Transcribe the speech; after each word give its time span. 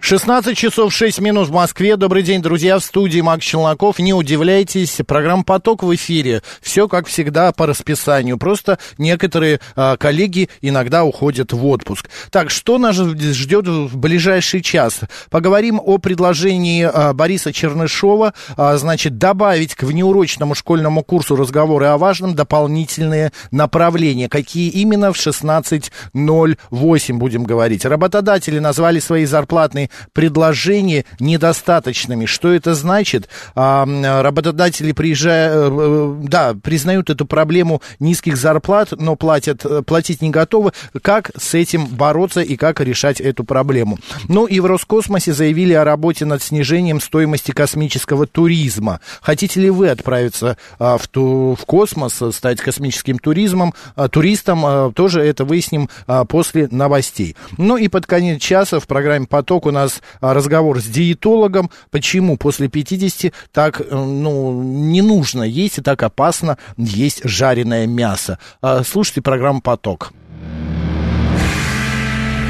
16 0.00 0.56
часов 0.56 0.92
6 0.94 1.20
минут 1.20 1.48
в 1.48 1.52
Москве. 1.52 1.96
Добрый 1.96 2.22
день, 2.22 2.40
друзья, 2.40 2.78
в 2.78 2.84
студии 2.84 3.20
Макс 3.20 3.44
Челноков. 3.44 3.98
Не 3.98 4.14
удивляйтесь, 4.14 4.98
программа 5.06 5.44
«Поток» 5.44 5.82
в 5.82 5.94
эфире. 5.94 6.42
Все, 6.62 6.88
как 6.88 7.06
всегда, 7.06 7.52
по 7.52 7.66
расписанию. 7.66 8.38
Просто 8.38 8.78
некоторые 8.96 9.60
а, 9.76 9.98
коллеги 9.98 10.48
иногда 10.62 11.04
уходят 11.04 11.52
в 11.52 11.66
отпуск. 11.66 12.08
Так, 12.30 12.50
что 12.50 12.78
нас 12.78 12.96
ждет 12.96 13.68
в 13.68 13.98
ближайший 13.98 14.62
час? 14.62 15.00
Поговорим 15.28 15.78
о 15.84 15.98
предложении 15.98 16.82
а, 16.82 17.12
Бориса 17.12 17.52
Чернышова, 17.52 18.32
а, 18.56 18.78
значит, 18.78 19.18
добавить 19.18 19.74
к 19.74 19.82
внеурочному 19.82 20.54
школьному 20.54 21.04
курсу 21.04 21.36
разговоры 21.36 21.86
о 21.86 21.98
важном 21.98 22.34
дополнительные 22.34 23.32
направления. 23.50 24.30
Какие 24.30 24.70
именно 24.70 25.12
в 25.12 25.16
16.08 25.16 27.12
будем 27.12 27.44
говорить. 27.44 27.84
Работодатели 27.84 28.58
назвали 28.58 28.98
свои 28.98 29.26
зарплатные 29.26 29.89
предложения 30.12 31.04
недостаточными. 31.18 32.26
Что 32.26 32.52
это 32.52 32.74
значит? 32.74 33.28
А, 33.54 33.86
работодатели, 34.22 34.92
приезжая, 34.92 35.50
э, 35.52 35.68
э, 35.70 36.14
да, 36.24 36.54
признают 36.54 37.10
эту 37.10 37.26
проблему 37.26 37.82
низких 37.98 38.36
зарплат, 38.36 38.92
но 38.92 39.16
платят, 39.16 39.64
э, 39.64 39.82
платить 39.82 40.22
не 40.22 40.30
готовы. 40.30 40.72
Как 41.00 41.30
с 41.36 41.54
этим 41.54 41.86
бороться 41.86 42.40
и 42.40 42.56
как 42.56 42.80
решать 42.80 43.20
эту 43.20 43.44
проблему? 43.44 43.98
Ну 44.28 44.46
и 44.46 44.60
в 44.60 44.66
Роскосмосе 44.66 45.32
заявили 45.32 45.72
о 45.72 45.84
работе 45.84 46.24
над 46.24 46.42
снижением 46.42 47.00
стоимости 47.00 47.52
космического 47.52 48.26
туризма. 48.26 49.00
Хотите 49.22 49.60
ли 49.60 49.70
вы 49.70 49.88
отправиться 49.88 50.56
а, 50.78 50.98
в, 50.98 51.08
ту, 51.08 51.56
в 51.60 51.64
космос, 51.64 52.20
стать 52.32 52.60
космическим 52.60 53.18
туризмом, 53.18 53.74
а, 53.96 54.08
туристом? 54.08 54.92
Тоже 54.92 55.22
это 55.22 55.44
выясним 55.44 55.88
после 56.28 56.68
новостей. 56.70 57.36
Ну 57.56 57.76
и 57.76 57.88
под 57.88 58.06
конец 58.06 58.42
часа 58.42 58.80
в 58.80 58.86
программе 58.86 59.26
«Поток» 59.26 59.66
у 59.66 59.70
нас 59.70 59.79
нас 59.82 60.02
а, 60.20 60.34
разговор 60.34 60.80
с 60.80 60.84
диетологом, 60.84 61.70
почему 61.90 62.36
после 62.36 62.68
50 62.68 63.32
так, 63.52 63.80
э, 63.80 63.84
ну, 63.90 64.62
не 64.62 65.02
нужно 65.02 65.42
есть 65.42 65.78
и 65.78 65.82
так 65.82 66.02
опасно 66.02 66.58
есть 66.76 67.22
жареное 67.24 67.86
мясо. 67.86 68.38
А, 68.62 68.82
слушайте 68.84 69.22
программу 69.22 69.60
«Поток». 69.60 70.12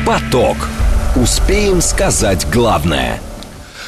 «Поток». 0.06 0.56
Успеем 1.17 1.81
сказать 1.81 2.47
главное– 2.51 3.20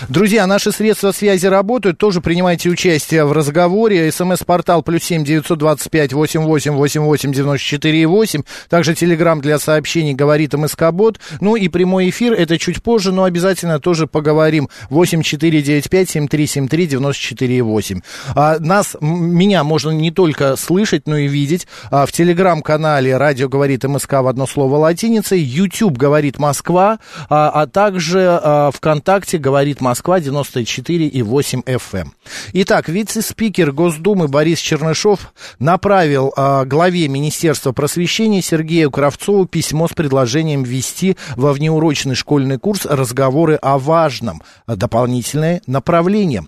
Друзья, 0.09 0.47
наши 0.47 0.73
средства 0.73 1.13
связи 1.13 1.47
работают. 1.47 1.97
Тоже 1.97 2.21
принимайте 2.21 2.69
участие 2.69 3.25
в 3.25 3.33
разговоре. 3.33 4.11
СМС-портал 4.11 4.83
плюс 4.83 5.05
семь 5.05 5.25
девятьсот 5.25 5.59
двадцать 5.59 5.91
пять 5.91 6.13
восемь 6.13 6.43
восемь 6.43 6.73
восемь 6.73 7.03
восемь 7.03 7.33
девяносто 7.33 7.65
четыре 7.65 8.07
восемь. 8.07 8.43
Также 8.69 8.95
телеграмм 8.95 9.41
для 9.41 9.61
сообщений 9.61 10.13
говорит 10.13 10.55
МСК-бот. 10.55 11.21
Ну 11.41 11.55
и 11.55 11.69
прямой 11.69 12.11
эфир. 12.11 12.33
Это 12.33 12.59
чуть 12.59 12.83
позже, 12.83 13.13
но 13.13 13.25
обязательно 13.25 13.79
тоже 13.79 14.09
поговорим. 14.09 14.69
Восемь 14.91 15.23
четыре 15.23 15.63
девять 15.63 15.89
пять 15.89 16.11
семь 16.11 16.27
три 16.27 16.49
семь 16.49 16.67
три 16.67 16.87
девяносто 16.87 17.23
четыре 17.23 17.63
восемь. 17.63 18.01
А, 18.35 18.59
нас, 18.59 18.97
меня 19.01 19.63
можно 19.63 19.91
не 19.91 20.11
только 20.11 20.57
слышать, 20.57 21.07
но 21.07 21.17
и 21.17 21.29
видеть. 21.29 21.69
А, 21.91 22.07
в 22.07 22.13
телеграм-канале 22.13 23.17
радио 23.17 23.49
говорит 23.49 23.85
МСК 23.85 24.15
в 24.15 24.27
одно 24.27 24.47
слово 24.47 24.77
латиницей. 24.79 25.41
YouTube 25.41 25.97
говорит 25.97 26.41
Москва. 26.41 26.99
А, 27.29 27.51
а 27.51 27.67
также 27.69 28.41
а, 28.43 28.71
ВКонтакте 28.73 29.39
говорит 29.39 29.81
Москва. 29.81 29.92
Москва 29.93 30.21
94,8 30.21 31.65
FM. 31.65 32.09
Итак, 32.55 32.89
вице-спикер 32.89 33.73
Госдумы 33.73 34.27
Борис 34.27 34.59
Чернышов 34.59 35.35
направил 35.59 36.33
а, 36.35 36.65
главе 36.65 37.09
Министерства 37.09 37.73
просвещения 37.73 38.41
Сергею 38.41 38.91
Кравцову 38.91 39.45
письмо 39.45 39.89
с 39.89 39.93
предложением 39.93 40.63
ввести 40.63 41.19
во 41.37 41.53
внеурочный 41.53 42.15
школьный 42.15 42.59
курс 42.59 42.87
разговоры 42.87 43.57
о 43.57 43.77
важном, 43.77 44.41
дополнительное 44.67 45.61
направление. 45.67 46.47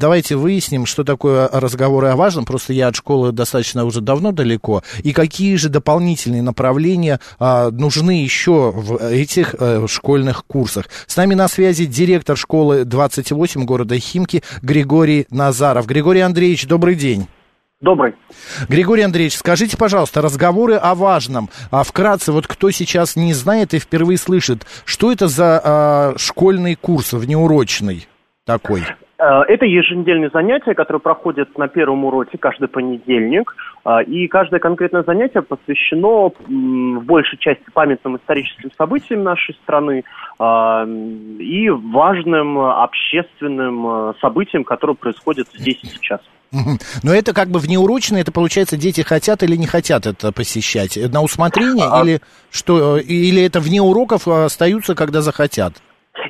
А, 0.00 0.06
давайте 0.10 0.36
выясним, 0.36 0.86
что 0.86 1.04
такое 1.04 1.48
разговоры 1.52 2.08
о 2.08 2.16
важном. 2.16 2.44
Просто 2.44 2.72
я 2.72 2.88
от 2.88 2.96
школы 2.96 3.32
достаточно 3.32 3.84
уже 3.84 4.00
давно 4.00 4.32
далеко. 4.32 4.82
И 5.02 5.12
какие 5.12 5.56
же 5.56 5.68
дополнительные 5.68 6.42
направления 6.42 7.20
а, 7.38 7.70
нужны 7.70 8.22
еще 8.22 8.72
в 8.74 8.96
этих 8.96 9.54
а, 9.58 9.86
школьных 9.86 10.44
курсах. 10.46 10.86
С 11.06 11.16
нами 11.16 11.34
на 11.34 11.48
связи 11.48 11.84
директор 11.84 12.36
школы 12.36 12.84
28 12.84 13.64
города 13.64 13.98
Химки 13.98 14.42
Григорий 14.62 15.26
Назаров. 15.30 15.86
Григорий 15.86 16.20
Андреевич, 16.20 16.66
добрый 16.66 16.94
день. 16.94 17.26
Добрый. 17.80 18.14
Григорий 18.68 19.02
Андреевич, 19.02 19.36
скажите, 19.36 19.76
пожалуйста, 19.78 20.20
разговоры 20.20 20.74
о 20.74 20.94
важном. 20.94 21.48
А 21.70 21.82
вкратце, 21.82 22.32
вот 22.32 22.46
кто 22.46 22.70
сейчас 22.70 23.16
не 23.16 23.32
знает 23.32 23.72
и 23.72 23.78
впервые 23.78 24.18
слышит, 24.18 24.66
что 24.84 25.12
это 25.12 25.28
за 25.28 25.60
а, 25.62 26.14
школьный 26.16 26.74
курс 26.74 27.12
внеурочный 27.12 28.06
такой? 28.44 28.84
Э, 29.20 29.42
это 29.48 29.66
еженедельные 29.66 30.30
занятия, 30.32 30.74
которые 30.74 31.00
проходят 31.00 31.56
на 31.58 31.68
первом 31.68 32.04
уроке 32.06 32.38
каждый 32.38 32.68
понедельник. 32.68 33.54
Э, 33.84 34.02
и 34.04 34.26
каждое 34.28 34.60
конкретное 34.60 35.02
занятие 35.02 35.42
посвящено 35.42 36.30
в 36.30 37.04
большей 37.04 37.38
части 37.38 37.64
памятным 37.72 38.16
историческим 38.16 38.70
событиям 38.78 39.22
нашей 39.22 39.54
страны 39.62 40.04
э, 40.38 40.44
и 41.38 41.68
важным 41.68 42.58
общественным 42.58 44.14
событиям, 44.20 44.64
которые 44.64 44.96
происходят 44.96 45.48
здесь 45.52 45.78
и 45.82 45.86
сейчас. 45.86 46.20
Но 47.04 47.12
это 47.14 47.32
как 47.32 47.48
бы 47.48 47.60
внеурочно, 47.60 48.16
это 48.16 48.32
получается, 48.32 48.76
дети 48.76 49.02
хотят 49.02 49.42
или 49.44 49.54
не 49.54 49.66
хотят 49.66 50.06
это 50.06 50.32
посещать? 50.32 50.96
На 50.96 51.22
усмотрение 51.22 51.86
а... 51.88 52.02
или 52.02 52.20
что? 52.50 52.96
Или 52.96 53.44
это 53.44 53.60
вне 53.60 53.80
уроков 53.80 54.26
остаются, 54.26 54.96
когда 54.96 55.20
захотят? 55.20 55.74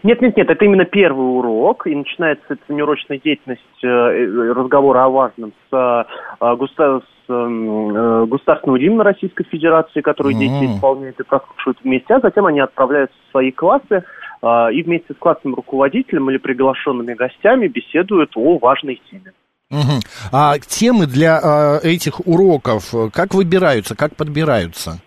Нет, 0.03 0.21
нет, 0.21 0.37
нет, 0.37 0.51
это 0.51 0.65
именно 0.65 0.85
первый 0.85 1.39
урок, 1.39 1.87
и 1.87 1.95
начинается 1.95 2.45
эта 2.51 2.61
тренировочная 2.67 3.19
деятельность 3.19 3.63
э, 3.83 3.87
э 3.87 4.53
разговора 4.53 5.05
о 5.05 5.09
важном 5.09 5.53
с, 5.71 6.07
э, 6.41 6.57
государ, 6.57 7.03
с 7.03 7.31
э, 7.31 8.27
государственного 8.27 8.79
гимна 8.79 9.05
Российской 9.05 9.45
Федерации, 9.45 10.01
который 10.03 10.35
mm-hmm. 10.35 10.39
дети 10.39 10.77
исполняют 10.77 11.19
и 11.19 11.25
прослушивают 11.25 11.79
вместе, 11.83 12.15
а 12.15 12.21
затем 12.21 12.47
они 12.47 12.61
отправляются 12.61 13.17
в 13.27 13.31
свои 13.31 13.51
классы 13.51 14.05
и 14.43 14.83
вместе 14.83 15.13
с 15.13 15.17
классным 15.19 15.55
руководителем 15.55 16.31
или 16.31 16.39
приглашенными 16.39 17.13
гостями 17.13 17.67
беседуют 17.67 18.31
о 18.37 18.57
важной 18.57 18.99
теме. 19.11 19.35
Угу. 19.71 20.01
А 20.33 20.59
темы 20.59 21.07
для 21.07 21.39
э, 21.83 21.87
этих 21.87 22.27
уроков 22.27 22.95
как 23.13 23.35
выбираются, 23.35 23.95
как 23.95 24.17
подбираются? 24.17 25.03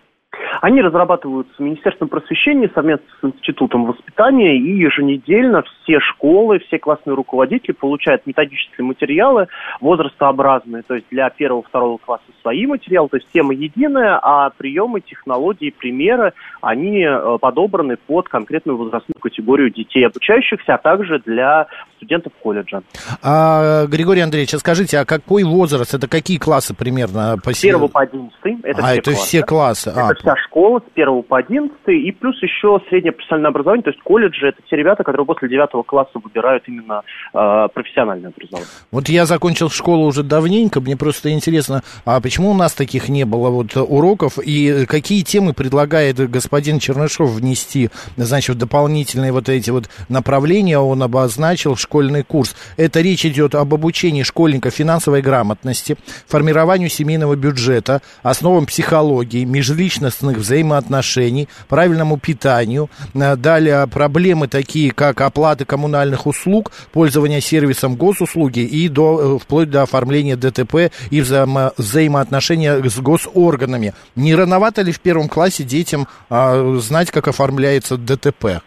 Они 0.64 0.80
разрабатываются 0.80 1.62
Министерством 1.62 2.08
просвещения 2.08 2.70
совместно 2.74 3.04
с 3.20 3.24
Институтом 3.26 3.84
воспитания, 3.84 4.56
и 4.56 4.78
еженедельно 4.78 5.62
все 5.62 6.00
школы, 6.00 6.58
все 6.60 6.78
классные 6.78 7.14
руководители 7.14 7.72
получают 7.72 8.26
методические 8.26 8.86
материалы 8.86 9.48
возрастообразные, 9.82 10.82
то 10.82 10.94
есть 10.94 11.06
для 11.10 11.28
первого-второго 11.28 11.98
класса 11.98 12.24
свои 12.40 12.66
материалы, 12.66 13.10
то 13.10 13.18
есть 13.18 13.28
тема 13.30 13.52
единая, 13.52 14.18
а 14.22 14.48
приемы, 14.56 15.02
технологии, 15.02 15.68
примеры, 15.68 16.32
они 16.62 17.02
э, 17.02 17.38
подобраны 17.42 17.98
под 17.98 18.30
конкретную 18.30 18.78
возрастную 18.78 19.20
категорию 19.20 19.68
детей 19.68 20.06
обучающихся, 20.06 20.76
а 20.76 20.78
также 20.78 21.18
для 21.26 21.66
студентов 21.96 22.32
колледжа. 22.42 22.80
А, 23.22 23.84
Григорий 23.84 24.22
Андреевич, 24.22 24.54
а 24.54 24.58
скажите, 24.58 24.98
а 24.98 25.04
какой 25.04 25.44
возраст, 25.44 25.92
это 25.92 26.08
какие 26.08 26.38
классы 26.38 26.74
примерно? 26.74 27.36
По... 27.44 27.52
С 27.52 27.62
1 27.62 27.86
по 27.88 28.00
11. 28.00 28.32
Это 28.62 28.80
а, 28.80 28.86
все 28.86 28.96
это 28.96 29.10
классы. 29.10 29.26
все 29.26 29.42
классы. 29.42 29.90
Это 29.90 30.00
а, 30.08 30.14
вся 30.14 30.36
школа 30.36 30.53
с 30.54 30.82
1 30.94 31.22
по 31.24 31.38
11, 31.38 31.76
и 31.88 32.12
плюс 32.12 32.40
еще 32.42 32.80
среднее 32.88 33.12
профессиональное 33.12 33.50
образование, 33.50 33.82
то 33.82 33.90
есть 33.90 34.00
колледжи, 34.02 34.48
это 34.48 34.62
те 34.70 34.76
ребята, 34.76 35.02
которые 35.02 35.26
после 35.26 35.48
9 35.48 35.86
класса 35.86 36.12
выбирают 36.14 36.62
именно 36.68 37.02
э, 37.32 37.68
профессиональное 37.74 38.30
образование. 38.30 38.68
Вот 38.92 39.08
я 39.08 39.26
закончил 39.26 39.68
школу 39.68 40.06
уже 40.06 40.22
давненько, 40.22 40.80
мне 40.80 40.96
просто 40.96 41.32
интересно, 41.32 41.82
а 42.04 42.20
почему 42.20 42.50
у 42.50 42.54
нас 42.54 42.74
таких 42.74 43.08
не 43.08 43.24
было 43.24 43.50
вот 43.50 43.76
уроков, 43.76 44.38
и 44.38 44.86
какие 44.86 45.22
темы 45.22 45.54
предлагает 45.54 46.18
господин 46.30 46.78
Чернышов 46.78 47.30
внести, 47.30 47.90
значит, 48.16 48.56
дополнительные 48.56 49.32
вот 49.32 49.48
эти 49.48 49.70
вот 49.70 49.90
направления 50.08 50.78
он 50.78 51.02
обозначил 51.02 51.76
школьный 51.76 52.22
курс. 52.22 52.54
Это 52.76 53.00
речь 53.00 53.26
идет 53.26 53.54
об 53.54 53.74
обучении 53.74 54.22
школьника 54.22 54.70
финансовой 54.70 55.20
грамотности, 55.20 55.96
формированию 56.26 56.88
семейного 56.88 57.34
бюджета, 57.34 58.02
основам 58.22 58.66
психологии, 58.66 59.44
межличностных 59.44 60.43
взаимоотношений, 60.44 61.48
правильному 61.68 62.18
питанию. 62.18 62.90
Э, 63.14 63.36
далее 63.36 63.86
проблемы 63.86 64.48
такие, 64.48 64.92
как 64.92 65.20
оплаты 65.20 65.64
коммунальных 65.64 66.26
услуг, 66.26 66.70
пользование 66.92 67.40
сервисом 67.40 67.96
госуслуги 67.96 68.60
и 68.60 68.88
до, 68.88 69.36
э, 69.36 69.38
вплоть 69.42 69.70
до 69.70 69.82
оформления 69.82 70.36
ДТП 70.36 70.92
и 71.10 71.20
взаимо, 71.20 71.72
взаимоотношения 71.76 72.82
с 72.88 72.98
госорганами. 72.98 73.94
Не 74.16 74.34
рановато 74.34 74.82
ли 74.82 74.92
в 74.92 75.00
первом 75.00 75.28
классе 75.28 75.64
детям 75.64 76.06
а, 76.30 76.78
знать, 76.80 77.10
как 77.10 77.28
оформляется 77.28 77.96
ДТП? 77.96 78.62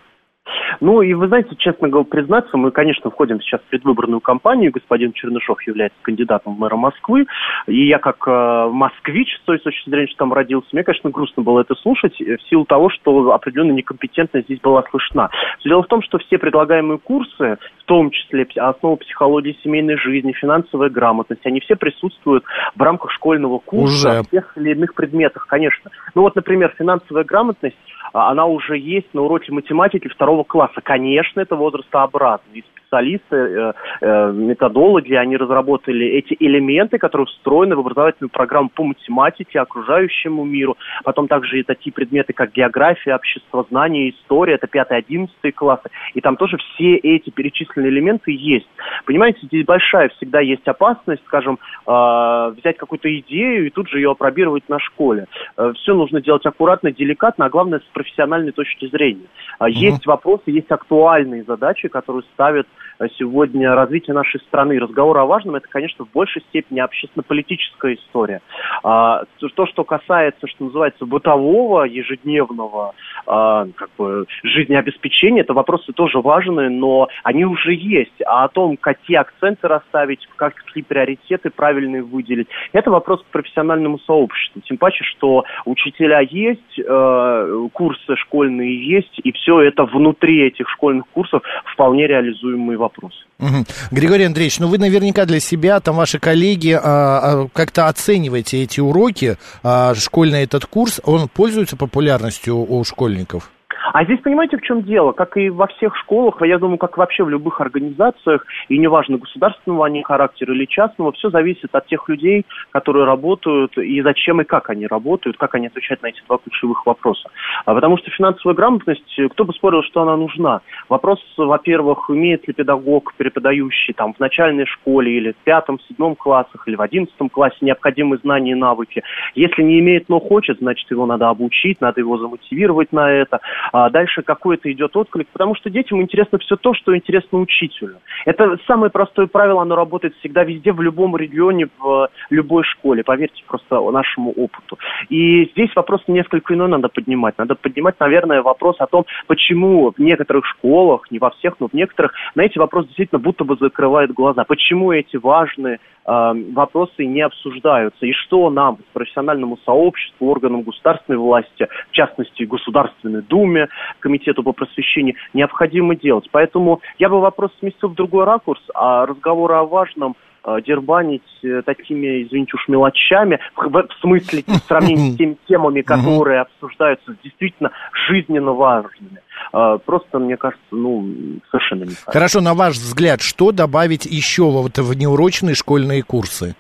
Ну 0.79 1.01
и 1.01 1.13
вы 1.13 1.27
знаете, 1.27 1.56
честно 1.57 1.89
говоря, 1.89 2.07
признаться, 2.09 2.57
мы, 2.57 2.71
конечно, 2.71 3.09
входим 3.09 3.41
сейчас 3.41 3.62
в 3.62 3.69
предвыборную 3.69 4.21
кампанию. 4.21 4.71
Господин 4.71 5.13
Чернышов 5.13 5.62
является 5.63 5.97
кандидатом 6.01 6.56
в 6.56 6.59
мэра 6.59 6.75
Москвы. 6.75 7.25
И 7.68 7.88
я 7.88 8.00
как 8.00 8.27
э, 8.27 8.69
москвич, 8.71 9.35
с 9.38 9.41
той 9.45 9.59
точки 9.59 9.89
зрения, 9.89 10.07
что 10.07 10.19
там 10.19 10.33
родился, 10.33 10.68
мне, 10.71 10.83
конечно, 10.83 11.09
грустно 11.09 11.44
было 11.44 11.62
это 11.62 11.75
слушать, 11.75 12.19
э, 12.21 12.38
в 12.38 12.41
силу 12.50 12.65
того, 12.65 12.89
что 12.89 13.31
определенная 13.31 13.75
некомпетентность 13.75 14.47
здесь 14.47 14.59
была 14.62 14.83
слышна. 14.89 15.29
Дело 15.63 15.83
в 15.83 15.88
том, 15.88 16.01
что 16.01 16.18
все 16.19 16.38
предлагаемые 16.38 17.00
курсы, 17.00 17.57
в 17.80 17.83
том 17.85 18.12
числе 18.12 18.47
основа 18.56 18.95
психологии 18.97 19.57
семейной 19.63 19.97
жизни, 19.97 20.31
финансовая 20.33 20.89
грамотность, 20.89 21.45
они 21.45 21.59
все 21.59 21.75
присутствуют 21.75 22.44
в 22.75 22.81
рамках 22.81 23.12
школьного 23.12 23.59
курса 23.59 24.09
Уже. 24.09 24.23
в 24.23 24.30
тех 24.30 24.57
или 24.57 24.71
иных 24.71 24.94
предметах, 24.94 25.47
конечно. 25.47 25.91
Ну 26.15 26.21
вот, 26.21 26.35
например, 26.35 26.73
финансовая 26.77 27.23
грамотность 27.23 27.77
она 28.13 28.45
уже 28.45 28.77
есть 28.77 29.13
на 29.13 29.21
уроке 29.21 29.51
математики 29.51 30.07
второго 30.07 30.44
класса. 30.44 30.81
Конечно, 30.81 31.42
это 31.42 31.56
возрастообразно. 31.56 32.45
И 32.54 32.63
специалисты, 32.88 33.36
э, 33.36 33.74
э, 34.01 34.31
методологи, 34.31 35.13
они 35.13 35.38
разработали 35.38 36.06
эти 36.06 36.36
элементы, 36.39 36.98
которые 36.98 37.25
встроены 37.27 37.75
в 37.75 37.80
образовательную 37.80 38.30
программу 38.30 38.69
по 38.69 38.83
математике, 38.83 39.59
окружающему 39.59 40.44
миру. 40.44 40.77
Потом 41.04 41.27
также 41.27 41.59
и 41.59 41.63
такие 41.63 41.92
предметы, 41.92 42.33
как 42.33 42.54
география, 42.54 43.15
обществознание, 43.15 44.12
история, 44.12 44.56
это 44.56 44.68
5-11 44.68 45.30
классы. 45.54 45.89
И 46.13 46.21
там 46.21 46.38
тоже 46.38 46.57
все 46.57 46.95
эти 46.95 47.30
перечисленные 47.30 47.92
элементы 47.92 48.31
есть. 48.31 48.68
Понимаете, 49.06 49.39
здесь 49.44 49.65
большая 49.65 50.09
всегда 50.09 50.39
есть 50.39 50.68
опасность, 50.68 51.24
скажем, 51.25 51.59
э, 51.86 52.54
взять 52.57 52.77
какую-то 52.77 53.13
идею 53.19 53.68
и 53.68 53.69
тут 53.69 53.89
же 53.89 54.00
ее 54.00 54.12
опробировать 54.12 54.68
на 54.69 54.80
школе. 54.80 55.27
Э, 55.57 55.74
все 55.75 55.94
нужно 55.94 56.21
делать 56.21 56.45
аккуратно, 56.45 56.92
деликатно, 56.92 57.45
а 57.45 57.50
главное 57.50 57.80
профессиональной 57.97 58.51
точки 58.51 58.88
зрения. 58.89 59.25
Угу. 59.59 59.69
Есть 59.69 60.05
вопросы, 60.05 60.44
есть 60.47 60.71
актуальные 60.71 61.44
задачи, 61.44 61.88
которые 61.88 62.23
ставят 62.33 62.67
э, 62.99 63.07
сегодня 63.17 63.73
развитие 63.73 64.13
нашей 64.13 64.39
страны. 64.41 64.79
Разговор 64.79 65.17
о 65.17 65.25
важном, 65.25 65.55
это, 65.55 65.67
конечно, 65.67 66.05
в 66.05 66.11
большей 66.11 66.44
степени 66.44 66.79
общественно-политическая 66.79 67.95
история. 67.95 68.41
А, 68.83 69.23
то, 69.55 69.65
что 69.65 69.83
касается, 69.83 70.45
что 70.45 70.65
называется, 70.65 71.07
бытового, 71.07 71.85
ежедневного 71.85 72.94
а, 73.25 73.65
как 73.75 73.89
бы, 73.97 74.25
жизнеобеспечения, 74.44 75.41
это 75.41 75.53
вопросы 75.53 75.91
тоже 75.94 76.19
важные, 76.19 76.69
но 76.69 77.07
они 77.23 77.45
уже 77.45 77.73
есть. 77.73 78.21
А 78.27 78.44
о 78.44 78.49
том, 78.49 78.77
какие 78.77 79.17
акценты 79.17 79.67
расставить, 79.67 80.27
какие 80.35 80.83
приоритеты 80.83 81.49
правильные 81.49 82.03
выделить, 82.03 82.47
это 82.73 82.91
вопрос 82.91 83.23
к 83.23 83.31
профессиональному 83.31 83.97
сообществу. 83.99 84.61
Тем 84.61 84.77
паче, 84.77 85.03
что 85.03 85.45
учителя 85.65 86.19
есть, 86.19 86.77
э, 86.77 87.67
курсы 87.88 88.18
школьные 88.18 88.95
есть, 88.95 89.19
и 89.24 89.31
все 89.31 89.62
это 89.62 89.86
внутри 89.86 90.45
этих 90.45 90.68
школьных 90.69 91.06
курсов 91.13 91.42
вполне 91.74 92.06
реализуемые 92.06 92.78
вопросы. 92.78 93.16
Угу. 93.39 93.66
Григорий 93.92 94.25
Андреевич, 94.25 94.60
ну 94.60 94.68
вы 94.68 94.78
наверняка 94.78 95.25
для 95.25 95.39
себя, 95.39 95.80
там 95.80 95.95
ваши 95.95 96.19
коллеги, 96.19 96.72
а, 96.72 96.80
а, 96.84 97.48
как-то 97.54 97.88
оцениваете 97.88 98.63
эти 98.63 98.81
уроки, 98.81 99.38
а, 99.63 99.95
школьный 99.95 100.44
этот 100.44 100.66
курс, 100.66 101.00
он 101.06 101.30
пользуется 101.30 101.78
популярностью 101.78 102.57
у 102.57 102.84
школьников? 102.84 103.51
А 103.94 104.04
здесь 104.04 104.19
понимаете, 104.19 104.57
в 104.57 104.62
чем 104.62 104.84
дело? 104.84 105.12
Как 105.12 105.38
и 105.38 105.50
во 105.50 105.68
всех 105.68 105.95
школах, 105.98 106.42
я 106.42 106.57
думаю, 106.57 106.78
как 106.78 106.98
вообще 106.98 107.24
в 107.24 107.30
любых 107.30 107.62
организациях, 107.62 108.45
и 108.69 108.78
неважно, 108.78 109.18
государственного 109.18 109.86
они 109.86 110.04
характера 110.04 110.54
или 110.54 110.66
частного, 110.66 111.12
все 111.13 111.30
зависит 111.30 111.74
от 111.74 111.88
тех 111.88 112.07
людей, 112.10 112.45
которые 112.72 113.06
работают, 113.06 113.78
и 113.78 114.01
зачем 114.01 114.42
и 114.42 114.44
как 114.44 114.69
они 114.69 114.88
работают, 114.88 115.38
как 115.38 115.56
они 115.56 115.68
отвечают 115.68 116.01
на 116.04 116.07
эти 116.07 116.22
два 116.28 116.38
ключевых 116.38 116.86
вопроса. 116.86 117.30
А 117.66 117.74
потому 117.74 117.98
что 117.98 118.12
финансовая 118.12 118.56
грамотность, 118.56 119.19
кто 119.31 119.45
бы 119.45 119.54
спорил, 119.54 119.84
что 119.84 120.01
она 120.01 120.18
нужна? 120.18 120.62
Вопрос, 120.90 121.19
во-первых, 121.38 122.10
имеет 122.10 122.48
ли 122.48 122.54
педагог, 122.54 123.13
преподающий 123.18 123.94
там 123.94 124.13
в 124.13 124.19
начальной 124.19 124.66
школе 124.66 125.12
или 125.18 125.31
в 125.31 125.38
пятом, 125.44 125.80
седьмом 125.88 126.16
классах 126.16 126.68
или 126.68 126.75
в 126.75 126.81
одиннадцатом 126.81 127.30
классе 127.30 127.57
необходимые 127.62 128.19
знания 128.19 128.51
и 128.51 128.56
навыки. 128.56 129.04
Если 129.36 129.63
не 129.63 129.80
имеет, 129.80 130.10
но 130.10 130.19
хочет, 130.19 130.60
значит, 130.60 130.90
его 130.92 131.06
надо 131.06 131.30
обучить, 131.30 131.81
надо 131.81 132.01
его 132.01 132.18
замотивировать 132.18 132.92
на 132.92 133.12
это 133.12 133.40
а 133.77 133.91
дальше 133.91 134.24
какой-то 134.24 134.71
идет 134.71 134.95
отклик, 134.97 135.27
потому 135.27 135.53
что 135.53 135.69
детям 135.69 136.01
интересно 136.01 136.39
все 136.39 136.56
то, 136.56 136.74
что 136.74 136.95
интересно 136.95 137.38
учителю. 137.38 137.97
Это 138.25 138.57
самое 138.65 138.89
простое 138.89 139.27
правило, 139.27 139.62
оно 139.62 139.75
работает 139.75 140.15
всегда 140.15 140.44
везде, 140.44 140.71
в 140.71 140.81
любом 140.81 141.15
регионе, 141.15 141.68
в 141.77 142.09
любой 142.31 142.63
школе, 142.63 143.03
поверьте 143.03 143.44
просто 143.47 143.79
нашему 143.91 144.31
опыту. 144.31 144.79
И 145.09 145.45
здесь 145.51 145.69
вопрос 145.75 146.01
несколько 146.07 146.56
иной 146.56 146.69
надо 146.69 146.89
поднимать. 146.89 147.38
Надо 147.38 147.53
поднимать, 147.53 148.00
наверное, 148.00 148.41
вопрос 148.41 148.77
о 148.79 148.88
том, 148.88 149.06
почему 149.27 149.94
в 149.95 150.00
некоторых 150.00 150.45
школах, 150.47 151.12
не 151.12 151.19
во 151.19 151.30
всех, 151.30 151.59
но 151.59 151.68
в 151.68 151.73
некоторых, 151.73 152.13
на 152.33 152.41
эти 152.41 152.57
вопросы 152.57 152.88
действительно 152.88 153.19
будто 153.19 153.44
бы 153.44 153.57
закрывают 153.59 154.12
глаза. 154.12 154.44
Почему 154.44 154.91
эти 154.91 155.18
важные 155.18 155.75
э, 155.75 156.33
вопросы 156.53 157.06
не 157.06 157.21
обсуждаются? 157.21 158.07
И 158.07 158.12
что 158.13 158.50
нам, 158.50 158.80
профессиональному 158.94 159.59
сообществу, 159.65 160.30
органам 160.30 160.63
государственной 160.63 161.19
власти, 161.19 161.68
в 161.89 161.91
частности, 161.91 162.44
Государственной 162.44 163.21
Думе, 163.21 163.67
комитету 164.00 164.44
по 164.44 164.52
просвещению, 164.52 165.16
необходимо 165.34 165.96
делать. 165.96 166.28
Поэтому 166.31 166.81
я 167.00 167.10
бы 167.10 167.19
вопрос 167.19 167.52
сместил 167.60 167.90
в 167.90 167.96
другой 167.96 168.25
ракурс, 168.25 168.62
а 168.74 169.06
разговоры 169.06 169.56
о 169.56 169.64
важном 169.64 170.16
э, 170.44 170.58
дербанить 170.66 171.24
э, 171.44 171.62
такими, 171.64 172.24
извините 172.24 172.54
уж, 172.56 172.68
мелочами, 172.68 173.40
в, 173.56 173.69
в 173.69 174.02
смысле 174.02 174.44
в 174.48 174.58
сравнении 174.68 175.12
с 175.12 175.18
теми 175.18 175.38
темами, 175.48 175.81
которые 175.81 176.42
обсуждаются, 176.42 177.16
действительно 177.24 177.72
жизненно 178.10 178.52
важными. 178.52 179.22
Э, 179.54 179.78
просто, 179.86 180.19
мне 180.19 180.38
кажется, 180.38 180.66
ну, 180.72 181.06
совершенно 181.52 181.84
не 181.84 181.96
так. 181.96 182.14
Хорошо, 182.14 182.42
на 182.42 182.54
ваш 182.54 182.75
взгляд, 182.75 183.22
что 183.22 183.52
добавить 183.52 184.06
еще 184.06 184.44
вот 184.44 184.78
в 184.78 184.94
неурочные 184.94 185.56
школьные 185.56 186.04
курсы? 186.04 186.56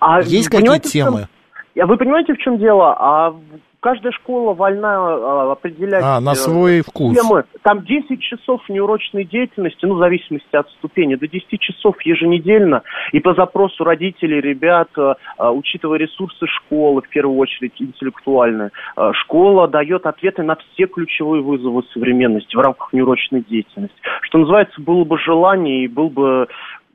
А, 0.00 0.20
Есть 0.20 0.48
какие 0.48 0.78
темы? 0.78 1.28
Вы 1.74 1.96
понимаете, 1.96 2.34
в 2.34 2.38
чем 2.38 2.58
дело? 2.58 2.94
А 2.98 3.34
каждая 3.80 4.12
школа 4.12 4.54
вольна 4.54 4.96
а, 4.96 5.52
определять... 5.52 6.02
А, 6.04 6.20
на 6.20 6.32
э, 6.32 6.34
свой 6.34 6.82
вкус. 6.82 7.18
Темы. 7.18 7.44
Там 7.62 7.84
10 7.84 8.20
часов 8.20 8.60
неурочной 8.68 9.24
деятельности, 9.24 9.84
ну, 9.84 9.94
в 9.94 9.98
зависимости 9.98 10.54
от 10.54 10.68
ступени, 10.70 11.16
до 11.16 11.26
10 11.26 11.58
часов 11.60 12.00
еженедельно. 12.02 12.82
И 13.12 13.20
по 13.20 13.34
запросу 13.34 13.84
родителей, 13.84 14.40
ребят, 14.40 14.88
э, 14.96 15.14
э, 15.38 15.48
учитывая 15.48 15.98
ресурсы 15.98 16.46
школы, 16.46 17.02
в 17.02 17.08
первую 17.08 17.38
очередь 17.38 17.72
интеллектуальные, 17.80 18.70
школа 19.12 19.66
дает 19.66 20.06
ответы 20.06 20.42
на 20.42 20.56
все 20.56 20.86
ключевые 20.86 21.42
вызовы 21.42 21.82
современности 21.92 22.54
в 22.54 22.60
рамках 22.60 22.92
неурочной 22.92 23.42
деятельности. 23.48 23.96
Что 24.22 24.38
называется, 24.38 24.80
было 24.80 25.04
бы 25.04 25.18
желание 25.18 25.84
и 25.84 25.88
был 25.88 26.10
бы, 26.10 26.46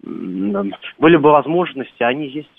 были 0.03 1.17
бы 1.17 1.31
возможности, 1.31 2.03
они 2.03 2.27
есть. 2.27 2.49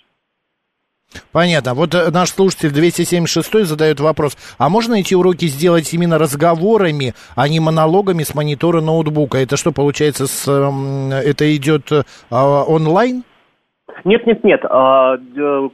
Понятно. 1.33 1.75
Вот 1.75 1.95
э, 1.95 2.11
наш 2.11 2.31
слушатель 2.31 2.71
276 2.71 3.67
задает 3.67 4.01
вопрос, 4.01 4.37
а 4.59 4.69
можно 4.69 4.95
эти 4.95 5.15
уроки 5.15 5.47
сделать 5.47 5.93
именно 5.93 6.19
разговорами, 6.19 7.15
а 7.35 7.49
не 7.49 7.61
монологами 7.61 8.23
с 8.23 8.35
монитора 8.35 8.81
ноутбука? 8.81 9.39
Это 9.39 9.57
что, 9.57 9.73
получается, 9.73 10.27
с, 10.27 10.49
это 10.49 11.57
идет 11.57 11.91
э, 11.93 12.03
онлайн? 12.31 13.25
Нет, 14.05 14.27
нет, 14.27 14.43
нет. 14.43 14.65
А, 14.69 15.17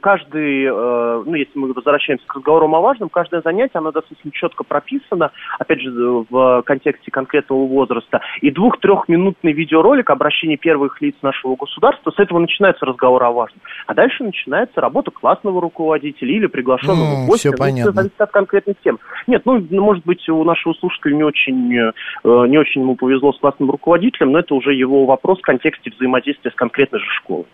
каждый, 0.01 0.65
э, 0.65 1.23
ну, 1.25 1.33
если 1.33 1.57
мы 1.57 1.73
возвращаемся 1.73 2.25
к 2.27 2.35
разговорам 2.35 2.75
о 2.75 2.81
важном, 2.81 3.09
каждое 3.09 3.41
занятие, 3.41 3.79
оно 3.79 3.91
достаточно 3.91 4.31
четко 4.31 4.63
прописано, 4.63 5.31
опять 5.57 5.81
же, 5.81 5.91
в 6.29 6.61
контексте 6.63 7.09
конкретного 7.09 7.65
возраста. 7.65 8.21
И 8.41 8.51
двух-трехминутный 8.51 9.51
видеоролик 9.53 10.11
обращения 10.11 10.57
первых 10.57 11.01
лиц 11.01 11.15
нашего 11.23 11.55
государства, 11.55 12.11
с 12.11 12.19
этого 12.19 12.37
начинается 12.39 12.85
разговор 12.85 13.23
о 13.23 13.31
важном. 13.31 13.61
А 13.87 13.95
дальше 13.95 14.23
начинается 14.23 14.79
работа 14.79 15.09
классного 15.09 15.59
руководителя 15.59 16.33
или 16.33 16.45
приглашенного 16.45 17.23
mm, 17.23 17.25
гостя. 17.25 17.49
Все 17.49 17.51
ну, 17.51 17.57
понятно. 17.57 17.91
Все 17.91 18.01
зависит 18.01 18.21
от 18.21 18.31
конкретных 18.31 18.77
тем. 18.83 18.99
Нет, 19.25 19.41
ну, 19.45 19.65
может 19.71 20.05
быть, 20.05 20.27
у 20.29 20.43
нашего 20.43 20.73
слушателя 20.73 21.15
не 21.15 21.23
очень, 21.23 21.75
э, 21.75 21.91
не 22.23 22.57
очень 22.59 22.81
ему 22.81 22.95
повезло 22.95 23.33
с 23.33 23.39
классным 23.39 23.71
руководителем, 23.71 24.33
но 24.33 24.39
это 24.39 24.53
уже 24.53 24.73
его 24.73 25.05
вопрос 25.05 25.39
в 25.39 25.41
контексте 25.41 25.91
взаимодействия 25.91 26.51
с 26.51 26.55
конкретной 26.55 26.99
же 26.99 27.09
школой. 27.17 27.45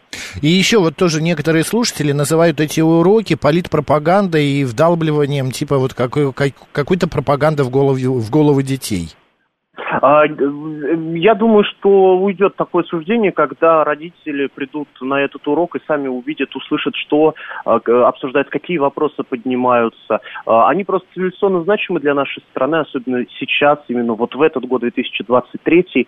И 0.42 0.49
еще 0.50 0.79
вот 0.79 0.96
тоже 0.96 1.22
некоторые 1.22 1.63
слушатели 1.63 2.12
называют 2.12 2.60
эти 2.60 2.79
уроки 2.79 3.36
политпропагандой 3.36 4.46
и 4.46 4.63
вдалбливанием 4.63 5.51
типа 5.51 5.77
вот 5.77 5.94
какой, 5.94 6.34
какой-то 6.34 7.08
пропаганды 7.08 7.63
в 7.63 7.70
голову, 7.70 8.20
в 8.20 8.29
голову 8.29 8.62
детей. 8.62 9.15
А, 10.01 10.24
я 10.25 11.36
думаю, 11.36 11.63
что 11.63 12.17
уйдет 12.17 12.55
такое 12.55 12.83
суждение, 12.83 13.31
когда 13.31 13.83
родители 13.83 14.48
придут 14.48 14.88
на 15.01 15.21
этот 15.21 15.48
урок 15.48 15.75
и 15.75 15.81
сами 15.88 16.07
увидят, 16.07 16.55
услышат, 16.55 16.95
что 16.95 17.36
а, 17.65 17.79
обсуждают, 18.07 18.50
какие 18.50 18.77
вопросы 18.77 19.24
поднимаются. 19.24 20.19
А, 20.45 20.69
они 20.69 20.83
просто 20.83 21.07
цивилизационно 21.13 21.63
значимы 21.63 22.00
для 22.00 22.13
нашей 22.13 22.43
страны, 22.51 22.77
особенно 22.77 23.25
сейчас, 23.39 23.79
именно 23.88 24.13
вот 24.13 24.36
в 24.36 24.41
этот 24.41 24.65
год, 24.65 24.81
2023. 24.81 26.07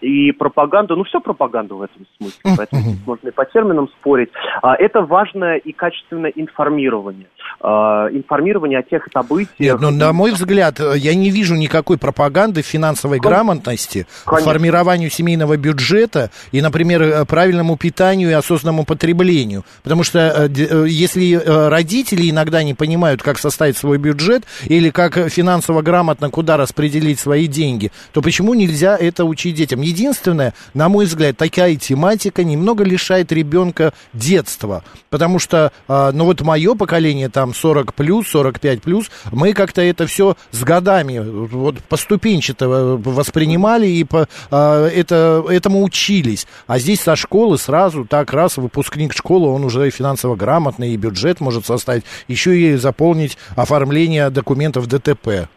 И 0.00 0.32
пропаганда, 0.32 0.96
ну 0.96 1.04
все 1.04 1.20
пропаганда 1.20 1.74
в 1.74 1.82
этом 1.82 2.06
смысле, 2.16 2.40
поэтому 2.56 2.82
можно 3.06 3.28
и 3.28 3.32
по 3.32 3.44
терминам 3.44 3.88
спорить. 3.88 4.30
Это 4.62 5.02
важное 5.02 5.56
и 5.56 5.72
качественное 5.72 6.30
информирование. 6.30 7.26
Информирование 7.60 8.78
о 8.78 8.82
тех 8.82 9.06
событиях. 9.12 9.58
Нет, 9.58 9.80
но 9.80 9.90
ну, 9.90 9.98
на 9.98 10.12
мой 10.12 10.32
взгляд, 10.32 10.80
я 10.96 11.14
не 11.14 11.30
вижу 11.30 11.54
никакой 11.56 11.98
пропаганды 11.98 12.62
финансовой 12.62 12.89
финансовой 12.90 13.20
грамотности, 13.20 14.06
Конечно. 14.24 14.52
формированию 14.52 15.10
семейного 15.10 15.56
бюджета 15.56 16.30
и, 16.52 16.60
например, 16.60 17.02
э, 17.02 17.24
правильному 17.24 17.76
питанию 17.76 18.30
и 18.30 18.32
осознанному 18.32 18.84
потреблению. 18.84 19.64
Потому 19.82 20.02
что 20.04 20.18
э, 20.18 20.48
э, 20.48 20.86
если 20.88 21.34
родители 21.34 22.30
иногда 22.30 22.62
не 22.62 22.74
понимают, 22.74 23.22
как 23.22 23.38
составить 23.38 23.76
свой 23.76 23.98
бюджет 23.98 24.44
или 24.64 24.90
как 24.90 25.30
финансово 25.30 25.82
грамотно 25.82 26.30
куда 26.30 26.56
распределить 26.56 27.20
свои 27.20 27.46
деньги, 27.46 27.92
то 28.12 28.22
почему 28.22 28.54
нельзя 28.54 28.96
это 28.96 29.24
учить 29.24 29.54
детям? 29.54 29.80
Единственное, 29.82 30.54
на 30.74 30.88
мой 30.88 31.06
взгляд, 31.06 31.36
такая 31.36 31.76
тематика 31.76 32.44
немного 32.44 32.84
лишает 32.84 33.32
ребенка 33.32 33.92
детства. 34.12 34.82
Потому 35.10 35.38
что, 35.38 35.72
ну 35.88 36.24
вот 36.24 36.40
мое 36.42 36.74
поколение, 36.74 37.28
там 37.28 37.54
40 37.54 37.94
плюс, 37.94 38.28
45 38.28 38.82
плюс, 38.82 39.10
мы 39.30 39.52
как-то 39.52 39.82
это 39.82 40.06
все 40.06 40.36
с 40.50 40.62
годами 40.62 41.18
вот 41.18 41.78
поступенчато 41.88 42.68
воспринимали 42.80 43.86
и 43.86 44.04
по, 44.04 44.26
это, 44.50 45.44
этому 45.48 45.82
учились. 45.82 46.46
А 46.66 46.78
здесь 46.78 47.00
со 47.00 47.16
школы 47.16 47.58
сразу 47.58 48.04
так 48.04 48.32
раз 48.32 48.56
выпускник 48.56 49.12
школы, 49.12 49.48
он 49.48 49.64
уже 49.64 49.90
финансово 49.90 50.36
грамотный, 50.36 50.90
и 50.90 50.96
бюджет 50.96 51.40
может 51.40 51.66
составить, 51.66 52.04
еще 52.28 52.56
и 52.56 52.74
заполнить 52.74 53.38
оформление 53.56 54.30
документов 54.30 54.86
ДТП. 54.86 55.48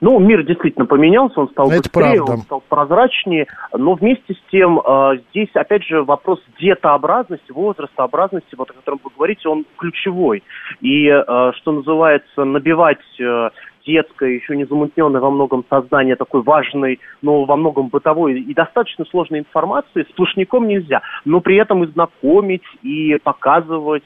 Ну, 0.00 0.18
мир 0.18 0.44
действительно 0.44 0.86
поменялся, 0.86 1.40
он 1.40 1.48
стал 1.50 1.70
Это 1.70 1.82
быстрее, 1.82 2.16
правда. 2.16 2.32
он 2.32 2.38
стал 2.38 2.62
прозрачнее, 2.68 3.46
но 3.76 3.94
вместе 3.94 4.32
с 4.32 4.50
тем 4.50 4.80
э, 4.80 5.18
здесь, 5.30 5.50
опять 5.54 5.84
же, 5.84 6.02
вопрос 6.02 6.40
детообразности, 6.58 7.52
возрастообразности, 7.52 8.54
вот 8.56 8.70
о 8.70 8.72
котором 8.72 9.00
вы 9.04 9.10
говорите, 9.14 9.48
он 9.48 9.66
ключевой. 9.76 10.42
И, 10.80 11.06
э, 11.06 11.52
что 11.56 11.72
называется, 11.72 12.44
набивать 12.44 12.98
э, 13.20 13.50
детское, 13.86 14.34
еще 14.34 14.56
не 14.56 14.64
замутненное 14.64 15.20
во 15.20 15.30
многом 15.30 15.64
сознание 15.68 16.16
такой 16.16 16.42
важной, 16.42 17.00
но 17.22 17.44
во 17.44 17.56
многом 17.56 17.88
бытовой 17.88 18.40
и 18.40 18.54
достаточно 18.54 19.04
сложной 19.06 19.40
информации 19.40 20.06
сплошняком 20.10 20.68
нельзя. 20.68 21.02
Но 21.24 21.40
при 21.40 21.56
этом 21.56 21.84
и 21.84 21.86
знакомить, 21.88 22.62
и 22.82 23.18
показывать, 23.22 24.04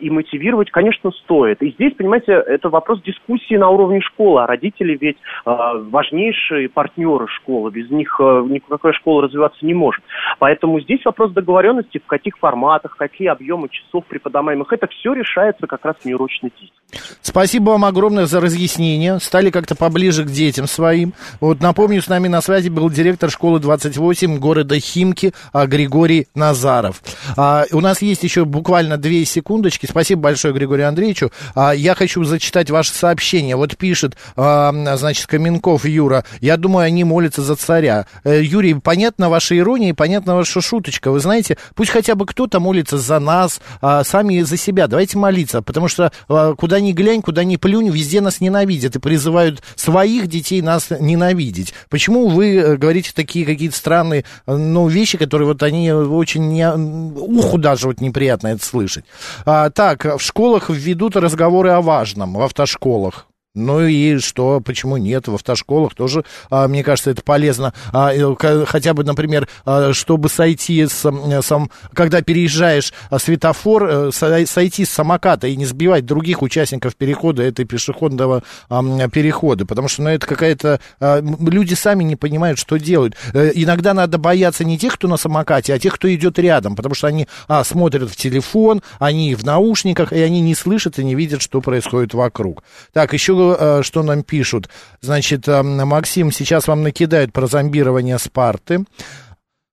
и 0.00 0.10
мотивировать, 0.10 0.70
конечно, 0.70 1.10
стоит. 1.10 1.62
И 1.62 1.72
здесь, 1.72 1.94
понимаете, 1.94 2.32
это 2.32 2.68
вопрос 2.68 3.02
дискуссии 3.02 3.56
на 3.56 3.68
уровне 3.68 4.00
школы. 4.00 4.42
А 4.42 4.46
родители 4.46 4.96
ведь 5.00 5.18
а, 5.44 5.74
важнейшие 5.74 6.68
партнеры 6.68 7.26
школы. 7.28 7.70
Без 7.70 7.90
них 7.90 8.18
а, 8.20 8.42
никакая 8.42 8.92
школа 8.92 9.22
развиваться 9.22 9.64
не 9.64 9.74
может. 9.74 10.02
Поэтому 10.38 10.80
здесь 10.80 11.04
вопрос 11.04 11.32
договоренности, 11.32 11.98
в 11.98 12.06
каких 12.06 12.38
форматах, 12.38 12.96
какие 12.96 13.28
объемы 13.28 13.68
часов 13.68 14.04
преподаваемых. 14.06 14.72
Это 14.72 14.86
все 14.86 15.12
решается 15.12 15.66
как 15.66 15.84
раз 15.84 15.96
в 16.00 16.04
неурочной 16.06 16.50
действии. 16.50 16.72
Спасибо 17.20 17.70
вам 17.70 17.84
огромное 17.84 18.26
за 18.26 18.40
разъяснение. 18.40 19.18
Стали 19.18 19.50
как-то 19.50 19.74
поближе 19.74 20.24
к 20.24 20.28
детям 20.28 20.66
своим. 20.66 21.12
Вот 21.40 21.60
напомню, 21.60 22.00
с 22.00 22.08
нами 22.08 22.28
на 22.28 22.40
связи 22.40 22.68
был 22.68 22.88
директор 22.90 23.30
школы 23.30 23.60
28 23.60 24.38
города 24.38 24.78
Химки 24.78 25.32
Григорий 25.52 26.26
Назаров. 26.34 27.02
А, 27.36 27.64
у 27.72 27.80
нас 27.80 28.02
есть 28.02 28.22
еще 28.22 28.44
буквально 28.44 28.96
две 28.96 29.24
секунды 29.24 29.70
ссылочки. 29.74 29.86
Спасибо 29.86 30.22
большое 30.22 30.54
Григорию 30.54 30.88
Андреевичу. 30.88 31.30
А, 31.54 31.72
я 31.72 31.94
хочу 31.94 32.24
зачитать 32.24 32.70
ваше 32.70 32.92
сообщение. 32.92 33.56
Вот 33.56 33.76
пишет, 33.76 34.16
значит, 34.36 35.26
Каменков 35.26 35.84
Юра. 35.84 36.24
Я 36.40 36.56
думаю, 36.56 36.86
они 36.86 37.04
молятся 37.04 37.42
за 37.42 37.56
царя. 37.56 38.06
Э, 38.24 38.40
Юрий, 38.42 38.74
понятна 38.74 39.28
ваша 39.28 39.56
ирония, 39.56 39.94
понятна 39.94 40.36
ваша 40.36 40.60
шуточка. 40.60 41.10
Вы 41.10 41.20
знаете, 41.20 41.56
пусть 41.74 41.90
хотя 41.90 42.14
бы 42.14 42.26
кто-то 42.26 42.60
молится 42.60 42.98
за 42.98 43.18
нас, 43.18 43.60
а, 43.80 44.04
сами 44.04 44.40
за 44.42 44.56
себя. 44.56 44.86
Давайте 44.86 45.18
молиться, 45.18 45.62
потому 45.62 45.88
что 45.88 46.12
а, 46.28 46.54
куда 46.54 46.80
ни 46.80 46.92
глянь, 46.92 47.22
куда 47.22 47.44
ни 47.44 47.56
плюнь, 47.56 47.90
везде 47.90 48.20
нас 48.20 48.40
ненавидят 48.40 48.96
и 48.96 48.98
призывают 48.98 49.62
своих 49.76 50.28
детей 50.28 50.62
нас 50.62 50.88
ненавидеть. 50.90 51.74
Почему 51.88 52.28
вы 52.28 52.56
э, 52.56 52.76
говорите 52.76 53.12
такие 53.14 53.44
какие-то 53.44 53.76
странные, 53.76 54.24
ну, 54.46 54.86
вещи, 54.88 55.18
которые 55.18 55.48
вот 55.48 55.62
они 55.62 55.92
очень 55.92 56.48
не, 56.48 56.70
уху 56.70 57.58
даже 57.58 57.88
вот 57.88 58.00
неприятно 58.00 58.48
это 58.48 58.64
слышать. 58.64 59.04
А, 59.64 59.70
так, 59.70 60.04
в 60.04 60.20
школах 60.20 60.68
ведут 60.68 61.16
разговоры 61.16 61.70
о 61.70 61.80
важном, 61.80 62.34
в 62.34 62.42
автошколах. 62.42 63.26
Ну 63.54 63.86
и 63.86 64.18
что, 64.18 64.60
почему 64.60 64.96
нет? 64.96 65.28
В 65.28 65.34
автошколах 65.34 65.94
тоже, 65.94 66.24
а, 66.50 66.66
мне 66.66 66.82
кажется, 66.82 67.12
это 67.12 67.22
полезно. 67.22 67.72
А, 67.92 68.12
хотя 68.66 68.94
бы, 68.94 69.04
например, 69.04 69.48
а, 69.64 69.92
чтобы 69.92 70.28
сойти 70.28 70.84
с, 70.84 71.08
сам, 71.42 71.70
когда 71.92 72.20
переезжаешь 72.20 72.92
а, 73.10 73.20
светофор, 73.20 73.88
а, 73.88 74.10
сойти 74.10 74.84
с 74.84 74.90
самоката 74.90 75.46
и 75.46 75.54
не 75.54 75.66
сбивать 75.66 76.04
других 76.04 76.42
участников 76.42 76.96
перехода 76.96 77.44
этой 77.44 77.64
пешеходного 77.64 78.42
а, 78.68 79.08
перехода. 79.08 79.64
Потому 79.64 79.86
что 79.86 80.02
ну, 80.02 80.10
это 80.10 80.26
какая-то... 80.26 80.80
А, 80.98 81.20
люди 81.20 81.74
сами 81.74 82.02
не 82.02 82.16
понимают, 82.16 82.58
что 82.58 82.76
делают. 82.76 83.14
А, 83.32 83.50
иногда 83.50 83.94
надо 83.94 84.18
бояться 84.18 84.64
не 84.64 84.78
тех, 84.78 84.94
кто 84.94 85.06
на 85.06 85.16
самокате, 85.16 85.74
а 85.74 85.78
тех, 85.78 85.94
кто 85.94 86.12
идет 86.12 86.40
рядом. 86.40 86.74
Потому 86.74 86.96
что 86.96 87.06
они 87.06 87.28
а, 87.46 87.62
смотрят 87.62 88.10
в 88.10 88.16
телефон, 88.16 88.82
они 88.98 89.36
в 89.36 89.44
наушниках, 89.44 90.12
и 90.12 90.18
они 90.18 90.40
не 90.40 90.56
слышат 90.56 90.98
и 90.98 91.04
не 91.04 91.14
видят, 91.14 91.40
что 91.40 91.60
происходит 91.60 92.14
вокруг. 92.14 92.64
Так, 92.92 93.12
еще 93.12 93.43
Э, 93.52 93.82
что 93.82 94.02
нам 94.02 94.22
пишут. 94.22 94.68
Значит, 95.00 95.48
э, 95.48 95.62
Максим, 95.62 96.32
сейчас 96.32 96.68
вам 96.68 96.82
накидают 96.82 97.32
про 97.32 97.46
зомбирование 97.46 98.18
Спарты. 98.18 98.84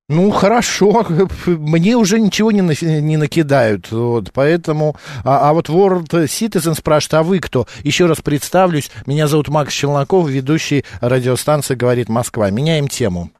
Ну, 0.08 0.30
хорошо, 0.30 1.06
мне 1.46 1.96
уже 1.96 2.20
ничего 2.20 2.50
не, 2.50 2.60
на, 2.60 2.74
не 2.82 3.16
накидают, 3.16 3.90
вот, 3.92 4.30
поэтому... 4.34 4.96
А, 5.24 5.48
а 5.48 5.52
вот 5.54 5.70
World 5.70 6.08
Citizen 6.26 6.74
спрашивает, 6.74 7.14
а 7.14 7.22
вы 7.22 7.38
кто? 7.38 7.66
Еще 7.82 8.06
раз 8.06 8.20
представлюсь, 8.20 8.90
меня 9.06 9.26
зовут 9.26 9.48
Макс 9.48 9.72
Челноков, 9.72 10.28
ведущий 10.28 10.84
радиостанции 11.00 11.76
«Говорит 11.76 12.10
Москва». 12.10 12.50
Меняем 12.50 12.88
тему. 12.88 13.30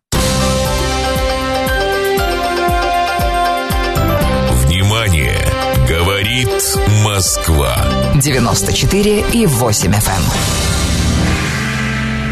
Говорит 6.32 6.78
Москва. 7.04 7.76
94 8.14 9.24
и 9.34 9.44
8 9.44 9.92
FM. 9.92 10.22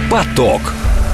Эм. 0.07 0.11
Поток. 0.11 0.63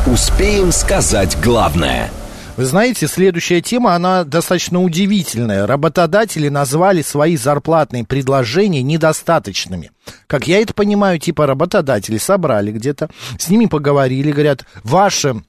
Успеем 0.06 0.70
сказать 0.70 1.36
главное. 1.42 2.12
Вы 2.56 2.64
знаете, 2.64 3.08
следующая 3.08 3.60
тема, 3.60 3.96
она 3.96 4.22
достаточно 4.22 4.80
удивительная. 4.80 5.66
Работодатели 5.66 6.48
назвали 6.48 7.02
свои 7.02 7.36
зарплатные 7.36 8.04
предложения 8.04 8.82
недостаточными. 8.82 9.90
Как 10.28 10.46
я 10.46 10.60
это 10.60 10.72
понимаю, 10.72 11.18
типа 11.18 11.44
работодатели 11.46 12.18
собрали 12.18 12.70
где-то, 12.70 13.10
с 13.36 13.48
ними 13.48 13.66
поговорили, 13.66 14.30
говорят, 14.30 14.64
ваши 14.84 15.42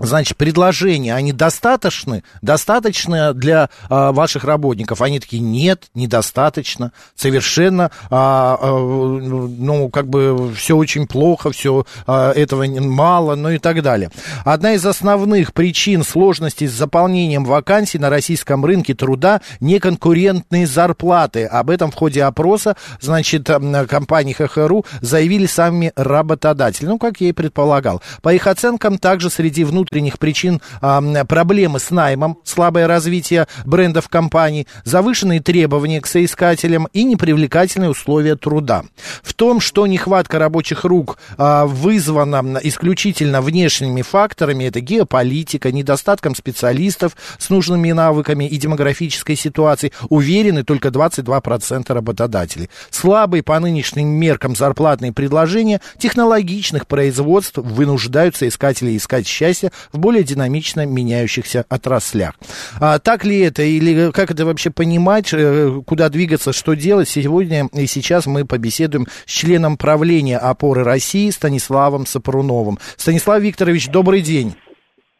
Значит, 0.00 0.36
предложения, 0.36 1.14
они 1.14 1.32
достаточны? 1.32 2.24
Достаточно 2.40 3.34
для 3.34 3.68
а, 3.88 4.10
ваших 4.12 4.42
работников? 4.42 5.02
Они 5.02 5.20
такие, 5.20 5.40
нет, 5.40 5.84
недостаточно, 5.94 6.92
совершенно, 7.14 7.90
а, 8.10 8.58
а, 8.60 8.78
ну, 8.78 9.90
как 9.90 10.08
бы 10.08 10.52
все 10.54 10.76
очень 10.76 11.06
плохо, 11.06 11.52
все 11.52 11.86
а, 12.06 12.32
этого 12.32 12.64
мало, 12.80 13.36
ну 13.36 13.50
и 13.50 13.58
так 13.58 13.82
далее. 13.82 14.10
Одна 14.44 14.72
из 14.72 14.84
основных 14.84 15.52
причин 15.52 16.04
сложностей 16.04 16.66
с 16.66 16.72
заполнением 16.72 17.44
вакансий 17.44 17.98
на 17.98 18.08
российском 18.10 18.64
рынке 18.64 18.94
труда– 18.94 19.40
неконкурентные 19.60 20.66
зарплаты. 20.66 21.44
Об 21.44 21.70
этом 21.70 21.90
в 21.90 21.94
ходе 21.94 22.24
опроса, 22.24 22.76
значит, 23.00 23.48
компании 23.88 24.32
ХХРУ 24.32 24.84
заявили 25.00 25.46
сами 25.46 25.92
работодатели. 25.96 26.86
Ну, 26.86 26.98
как 26.98 27.20
я 27.20 27.28
и 27.28 27.32
предполагал. 27.32 28.02
По 28.22 28.34
их 28.34 28.46
оценкам, 28.46 28.98
также 28.98 29.30
среди 29.30 29.64
внутренних 29.64 29.81
внутренних 29.82 30.18
причин 30.18 30.60
проблемы 30.80 31.80
с 31.80 31.90
наймом, 31.90 32.38
слабое 32.44 32.86
развитие 32.86 33.48
брендов 33.64 34.08
компаний, 34.08 34.68
завышенные 34.84 35.40
требования 35.40 36.00
к 36.00 36.06
соискателям 36.06 36.88
и 36.92 37.02
непривлекательные 37.02 37.90
условия 37.90 38.36
труда. 38.36 38.84
В 39.22 39.34
том, 39.34 39.60
что 39.60 39.86
нехватка 39.86 40.38
рабочих 40.38 40.84
рук 40.84 41.18
а, 41.36 41.66
вызвана 41.66 42.60
исключительно 42.62 43.42
внешними 43.42 44.02
факторами, 44.02 44.64
это 44.64 44.80
геополитика, 44.80 45.72
недостатком 45.72 46.36
специалистов 46.36 47.16
с 47.38 47.50
нужными 47.50 47.90
навыками 47.90 48.44
и 48.46 48.56
демографической 48.58 49.34
ситуацией, 49.34 49.92
уверены 50.08 50.62
только 50.62 50.88
22% 50.88 51.92
работодателей. 51.92 52.70
Слабые 52.90 53.42
по 53.42 53.58
нынешним 53.58 54.08
меркам 54.08 54.54
зарплатные 54.54 55.12
предложения 55.12 55.80
технологичных 55.98 56.86
производств 56.86 57.56
вынуждают 57.56 58.36
соискателей 58.36 58.96
искать 58.96 59.26
счастье 59.26 59.71
в 59.92 59.98
более 59.98 60.24
динамично 60.24 60.86
меняющихся 60.86 61.64
отраслях. 61.68 62.34
А, 62.80 62.98
так 62.98 63.24
ли 63.24 63.40
это 63.40 63.62
или 63.62 64.10
как 64.12 64.30
это 64.30 64.44
вообще 64.44 64.70
понимать, 64.70 65.32
э, 65.32 65.80
куда 65.86 66.08
двигаться, 66.08 66.52
что 66.52 66.74
делать? 66.74 67.08
Сегодня 67.08 67.68
и 67.72 67.86
сейчас 67.86 68.26
мы 68.26 68.44
побеседуем 68.44 69.06
с 69.26 69.30
членом 69.30 69.76
правления 69.76 70.38
«Опоры 70.38 70.84
России» 70.84 71.30
Станиславом 71.30 72.06
Сапруновым. 72.06 72.78
Станислав 72.96 73.42
Викторович, 73.42 73.88
добрый 73.88 74.20
день. 74.20 74.54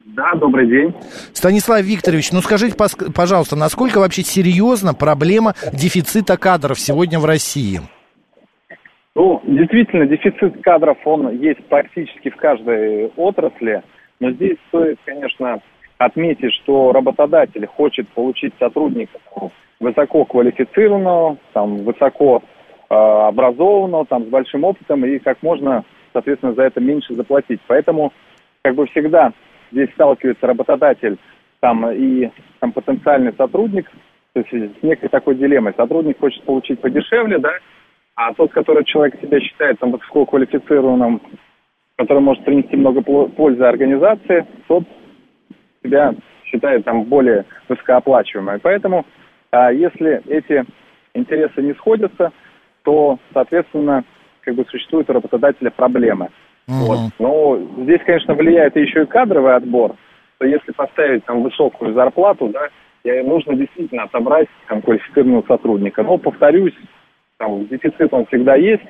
Да, 0.05 0.35
добрый 0.35 0.69
день. 0.69 0.95
Станислав 1.33 1.83
Викторович, 1.83 2.33
ну 2.33 2.41
скажите, 2.41 2.77
пожалуйста, 3.15 3.57
насколько 3.57 3.99
вообще 3.99 4.23
серьезна 4.23 4.95
проблема 4.95 5.55
дефицита 5.73 6.37
кадров 6.37 6.79
сегодня 6.79 7.19
в 7.19 7.25
России? 7.25 7.81
Ну, 9.15 9.43
действительно, 9.47 10.07
дефицит 10.07 10.63
кадров, 10.63 10.99
он 11.05 11.31
есть 11.39 11.65
практически 11.67 12.31
в 12.31 12.37
каждой 12.37 13.09
отрасли. 13.17 13.83
Но 14.23 14.31
здесь 14.31 14.57
стоит, 14.69 15.01
конечно, 15.05 15.61
отметить, 15.99 16.53
что 16.63 16.93
работодатель 16.93 17.67
хочет 17.67 18.09
получить 18.11 18.55
сотрудника 18.57 19.19
высоко 19.81 20.25
квалифицированного, 20.25 21.39
там, 21.53 21.79
высоко 21.79 22.41
э, 22.89 22.95
образованного, 22.95 24.07
там, 24.07 24.27
с 24.27 24.29
большим 24.29 24.63
опытом, 24.63 25.05
и 25.05 25.19
как 25.19 25.43
можно, 25.43 25.85
соответственно, 26.13 26.55
за 26.55 26.63
это 26.63 26.81
меньше 26.81 27.15
заплатить. 27.15 27.61
Поэтому, 27.67 28.13
как 28.63 28.77
бы 28.77 28.87
всегда, 28.87 29.33
здесь 29.73 29.91
сталкивается 29.95 30.47
работодатель 30.47 31.19
там, 31.59 31.91
и 31.91 32.31
там, 32.61 32.71
потенциальный 32.71 33.33
сотрудник, 33.37 33.91
то 34.35 34.41
есть 34.41 34.79
с 34.79 34.83
некой 34.85 35.09
такой 35.09 35.35
дилеммой. 35.35 35.75
Сотрудник 35.77 36.21
хочет 36.21 36.45
получить 36.45 36.81
подешевле, 36.81 37.39
да, 37.39 37.51
а 38.15 38.33
тот, 38.35 38.53
который 38.53 38.85
человек 38.85 39.21
себя 39.21 39.41
считает 39.41 39.81
там 39.81 39.91
высококвалифицированным, 39.91 41.21
который 42.03 42.19
может 42.19 42.45
принести 42.45 42.77
много 42.77 43.01
пользы 43.01 43.63
организации, 43.63 44.45
тот 44.67 44.83
себя 45.85 46.15
считает 46.45 46.85
там 46.85 47.05
более 47.05 47.45
высокооплачиваемым. 47.69 48.59
Поэтому, 48.61 49.07
а, 49.53 49.73
если 49.73 50.21
эти 50.27 50.65
интересы 51.15 51.63
не 51.63 51.75
сходятся, 51.75 52.33
то, 52.83 53.19
соответственно, 53.33 54.05
как 54.41 54.57
бы 54.57 54.65
существует 54.69 55.09
у 55.11 55.13
работодателя 55.13 55.71
проблемы. 55.71 56.31
Uh-huh. 56.69 56.87
Вот. 56.87 56.99
Но 57.21 57.59
здесь, 57.85 58.01
конечно, 58.05 58.35
влияет 58.35 58.75
еще 58.77 59.05
и 59.05 59.07
кадровый 59.07 59.55
отбор. 59.55 59.95
То 60.39 60.47
если 60.47 60.73
поставить 60.73 61.25
там 61.25 61.43
высокую 61.43 61.95
зарплату, 61.95 62.49
да, 62.49 62.69
нужно 63.23 63.55
действительно 63.55 64.05
отобрать 64.05 64.49
там 64.67 64.83
квалифицированного 64.83 65.45
сотрудника. 65.47 66.03
Но, 66.03 66.19
повторюсь, 66.19 66.75
там, 67.39 67.69
дефицит 67.69 68.13
он 68.13 68.27
всегда 68.27 68.57
есть, 68.57 68.83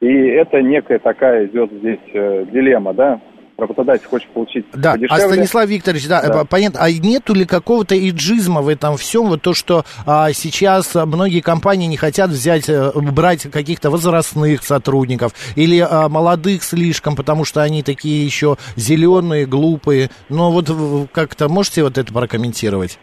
и 0.00 0.06
это 0.06 0.62
некая 0.62 0.98
такая 0.98 1.46
идет 1.46 1.70
здесь 1.72 2.00
э, 2.14 2.46
дилемма, 2.50 2.94
да, 2.94 3.20
работодатель 3.60 4.06
хочет 4.06 4.28
получить 4.30 4.64
да. 4.72 4.92
подешевле. 4.92 5.24
А 5.24 5.28
Станислав 5.28 5.68
Викторович, 5.68 6.08
да, 6.08 6.22
да. 6.22 6.44
понятно, 6.44 6.80
а 6.82 6.90
нету 6.90 7.34
ли 7.34 7.44
какого-то 7.44 7.94
иджизма 7.96 8.62
в 8.62 8.68
этом 8.68 8.96
всем, 8.96 9.26
вот 9.26 9.42
то, 9.42 9.54
что 9.54 9.84
а, 10.06 10.32
сейчас 10.32 10.94
многие 10.94 11.40
компании 11.40 11.86
не 11.86 11.96
хотят 11.96 12.30
взять, 12.30 12.68
э, 12.68 12.90
брать 12.94 13.42
каких-то 13.50 13.90
возрастных 13.90 14.62
сотрудников 14.62 15.32
или 15.56 15.78
а, 15.78 16.08
молодых 16.08 16.62
слишком, 16.62 17.14
потому 17.14 17.44
что 17.44 17.62
они 17.62 17.82
такие 17.82 18.24
еще 18.24 18.56
зеленые, 18.76 19.46
глупые, 19.46 20.08
но 20.28 20.50
вот 20.50 20.70
как-то 21.12 21.48
можете 21.48 21.82
вот 21.82 21.98
это 21.98 22.12
прокомментировать? 22.12 22.98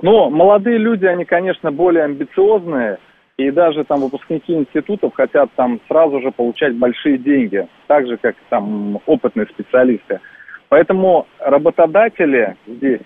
Ну, 0.00 0.30
молодые 0.30 0.78
люди, 0.78 1.06
они, 1.06 1.24
конечно, 1.24 1.70
более 1.70 2.04
амбициозные, 2.04 2.98
и 3.36 3.50
даже 3.50 3.84
там 3.84 4.00
выпускники 4.00 4.52
институтов 4.52 5.14
хотят 5.14 5.50
там 5.56 5.80
сразу 5.88 6.20
же 6.20 6.30
получать 6.30 6.76
большие 6.76 7.18
деньги, 7.18 7.66
так 7.86 8.06
же, 8.06 8.16
как 8.16 8.36
там 8.48 9.00
опытные 9.06 9.46
специалисты. 9.46 10.20
Поэтому 10.68 11.26
работодатели 11.38 12.56
здесь, 12.66 13.00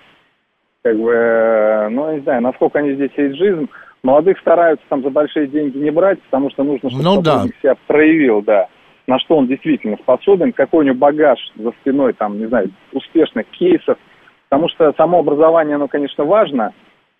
как 0.83 0.97
бы, 0.99 1.13
э, 1.13 1.89
ну, 1.89 2.09
я 2.09 2.15
не 2.15 2.21
знаю, 2.21 2.43
насколько 2.43 2.79
они 2.79 2.95
здесь 2.95 3.11
эйджизм, 3.17 3.69
молодых 4.03 4.39
стараются 4.39 4.85
там 4.89 5.03
за 5.03 5.11
большие 5.11 5.47
деньги 5.49 5.79
не 5.79 5.91
брать, 5.91 6.21
потому 6.23 6.51
что 6.51 6.63
нужно, 6.65 6.91
чтобы 6.91 7.05
ну, 7.05 7.23
да. 7.23 7.45
себя 7.61 7.75
проявил, 7.87 8.43
да, 8.43 8.69
на 9.07 9.19
что 9.19 9.37
он 9.37 9.47
действительно 9.47 9.97
способен, 9.97 10.53
какой 10.53 10.85
у 10.85 10.87
него 10.87 10.97
багаж 10.97 11.39
за 11.57 11.71
спиной, 11.81 12.13
там, 12.13 12.39
не 12.39 12.47
знаю, 12.47 12.71
успешных 12.93 13.47
кейсов, 13.49 13.99
потому 14.49 14.69
что 14.69 14.93
само 14.97 15.21
образование, 15.21 15.77
оно, 15.77 15.89
конечно, 15.89 16.25
важно, 16.25 16.73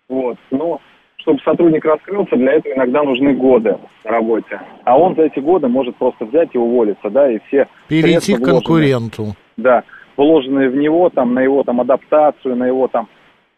вот, 0.09 0.37
но 0.51 0.79
чтобы 1.21 1.39
сотрудник 1.43 1.83
раскрылся, 1.83 2.35
для 2.35 2.53
этого 2.53 2.73
иногда 2.73 3.03
нужны 3.03 3.33
годы 3.33 3.77
на 4.03 4.11
работе. 4.11 4.59
А 4.83 4.97
он 4.97 5.15
за 5.15 5.23
эти 5.23 5.39
годы 5.39 5.67
может 5.67 5.95
просто 5.95 6.25
взять 6.25 6.49
и 6.53 6.57
уволиться, 6.57 7.09
да, 7.09 7.29
и 7.29 7.39
все 7.47 7.67
Перейти 7.87 8.35
к 8.35 8.43
конкуренту. 8.43 9.35
Да, 9.57 9.83
вложенные 10.15 10.69
в 10.69 10.75
него, 10.75 11.09
там, 11.09 11.33
на 11.33 11.39
его 11.39 11.63
там 11.63 11.81
адаптацию, 11.81 12.55
на 12.55 12.65
его 12.65 12.87
там 12.87 13.07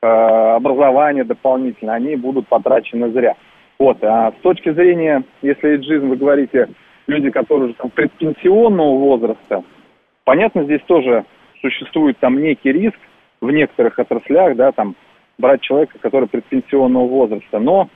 э, 0.01 0.07
образование 0.07 1.23
дополнительно, 1.23 1.93
они 1.93 2.15
будут 2.15 2.47
потрачены 2.47 3.11
зря. 3.11 3.35
Вот, 3.77 3.97
а 4.03 4.31
с 4.31 4.41
точки 4.41 4.71
зрения, 4.73 5.23
если 5.41 5.69
эйджизм, 5.69 6.09
вы 6.09 6.17
говорите, 6.17 6.69
люди, 7.07 7.29
которые 7.29 7.69
уже 7.69 7.73
там 7.75 7.89
предпенсионного 7.89 8.97
возраста, 8.97 9.63
понятно, 10.25 10.63
здесь 10.63 10.81
тоже 10.85 11.25
существует 11.61 12.17
там 12.19 12.41
некий 12.41 12.71
риск 12.71 12.97
в 13.41 13.51
некоторых 13.51 13.99
отраслях, 13.99 14.55
да, 14.55 14.71
там 14.71 14.95
брать 15.39 15.61
человека, 15.61 15.97
который 15.99 16.27
предпенсионного 16.27 17.07
возраста. 17.07 17.57
Но 17.59 17.89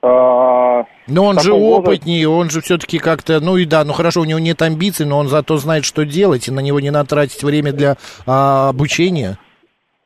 а, 0.00 0.84
но 1.08 1.24
он 1.24 1.40
же 1.40 1.52
опытнее, 1.52 2.28
он 2.28 2.50
же 2.50 2.60
все-таки 2.60 2.98
как-то, 2.98 3.40
ну 3.40 3.56
и 3.56 3.64
да, 3.64 3.84
ну 3.84 3.92
хорошо, 3.92 4.20
у 4.20 4.24
него 4.24 4.38
нет 4.38 4.62
амбиций, 4.62 5.06
но 5.06 5.18
он 5.18 5.26
зато 5.26 5.56
знает, 5.56 5.84
что 5.84 6.04
делать, 6.04 6.46
и 6.46 6.52
на 6.52 6.60
него 6.60 6.78
не 6.78 6.90
натратить 6.90 7.42
время 7.42 7.72
для 7.72 7.96
а, 8.26 8.68
обучения. 8.68 9.38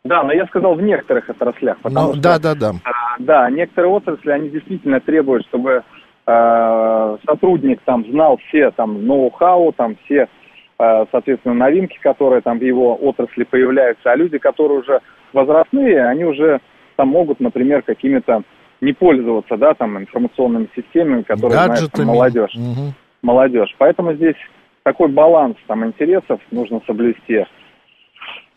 Да, 0.05 0.22
но 0.22 0.33
я 0.33 0.46
сказал 0.46 0.74
в 0.74 0.83
некоторых 0.83 1.28
отраслях, 1.28 1.78
потому 1.83 2.09
ну, 2.09 2.12
что... 2.14 2.22
Да, 2.22 2.38
да, 2.38 2.55
да. 2.55 2.72
А, 2.85 3.16
да, 3.18 3.50
некоторые 3.50 3.92
отрасли, 3.92 4.31
они 4.31 4.48
действительно 4.48 4.98
требуют, 5.00 5.44
чтобы 5.48 5.83
а, 6.26 7.18
сотрудник 7.26 7.81
там 7.85 8.11
знал 8.11 8.38
все 8.48 8.70
там 8.70 9.07
ноу-хау, 9.07 9.72
там 9.72 9.96
все, 10.05 10.28
соответственно, 10.78 11.55
новинки, 11.55 11.98
которые 12.02 12.40
там 12.40 12.59
в 12.59 12.62
его 12.62 12.96
отрасли 12.96 13.44
появляются, 13.44 14.11
а 14.11 14.16
люди, 14.16 14.38
которые 14.38 14.81
уже 14.81 15.00
возрастные, 15.35 16.07
они 16.07 16.24
уже 16.24 16.61
там 16.96 17.09
могут, 17.09 17.40
например, 17.40 17.83
какими-то 17.83 18.42
не 18.81 18.92
пользоваться, 18.92 19.57
да, 19.57 19.74
там, 19.74 19.98
информационными 19.98 20.68
системами, 20.74 21.22
которые 21.22 21.52
знает 21.52 21.92
там, 21.92 22.07
молодежь. 22.07 22.55
Угу. 22.55 22.94
Молодежь. 23.22 23.74
Поэтому 23.78 24.14
здесь 24.14 24.37
такой 24.83 25.09
баланс 25.09 25.57
там 25.66 25.87
интересов 25.87 26.40
нужно 26.50 26.81
соблюсти. 26.87 27.46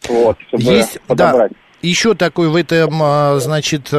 Вот, 0.09 0.37
чтобы 0.47 0.63
Есть, 0.63 1.01
подобрать. 1.07 1.51
Да 1.51 1.57
еще 1.81 2.15
такой 2.15 2.49
в 2.49 2.55
этом, 2.55 3.01
а, 3.01 3.37
значит, 3.39 3.89
э, 3.91 3.97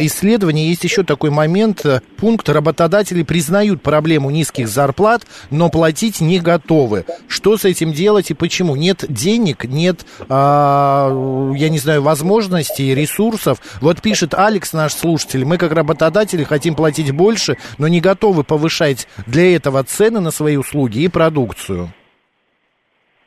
исследовании 0.00 0.68
есть 0.68 0.84
еще 0.84 1.02
такой 1.02 1.30
момент, 1.30 1.84
пункт, 2.16 2.48
работодатели 2.48 3.22
признают 3.22 3.82
проблему 3.82 4.30
низких 4.30 4.68
зарплат, 4.68 5.22
но 5.50 5.68
платить 5.68 6.20
не 6.20 6.38
готовы. 6.38 7.04
Что 7.28 7.56
с 7.56 7.64
этим 7.64 7.92
делать 7.92 8.30
и 8.30 8.34
почему? 8.34 8.76
Нет 8.76 9.04
денег, 9.08 9.64
нет, 9.64 10.06
а, 10.28 11.52
я 11.54 11.68
не 11.68 11.78
знаю, 11.78 12.02
возможностей, 12.02 12.94
ресурсов. 12.94 13.58
Вот 13.80 14.00
пишет 14.00 14.34
Алекс, 14.34 14.72
наш 14.72 14.92
слушатель, 14.92 15.44
мы 15.44 15.58
как 15.58 15.72
работодатели 15.72 16.44
хотим 16.44 16.74
платить 16.74 17.10
больше, 17.12 17.56
но 17.78 17.88
не 17.88 18.00
готовы 18.00 18.44
повышать 18.44 19.08
для 19.26 19.56
этого 19.56 19.82
цены 19.84 20.20
на 20.20 20.30
свои 20.30 20.56
услуги 20.56 21.00
и 21.00 21.08
продукцию. 21.08 21.92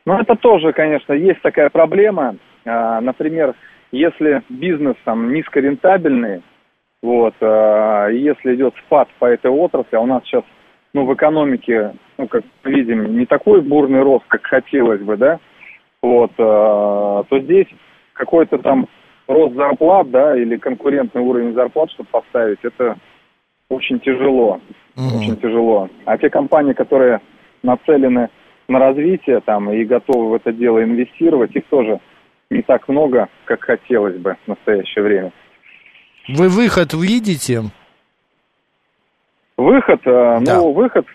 Ну, 0.06 0.20
это 0.20 0.36
тоже, 0.36 0.72
конечно, 0.72 1.14
есть 1.14 1.42
такая 1.42 1.70
проблема. 1.70 2.36
А, 2.66 3.00
например, 3.02 3.56
если 3.92 4.44
бизнес 4.50 4.96
там 5.06 5.34
низкорентабельный, 5.34 6.42
вот, 7.02 7.36
а, 7.42 8.08
если 8.08 8.56
идет 8.56 8.74
спад 8.86 9.08
по 9.20 9.26
этой 9.26 9.52
отрасли, 9.52 9.96
а 9.96 10.02
у 10.02 10.06
нас 10.06 10.24
сейчас 10.24 10.44
ну, 10.94 11.06
в 11.06 11.14
экономике, 11.14 11.94
ну, 12.18 12.28
как 12.28 12.44
мы 12.64 12.72
видим, 12.72 13.18
не 13.18 13.26
такой 13.26 13.62
бурный 13.62 14.02
рост, 14.02 14.26
как 14.28 14.46
хотелось 14.46 15.02
бы, 15.02 15.18
да, 15.18 15.40
вот, 16.02 16.32
а, 16.38 17.24
то 17.24 17.40
здесь 17.40 17.68
какой-то 18.14 18.58
там 18.60 18.88
рост 19.28 19.56
зарплат, 19.56 20.10
да, 20.10 20.38
или 20.38 20.58
конкурентный 20.58 21.22
уровень 21.22 21.54
зарплат, 21.54 21.92
чтобы 21.92 22.10
поставить, 22.12 22.60
это 22.64 22.96
очень 23.70 24.00
тяжело, 24.00 24.62
угу. 24.96 25.18
очень 25.18 25.38
тяжело. 25.38 25.90
А 26.06 26.18
те 26.18 26.30
компании, 26.30 26.74
которые 26.74 27.22
нацелены 27.62 28.30
на 28.68 28.80
развитие 28.80 29.42
там 29.42 29.72
и 29.72 29.84
готовы 29.84 30.30
в 30.30 30.34
это 30.36 30.52
дело 30.52 30.84
инвестировать, 30.84 31.56
их 31.56 31.66
тоже 31.66 32.00
не 32.50 32.62
так 32.62 32.88
много, 32.88 33.30
как 33.46 33.64
хотелось 33.64 34.18
бы 34.18 34.38
в 34.46 34.48
настоящее 34.48 35.04
время. 35.04 35.32
Вы 36.28 36.50
выход 36.50 36.94
видите? 36.94 37.62
Выход, 39.58 40.02
э, 40.06 40.40
да. 40.42 40.58
ну, 40.58 40.74
выход, 40.74 41.06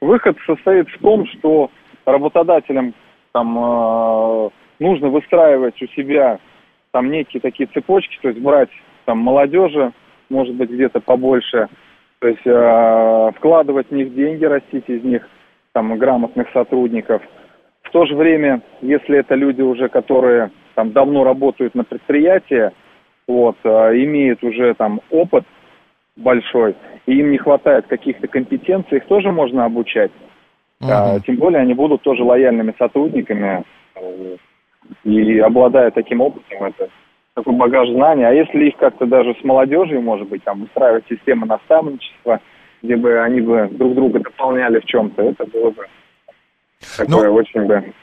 выход 0.00 0.36
состоит 0.46 0.88
в 0.88 0.98
том, 0.98 1.26
что 1.26 1.70
работодателям 2.04 2.94
там 3.32 3.58
э, 3.58 4.50
нужно 4.80 5.08
выстраивать 5.08 5.80
у 5.80 5.86
себя 5.88 6.38
там 6.90 7.10
некие 7.10 7.40
такие 7.40 7.68
цепочки, 7.72 8.18
то 8.20 8.28
есть 8.28 8.40
брать 8.40 8.70
там 9.04 9.18
молодежи, 9.18 9.92
может 10.28 10.54
быть, 10.54 10.70
где-то 10.70 11.00
побольше, 11.00 11.68
то 12.18 12.28
есть 12.28 12.44
э, 12.44 13.30
вкладывать 13.36 13.88
в 13.88 13.94
них 13.94 14.14
деньги, 14.14 14.44
растить 14.44 14.88
из 14.88 15.02
них 15.02 15.26
там 15.72 15.96
грамотных 15.96 16.48
сотрудников. 16.52 17.22
В 17.82 17.90
то 17.90 18.04
же 18.06 18.14
время, 18.14 18.62
если 18.82 19.18
это 19.18 19.34
люди 19.34 19.62
уже, 19.62 19.88
которые 19.88 20.50
там 20.74 20.92
давно 20.92 21.24
работают 21.24 21.74
на 21.74 21.84
предприятии, 21.84 22.70
вот, 23.26 23.56
а, 23.64 23.92
имеют 23.92 24.42
уже 24.42 24.74
там 24.74 25.00
опыт 25.10 25.44
большой, 26.16 26.74
и 27.06 27.18
им 27.18 27.30
не 27.30 27.38
хватает 27.38 27.86
каких-то 27.86 28.26
компетенций, 28.26 28.98
их 28.98 29.06
тоже 29.06 29.32
можно 29.32 29.64
обучать. 29.64 30.10
Uh-huh. 30.82 31.20
Тем 31.26 31.36
более 31.36 31.60
они 31.60 31.74
будут 31.74 32.02
тоже 32.02 32.24
лояльными 32.24 32.74
сотрудниками 32.78 33.64
и 35.04 35.38
обладая 35.38 35.90
таким 35.90 36.20
опытом, 36.20 36.64
это 36.64 36.88
такой 37.34 37.54
багаж 37.54 37.88
знаний. 37.90 38.24
А 38.24 38.32
если 38.32 38.68
их 38.68 38.76
как-то 38.76 39.06
даже 39.06 39.34
с 39.40 39.44
молодежью, 39.44 40.02
может 40.02 40.28
быть, 40.28 40.42
там 40.44 40.62
устраивать 40.62 41.04
систему 41.08 41.46
наставничества, 41.46 42.40
где 42.82 42.96
бы 42.96 43.20
они 43.20 43.40
бы 43.40 43.68
друг 43.70 43.94
друга 43.94 44.20
дополняли 44.20 44.80
в 44.80 44.84
чем-то, 44.86 45.22
это 45.22 45.46
было 45.46 45.70
бы 45.70 45.86
Такое 46.96 47.28
Ну, 47.28 47.34
очень 47.34 47.60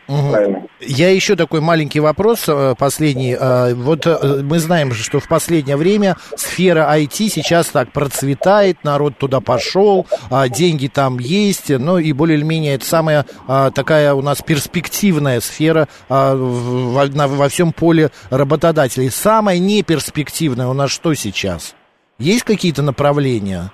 Мгм. 0.07 0.31
правильно. 0.31 0.63
Я 0.79 1.09
еще 1.09 1.35
такой 1.35 1.61
маленький 1.61 1.99
вопрос, 1.99 2.43
э, 2.47 2.75
последний. 2.77 3.35
Э, 3.39 3.73
Вот 3.73 4.05
э, 4.05 4.41
мы 4.43 4.59
знаем, 4.59 4.93
что 4.93 5.19
в 5.19 5.27
последнее 5.27 5.77
время 5.77 6.15
сфера 6.35 6.87
IT 6.95 7.29
сейчас 7.29 7.67
так 7.67 7.91
процветает, 7.91 8.83
народ 8.83 9.17
туда 9.17 9.41
пошел, 9.41 10.05
а 10.29 10.47
деньги 10.47 10.87
там 10.87 11.17
есть, 11.19 11.69
ну 11.69 11.97
и 11.97 12.11
более 12.13 12.37
или 12.37 12.43
менее 12.45 12.75
это 12.75 12.85
самая 12.85 13.25
а, 13.47 13.71
такая 13.71 14.13
у 14.13 14.21
нас 14.21 14.41
перспективная 14.41 15.39
сфера 15.41 15.87
а, 16.07 16.35
во 16.35 17.49
всем 17.49 17.73
поле 17.73 18.11
работодателей. 18.29 19.09
Самая 19.09 19.57
неперспективная 19.57 20.67
у 20.67 20.73
нас 20.73 20.91
что 20.91 21.13
сейчас? 21.15 21.75
Есть 22.19 22.43
какие-то 22.43 22.81
направления? 22.83 23.71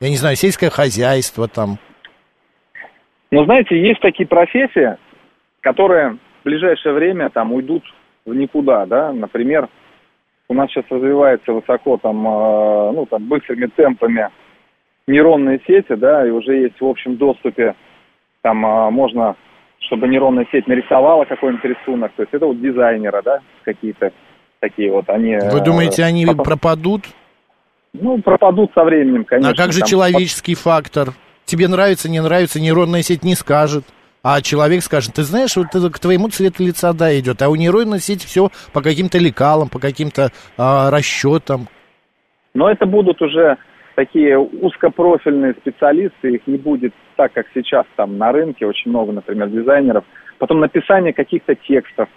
Я 0.00 0.08
не 0.10 0.16
знаю, 0.16 0.36
сельское 0.36 0.70
хозяйство 0.70 1.48
там. 1.48 1.78
Но 3.36 3.44
знаете, 3.44 3.78
есть 3.78 4.00
такие 4.00 4.26
профессии, 4.26 4.96
которые 5.60 6.16
в 6.40 6.44
ближайшее 6.44 6.94
время 6.94 7.28
там 7.28 7.52
уйдут 7.52 7.82
в 8.24 8.34
никуда, 8.34 8.86
да, 8.86 9.12
например, 9.12 9.68
у 10.48 10.54
нас 10.54 10.70
сейчас 10.70 10.84
развивается 10.88 11.52
высоко 11.52 11.98
там, 11.98 12.26
э, 12.26 12.92
ну, 12.92 13.04
там, 13.04 13.28
быстрыми 13.28 13.66
темпами 13.66 14.30
нейронные 15.06 15.60
сети, 15.66 15.96
да, 15.96 16.26
и 16.26 16.30
уже 16.30 16.56
есть 16.62 16.80
в 16.80 16.86
общем 16.86 17.16
доступе, 17.16 17.74
там, 18.40 18.64
э, 18.64 18.90
можно, 18.90 19.36
чтобы 19.80 20.08
нейронная 20.08 20.46
сеть 20.50 20.66
нарисовала 20.66 21.26
какой-нибудь 21.26 21.64
рисунок, 21.64 22.12
то 22.16 22.22
есть 22.22 22.32
это 22.32 22.46
вот 22.46 22.58
дизайнеры, 22.58 23.20
да, 23.22 23.40
какие-то 23.64 24.12
такие 24.60 24.90
вот, 24.90 25.10
они... 25.10 25.36
Вы 25.36 25.58
э, 25.58 25.62
думаете, 25.62 26.04
они 26.04 26.24
потом- 26.24 26.42
пропадут? 26.42 27.02
Ну, 27.92 28.16
пропадут 28.22 28.72
со 28.74 28.82
временем, 28.82 29.26
конечно. 29.26 29.50
а 29.50 29.54
как 29.54 29.72
же 29.72 29.80
там, 29.80 29.88
человеческий 29.88 30.54
фактор? 30.54 31.10
Тебе 31.46 31.68
нравится, 31.68 32.10
не 32.10 32.20
нравится, 32.20 32.60
нейронная 32.60 33.02
сеть 33.02 33.22
не 33.22 33.36
скажет. 33.36 33.84
А 34.22 34.42
человек 34.42 34.82
скажет, 34.82 35.14
ты 35.14 35.22
знаешь, 35.22 35.56
вот 35.56 35.68
это 35.72 35.88
к 35.88 36.00
твоему 36.00 36.28
цвету 36.28 36.64
лица, 36.64 36.92
да, 36.92 37.16
идет. 37.16 37.40
А 37.40 37.48
у 37.48 37.54
нейронной 37.54 38.00
сети 38.00 38.26
все 38.26 38.50
по 38.72 38.82
каким-то 38.82 39.18
лекалам, 39.18 39.68
по 39.68 39.78
каким-то 39.78 40.32
а, 40.58 40.90
расчетам. 40.90 41.68
Но 42.52 42.68
это 42.68 42.86
будут 42.86 43.22
уже 43.22 43.56
такие 43.94 44.36
узкопрофильные 44.36 45.54
специалисты, 45.60 46.34
их 46.34 46.40
не 46.46 46.56
будет 46.56 46.92
так, 47.16 47.32
как 47.34 47.46
сейчас 47.54 47.86
там 47.94 48.18
на 48.18 48.32
рынке, 48.32 48.66
очень 48.66 48.90
много, 48.90 49.12
например, 49.12 49.48
дизайнеров. 49.48 50.04
Потом 50.38 50.58
написание 50.58 51.12
каких-то 51.12 51.54
текстов. 51.54 52.08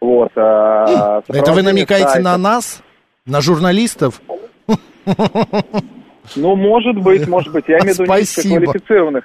Вот, 0.00 0.32
а, 0.36 1.20
Это 1.28 1.52
вы 1.52 1.62
намекаете 1.62 2.06
на 2.06 2.12
сайтов. 2.12 2.40
нас? 2.40 2.82
На 3.26 3.42
журналистов? 3.42 4.22
Ну, 6.36 6.56
может 6.56 6.96
быть, 6.96 7.26
может 7.28 7.52
быть. 7.52 7.64
Я 7.68 7.78
имею 7.78 7.94
в 7.94 7.98
виду 8.00 8.04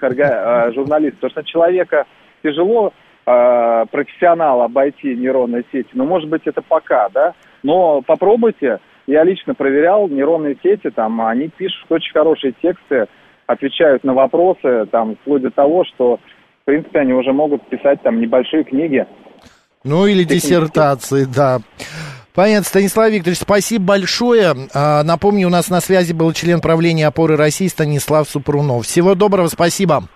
орга- 0.04 0.68
а, 0.68 0.72
журналистов. 0.72 1.20
Потому 1.22 1.32
что 1.32 1.44
человека 1.52 2.06
тяжело 2.44 2.94
а, 3.26 3.86
профессионал 3.86 4.62
обойти 4.62 5.16
нейронные 5.16 5.63
сети. 5.72 5.89
Но, 5.94 6.06
может 6.06 6.30
быть, 6.30 6.42
это 6.46 6.62
пока, 6.62 7.10
да. 7.10 7.34
Но 7.63 8.02
попробуйте. 8.02 8.80
Я 9.08 9.24
лично 9.24 9.54
проверял 9.54 10.08
нейронные 10.08 10.58
сети, 10.63 10.89
там, 10.89 11.20
они 11.22 11.50
пишут 11.50 11.86
очень 11.89 12.13
хорошие 12.13 12.54
тексты, 12.62 13.08
отвечают 13.48 14.04
на 14.06 14.13
вопросы, 14.13 14.86
там, 14.92 15.16
вплоть 15.18 15.42
до 15.42 15.52
того, 15.52 15.84
что, 15.84 16.20
в 16.62 16.66
принципе, 16.66 17.00
они 17.00 17.13
уже 17.13 17.34
могут 17.34 17.68
писать 17.68 18.02
там 18.02 18.22
небольшие 18.22 18.63
книги. 18.63 19.06
Ну, 19.84 20.06
или 20.06 20.24
диссертации, 20.24 21.26
да. 21.26 21.60
Понятно, 22.34 22.67
Станислав 22.67 23.12
Викторович, 23.12 23.39
спасибо 23.41 23.86
большое. 23.86 24.56
А, 24.74 25.04
напомню, 25.04 25.48
у 25.48 25.52
нас 25.52 25.69
на 25.69 25.82
связи 25.82 26.13
был 26.13 26.34
член 26.34 26.62
правления 26.62 27.06
опоры 27.06 27.36
России 27.36 27.67
Станислав 27.67 28.28
Супрунов. 28.28 28.88
Всего 28.88 29.13
доброго, 29.13 29.50
спасибо. 29.50 30.08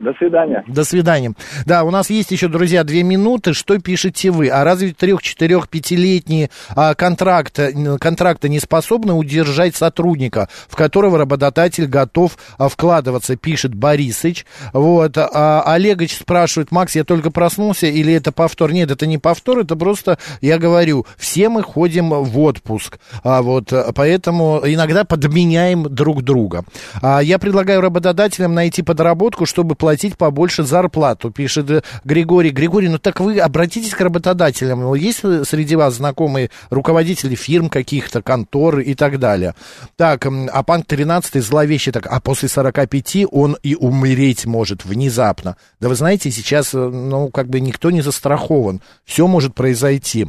До 0.00 0.14
свидания. 0.14 0.64
До 0.66 0.82
свидания. 0.84 1.34
Да, 1.66 1.84
у 1.84 1.90
нас 1.90 2.08
есть 2.08 2.30
еще, 2.30 2.48
друзья, 2.48 2.84
две 2.84 3.02
минуты. 3.02 3.52
Что 3.52 3.78
пишете 3.78 4.30
вы? 4.30 4.48
А 4.48 4.64
разве 4.64 4.94
трех, 4.94 5.22
четырех, 5.22 5.68
пятилетние 5.68 6.48
а, 6.74 6.94
контракта, 6.94 7.70
контракты 8.00 8.48
не 8.48 8.60
способны 8.60 9.12
удержать 9.12 9.76
сотрудника, 9.76 10.48
в 10.68 10.76
которого 10.76 11.18
работодатель 11.18 11.84
готов 11.86 12.38
а, 12.56 12.70
вкладываться, 12.70 13.36
пишет 13.36 13.74
Борисыч. 13.74 14.46
Вот. 14.72 15.18
А 15.18 15.62
Олегович 15.66 16.16
спрашивает, 16.16 16.70
Макс, 16.70 16.96
я 16.96 17.04
только 17.04 17.30
проснулся 17.30 17.86
или 17.86 18.14
это 18.14 18.32
повтор? 18.32 18.72
Нет, 18.72 18.90
это 18.90 19.06
не 19.06 19.18
повтор, 19.18 19.58
это 19.58 19.76
просто, 19.76 20.16
я 20.40 20.56
говорю, 20.56 21.04
все 21.18 21.50
мы 21.50 21.62
ходим 21.62 22.08
в 22.08 22.40
отпуск. 22.40 22.98
А, 23.22 23.42
вот, 23.42 23.70
поэтому 23.94 24.62
иногда 24.64 25.04
подменяем 25.04 25.94
друг 25.94 26.22
друга. 26.22 26.64
А, 27.02 27.20
я 27.20 27.38
предлагаю 27.38 27.82
работодателям 27.82 28.54
найти 28.54 28.80
подработку, 28.80 29.44
чтобы 29.44 29.74
платить 29.74 29.89
побольше 30.16 30.64
зарплату, 30.64 31.30
пишет 31.30 31.70
э, 31.70 31.82
Григорий. 32.04 32.50
Григорий, 32.50 32.88
ну 32.88 32.98
так 32.98 33.20
вы 33.20 33.38
обратитесь 33.38 33.94
к 33.94 34.00
работодателям. 34.00 34.94
Есть 34.94 35.24
ли 35.24 35.44
среди 35.44 35.76
вас 35.76 35.94
знакомые 35.94 36.50
руководители 36.70 37.34
фирм 37.34 37.68
каких-то, 37.68 38.22
контор 38.22 38.80
и 38.80 38.94
так 38.94 39.18
далее? 39.18 39.54
Так, 39.96 40.26
а 40.26 40.62
пан 40.62 40.82
13 40.82 41.42
зловеще 41.42 41.92
так, 41.92 42.06
а 42.06 42.20
после 42.20 42.48
45 42.48 43.26
он 43.30 43.56
и 43.62 43.74
умереть 43.74 44.46
может 44.46 44.84
внезапно. 44.84 45.56
Да 45.80 45.88
вы 45.88 45.94
знаете, 45.94 46.30
сейчас, 46.30 46.74
э, 46.74 46.78
ну, 46.78 47.28
как 47.28 47.48
бы 47.48 47.60
никто 47.60 47.90
не 47.90 48.02
застрахован. 48.02 48.80
Все 49.04 49.26
может 49.26 49.54
произойти. 49.54 50.28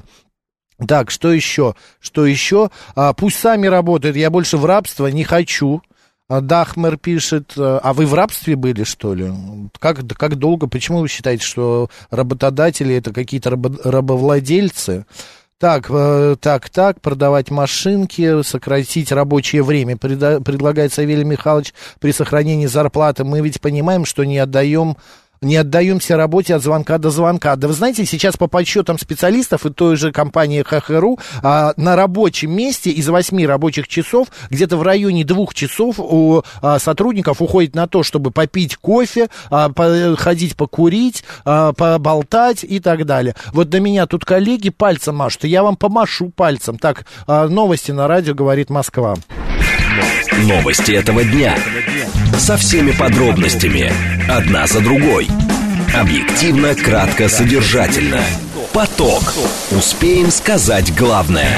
Так, 0.87 1.11
что 1.11 1.31
еще? 1.31 1.75
Что 1.99 2.25
еще? 2.25 2.71
А, 2.95 3.13
пусть 3.13 3.37
сами 3.37 3.67
работают, 3.67 4.17
я 4.17 4.29
больше 4.29 4.57
в 4.57 4.65
рабство 4.65 5.07
не 5.07 5.23
хочу. 5.23 5.81
А, 6.31 6.39
Дахмер 6.39 6.95
пишет, 6.95 7.55
э, 7.57 7.79
а 7.83 7.91
вы 7.91 8.05
в 8.05 8.13
рабстве 8.13 8.55
были, 8.55 8.85
что 8.85 9.13
ли? 9.13 9.29
Как, 9.79 10.07
как 10.17 10.37
долго? 10.37 10.67
Почему 10.67 10.99
вы 10.99 11.09
считаете, 11.09 11.43
что 11.43 11.89
работодатели 12.09 12.95
это 12.95 13.11
какие-то 13.11 13.49
рабо- 13.49 13.81
рабовладельцы? 13.83 15.05
Так, 15.59 15.87
э, 15.89 16.37
так, 16.39 16.69
так, 16.69 17.01
продавать 17.01 17.51
машинки, 17.51 18.43
сократить 18.43 19.11
рабочее 19.11 19.61
время, 19.61 19.97
предлагает 19.97 20.93
Савелий 20.93 21.25
Михайлович 21.25 21.73
при 21.99 22.13
сохранении 22.13 22.65
зарплаты. 22.65 23.25
Мы 23.25 23.41
ведь 23.41 23.59
понимаем, 23.59 24.05
что 24.05 24.23
не 24.23 24.37
отдаем 24.37 24.95
не 25.43 25.55
отдаемся 25.55 26.17
работе 26.17 26.53
от 26.53 26.61
звонка 26.61 26.99
до 26.99 27.09
звонка. 27.09 27.55
Да 27.55 27.67
вы 27.67 27.73
знаете, 27.73 28.05
сейчас 28.05 28.37
по 28.37 28.45
подсчетам 28.45 28.99
специалистов 28.99 29.65
и 29.65 29.71
той 29.71 29.95
же 29.95 30.11
компании 30.11 30.61
ХХРУ 30.61 31.17
а, 31.41 31.73
на 31.77 31.95
рабочем 31.95 32.51
месте 32.51 32.91
из 32.91 33.09
8 33.09 33.47
рабочих 33.47 33.87
часов 33.87 34.27
где-то 34.51 34.77
в 34.77 34.83
районе 34.83 35.23
двух 35.23 35.55
часов 35.55 35.95
у 35.97 36.43
а, 36.61 36.77
сотрудников 36.77 37.41
уходит 37.41 37.73
на 37.73 37.87
то, 37.87 38.03
чтобы 38.03 38.29
попить 38.29 38.77
кофе, 38.77 39.29
а, 39.49 39.71
ходить 40.15 40.55
покурить, 40.55 41.23
а, 41.43 41.73
поболтать 41.73 42.63
и 42.63 42.79
так 42.79 43.07
далее. 43.07 43.33
Вот 43.51 43.69
до 43.69 43.79
меня 43.79 44.05
тут 44.05 44.25
коллеги 44.25 44.69
пальцем 44.69 45.15
машут, 45.15 45.45
я 45.45 45.63
вам 45.63 45.75
помашу 45.75 46.29
пальцем. 46.29 46.77
Так, 46.77 47.07
а, 47.25 47.47
новости 47.47 47.91
на 47.91 48.07
радио 48.07 48.35
говорит 48.35 48.69
Москва. 48.69 49.15
Новости 50.43 50.91
этого 50.91 51.23
дня. 51.23 51.57
Со 52.41 52.57
всеми 52.57 52.89
подробностями. 52.91 53.93
Одна 54.27 54.65
за 54.65 54.81
другой. 54.81 55.27
Объективно, 55.93 56.73
кратко, 56.73 57.29
содержательно. 57.29 58.19
Поток. 58.73 59.21
Успеем 59.69 60.31
сказать 60.31 60.91
главное. 60.95 61.55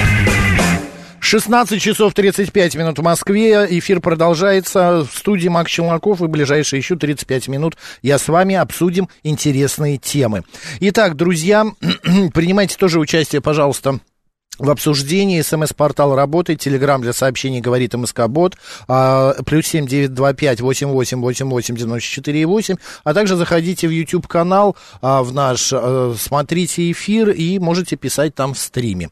16 1.21 1.81
часов 1.81 2.13
35 2.13 2.75
минут 2.75 2.99
в 2.99 3.01
Москве. 3.01 3.65
Эфир 3.69 4.01
продолжается. 4.01 5.07
В 5.09 5.17
студии 5.17 5.47
Макс 5.47 5.71
Челноков 5.71 6.21
и 6.21 6.27
ближайшие 6.27 6.79
еще 6.79 6.97
35 6.97 7.47
минут 7.47 7.77
я 8.01 8.17
с 8.17 8.27
вами 8.27 8.55
обсудим 8.55 9.07
интересные 9.23 9.97
темы. 9.97 10.43
Итак, 10.81 11.15
друзья, 11.15 11.65
принимайте 12.33 12.75
тоже 12.75 12.99
участие, 12.99 13.39
пожалуйста, 13.39 14.01
в 14.59 14.69
обсуждении 14.69 15.41
смс-портал 15.41 16.15
работает, 16.15 16.59
телеграмм 16.59 17.01
для 17.01 17.11
сообщений 17.13 17.59
говорит 17.59 17.93
МСК-бот, 17.95 18.55
а, 18.87 19.33
плюс 19.45 19.65
семь 19.65 19.87
девять 19.87 20.13
два 20.13 20.33
пять 20.33 20.61
восемь 20.61 20.89
восемь 20.89 21.19
восемь 21.19 21.49
восемь 21.49 21.75
девяносто 21.75 22.07
четыре 22.07 22.45
восемь, 22.45 22.75
а 23.03 23.13
также 23.13 23.35
заходите 23.35 23.87
в 23.87 23.91
YouTube-канал, 23.91 24.75
а, 25.01 25.23
в 25.23 25.33
наш, 25.33 25.71
а, 25.73 26.13
смотрите 26.19 26.91
эфир 26.91 27.31
и 27.31 27.57
можете 27.57 27.95
писать 27.95 28.35
там 28.35 28.53
в 28.53 28.59
стриме. 28.59 29.09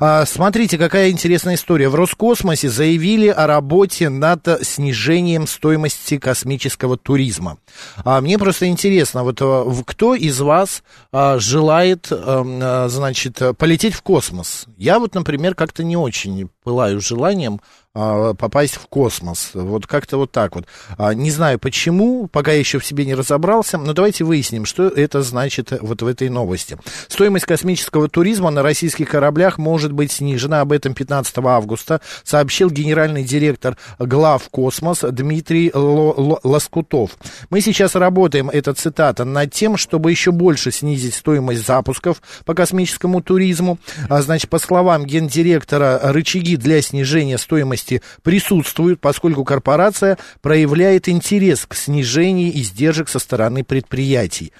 А, 0.00 0.26
смотрите, 0.26 0.76
какая 0.76 1.10
интересная 1.10 1.54
история. 1.54 1.88
В 1.88 1.94
Роскосмосе 1.94 2.68
заявили 2.68 3.28
о 3.28 3.46
работе 3.46 4.08
над 4.08 4.46
снижением 4.62 5.46
стоимости 5.46 6.18
космического 6.18 6.96
туризма. 6.96 7.58
А, 8.04 8.20
мне 8.20 8.38
просто 8.38 8.66
интересно, 8.66 9.22
вот 9.22 9.40
в- 9.40 9.84
кто 9.84 10.14
из 10.14 10.40
вас 10.40 10.82
а, 11.12 11.38
желает, 11.38 12.08
а, 12.10 12.86
значит, 12.90 13.40
полететь 13.56 13.94
в 13.94 14.02
космос? 14.02 14.66
Я 14.80 14.98
вот, 14.98 15.14
например, 15.14 15.54
как-то 15.54 15.84
не 15.84 15.94
очень 15.94 16.48
пылаю 16.64 17.02
желанием 17.02 17.60
попасть 17.92 18.76
в 18.76 18.86
космос. 18.86 19.50
Вот 19.54 19.86
как-то 19.86 20.16
вот 20.16 20.30
так 20.30 20.54
вот. 20.54 20.66
А, 20.96 21.12
не 21.12 21.30
знаю 21.30 21.58
почему, 21.58 22.28
пока 22.28 22.52
еще 22.52 22.78
в 22.78 22.86
себе 22.86 23.04
не 23.04 23.14
разобрался, 23.14 23.78
но 23.78 23.92
давайте 23.92 24.22
выясним, 24.22 24.64
что 24.64 24.86
это 24.86 25.22
значит 25.22 25.72
вот 25.80 26.02
в 26.02 26.06
этой 26.06 26.28
новости. 26.28 26.78
Стоимость 27.08 27.46
космического 27.46 28.08
туризма 28.08 28.50
на 28.50 28.62
российских 28.62 29.10
кораблях 29.10 29.58
может 29.58 29.92
быть 29.92 30.12
снижена. 30.12 30.60
Об 30.60 30.72
этом 30.72 30.94
15 30.94 31.38
августа 31.38 32.00
сообщил 32.22 32.70
генеральный 32.70 33.24
директор 33.24 33.76
глав 33.98 34.48
Космос 34.50 35.00
Дмитрий 35.00 35.72
Лоскутов. 35.74 37.16
Мы 37.50 37.60
сейчас 37.60 37.96
работаем, 37.96 38.50
это 38.50 38.72
цитата, 38.72 39.24
над 39.24 39.52
тем, 39.52 39.76
чтобы 39.76 40.12
еще 40.12 40.30
больше 40.30 40.70
снизить 40.70 41.14
стоимость 41.14 41.66
запусков 41.66 42.22
по 42.44 42.54
космическому 42.54 43.20
туризму. 43.20 43.78
А, 44.08 44.22
значит, 44.22 44.48
по 44.48 44.60
словам 44.60 45.04
гендиректора, 45.04 45.98
рычаги 46.04 46.56
для 46.56 46.80
снижения 46.82 47.36
стоимости 47.36 47.79
стоимости 47.80 48.02
присутствуют, 48.22 49.00
поскольку 49.00 49.44
корпорация 49.44 50.18
проявляет 50.40 51.08
интерес 51.08 51.66
к 51.66 51.74
снижению 51.74 52.56
издержек 52.56 53.08
со 53.08 53.18
стороны 53.18 53.64
предприятий. 53.64 54.52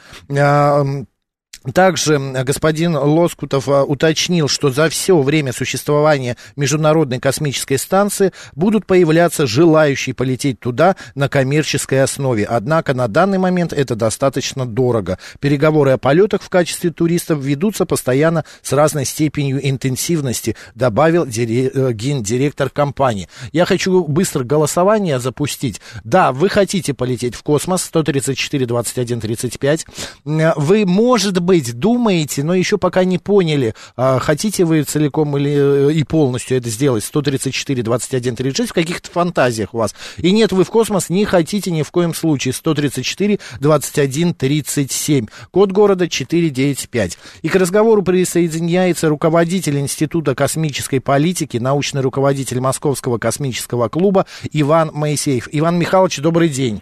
Также 1.74 2.18
господин 2.18 2.96
Лоскутов 2.96 3.68
а, 3.68 3.84
уточнил, 3.84 4.48
что 4.48 4.70
за 4.70 4.88
все 4.88 5.20
время 5.20 5.52
существования 5.52 6.38
Международной 6.56 7.20
космической 7.20 7.76
станции 7.76 8.32
будут 8.54 8.86
появляться 8.86 9.46
желающие 9.46 10.14
полететь 10.14 10.58
туда 10.58 10.96
на 11.14 11.28
коммерческой 11.28 12.02
основе. 12.02 12.44
Однако 12.44 12.94
на 12.94 13.08
данный 13.08 13.36
момент 13.36 13.74
это 13.74 13.94
достаточно 13.94 14.64
дорого. 14.64 15.18
Переговоры 15.38 15.90
о 15.90 15.98
полетах 15.98 16.40
в 16.40 16.48
качестве 16.48 16.90
туристов 16.92 17.40
ведутся 17.40 17.84
постоянно 17.84 18.46
с 18.62 18.72
разной 18.72 19.04
степенью 19.04 19.60
интенсивности, 19.68 20.56
добавил 20.74 21.26
э, 21.26 21.92
гендиректор 21.92 22.70
компании. 22.70 23.28
Я 23.52 23.66
хочу 23.66 24.04
быстро 24.04 24.44
голосование 24.44 25.20
запустить. 25.20 25.82
Да, 26.04 26.32
вы 26.32 26.48
хотите 26.48 26.94
полететь 26.94 27.34
в 27.34 27.42
космос 27.42 27.82
134 27.82 28.64
21 28.64 29.20
35. 29.20 29.86
Вы, 30.24 30.86
может 30.86 31.38
быть, 31.38 31.49
быть, 31.50 31.76
думаете, 31.76 32.44
но 32.44 32.54
еще 32.54 32.78
пока 32.78 33.02
не 33.02 33.18
поняли, 33.18 33.74
а, 33.96 34.20
хотите 34.20 34.64
вы 34.64 34.84
целиком 34.84 35.36
или 35.36 35.88
э, 35.88 35.92
и 35.92 36.04
полностью 36.04 36.56
это 36.56 36.70
сделать, 36.70 37.02
134, 37.02 37.82
21, 37.82 38.36
36, 38.36 38.70
в 38.70 38.72
каких-то 38.72 39.10
фантазиях 39.10 39.74
у 39.74 39.78
вас. 39.78 39.92
И 40.18 40.30
нет, 40.30 40.52
вы 40.52 40.62
в 40.62 40.70
космос 40.70 41.10
не 41.10 41.24
хотите 41.24 41.72
ни 41.72 41.82
в 41.82 41.90
коем 41.90 42.14
случае, 42.14 42.54
134, 42.54 43.40
21, 43.58 44.34
37, 44.34 45.26
код 45.50 45.72
города 45.72 46.08
495. 46.08 47.18
И 47.42 47.48
к 47.48 47.56
разговору 47.56 48.02
присоединяется 48.02 49.08
руководитель 49.08 49.78
Института 49.80 50.36
космической 50.36 51.00
политики, 51.00 51.56
научный 51.56 52.00
руководитель 52.00 52.60
Московского 52.60 53.18
космического 53.18 53.88
клуба 53.88 54.26
Иван 54.52 54.92
Моисеев. 54.94 55.48
Иван 55.50 55.80
Михайлович, 55.80 56.18
добрый 56.18 56.48
день. 56.48 56.80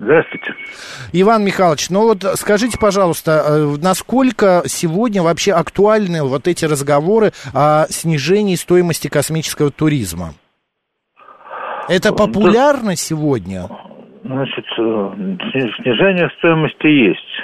Здравствуйте. 0.00 0.54
Иван 1.12 1.44
Михайлович, 1.44 1.90
ну 1.90 2.08
вот 2.08 2.22
скажите, 2.40 2.78
пожалуйста, 2.80 3.44
э, 3.44 3.76
насколько 3.82 4.62
сегодня 4.64 5.22
вообще 5.22 5.52
актуальны 5.52 6.22
вот 6.22 6.48
эти 6.48 6.64
разговоры 6.64 7.32
о 7.52 7.84
снижении 7.90 8.54
стоимости 8.54 9.08
космического 9.08 9.70
туризма? 9.70 10.30
Это 11.86 12.14
популярно 12.14 12.96
сегодня? 12.96 13.68
Значит, 14.24 14.64
э, 14.78 15.10
снижение 15.82 16.30
стоимости 16.38 16.86
есть. 16.86 17.42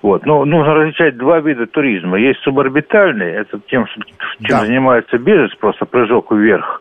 Вот. 0.00 0.24
Но 0.24 0.46
нужно 0.46 0.72
различать 0.72 1.18
два 1.18 1.40
вида 1.40 1.66
туризма. 1.66 2.18
Есть 2.18 2.40
суборбитальный, 2.40 3.30
это 3.30 3.60
тем, 3.68 3.84
чем 3.88 4.48
да. 4.48 4.60
занимается 4.60 5.18
бизнес, 5.18 5.54
просто 5.56 5.84
прыжок 5.84 6.32
вверх. 6.32 6.80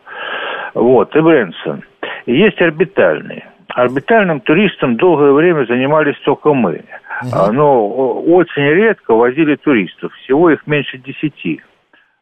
Вот, 0.76 1.14
и 1.14 1.20
Брэнсон. 1.20 1.84
Есть 2.26 2.62
орбитальный 2.62 3.44
орбитальным 3.70 4.42
туристом 4.42 4.98
долгое 4.98 5.32
время 5.32 5.66
занимались 5.66 6.18
только 6.26 6.54
мы. 6.54 6.84
Угу. 7.22 7.52
Но 7.52 8.22
очень 8.22 8.64
редко 8.64 9.14
возили 9.14 9.56
туристов. 9.56 10.12
Всего 10.24 10.50
их 10.50 10.66
меньше 10.68 10.98
десяти. 10.98 11.62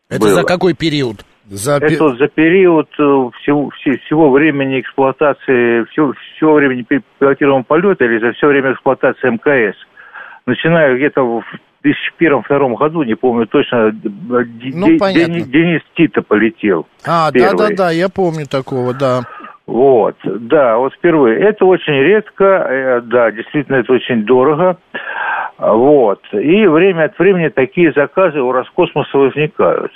Это 0.10 0.22
было. 0.22 0.30
за 0.32 0.44
какой 0.44 0.74
период? 0.74 1.26
За... 1.50 1.78
Это 1.78 2.16
за 2.16 2.28
период 2.28 2.90
э, 3.00 3.30
всего, 3.42 3.70
всего 3.70 4.32
времени 4.32 4.82
эксплуатации, 4.82 5.86
всего, 5.92 6.14
всего 6.36 6.56
времени 6.56 6.86
пилотируемого 7.20 7.64
полета 7.64 8.04
или 8.04 8.20
за 8.20 8.34
все 8.34 8.48
время 8.48 8.74
эксплуатации 8.74 9.30
МКС. 9.30 9.78
Начиная 10.46 10.96
где-то 10.98 11.22
в 11.22 11.44
2001-2002 12.20 12.76
году, 12.76 13.04
не 13.04 13.16
помню 13.16 13.48
точно, 13.48 13.92
ну, 14.04 14.88
Денис, 14.88 15.48
Денис 15.48 15.82
Тита 15.96 16.22
полетел. 16.22 16.88
А, 17.06 17.32
да-да-да, 17.32 17.92
я 17.92 18.10
помню 18.10 18.46
такого, 18.46 18.94
да. 18.94 19.22
Вот, 19.68 20.16
да, 20.24 20.78
вот 20.78 20.94
впервые. 20.94 21.40
Это 21.42 21.66
очень 21.66 21.94
редко, 21.94 22.46
э, 22.46 23.02
да, 23.02 23.32
действительно, 23.32 23.76
это 23.78 23.92
очень 23.92 24.24
дорого. 24.24 24.78
Вот, 25.58 26.22
и 26.32 26.66
время 26.68 27.06
от 27.06 27.20
времени 27.20 27.50
такие 27.50 27.92
заказы 27.92 28.40
у 28.40 28.52
Роскосмоса 28.52 29.18
возникают. 29.18 29.92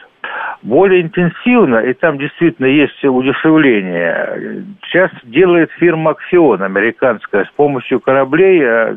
Более 0.62 1.01
интенсивно, 1.03 1.77
и 1.77 1.93
там 1.93 2.17
действительно 2.17 2.65
есть 2.65 3.03
удешевление, 3.03 4.65
сейчас 4.84 5.10
делает 5.23 5.71
фирма 5.73 6.15
Axion 6.15 6.63
американская 6.63 7.45
с 7.45 7.51
помощью 7.51 7.99
кораблей 8.01 8.62
э, 8.62 8.95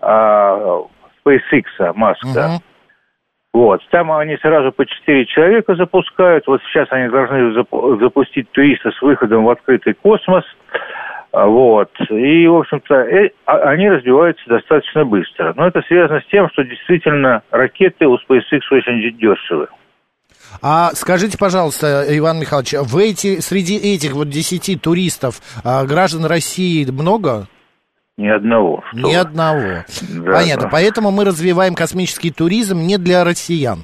а, 0.00 0.82
SpaceX 1.24 1.64
Маска. 1.94 2.26
Угу. 2.26 2.62
Вот. 3.52 3.80
Там 3.90 4.10
они 4.12 4.36
сразу 4.38 4.72
по 4.72 4.86
четыре 4.86 5.26
человека 5.26 5.74
запускают. 5.74 6.46
Вот 6.46 6.62
сейчас 6.62 6.88
они 6.90 7.08
должны 7.08 7.52
запустить 8.00 8.50
туриста 8.52 8.90
с 8.90 9.02
выходом 9.02 9.44
в 9.44 9.50
открытый 9.50 9.94
космос. 9.94 10.44
А, 11.32 11.46
вот. 11.46 11.90
И, 12.08 12.46
в 12.46 12.56
общем-то, 12.56 12.94
э, 12.94 13.30
а, 13.44 13.56
они 13.70 13.90
развиваются 13.90 14.42
достаточно 14.46 15.04
быстро. 15.04 15.52
Но 15.56 15.66
это 15.66 15.82
связано 15.82 16.20
с 16.20 16.26
тем, 16.26 16.48
что 16.50 16.62
действительно 16.64 17.42
ракеты 17.50 18.06
у 18.06 18.16
SpaceX 18.16 18.60
очень 18.70 19.18
дешевые. 19.18 19.68
А 20.60 20.90
скажите, 20.94 21.38
пожалуйста, 21.38 22.04
Иван 22.08 22.40
Михайлович, 22.40 22.74
в 22.74 22.96
эти, 22.98 23.40
среди 23.40 23.76
этих 23.76 24.12
вот 24.12 24.28
десяти 24.28 24.76
туристов 24.76 25.40
а, 25.64 25.84
граждан 25.84 26.24
России 26.24 26.84
много? 26.90 27.48
Ни 28.22 28.28
одного. 28.28 28.84
Что 28.92 29.08
Ни 29.08 29.14
одного. 29.14 29.84
Да, 30.14 30.32
Понятно. 30.32 30.62
Да. 30.62 30.68
Поэтому 30.70 31.10
мы 31.10 31.24
развиваем 31.24 31.74
космический 31.74 32.30
туризм 32.30 32.78
не 32.78 32.96
для 32.96 33.24
россиян. 33.24 33.80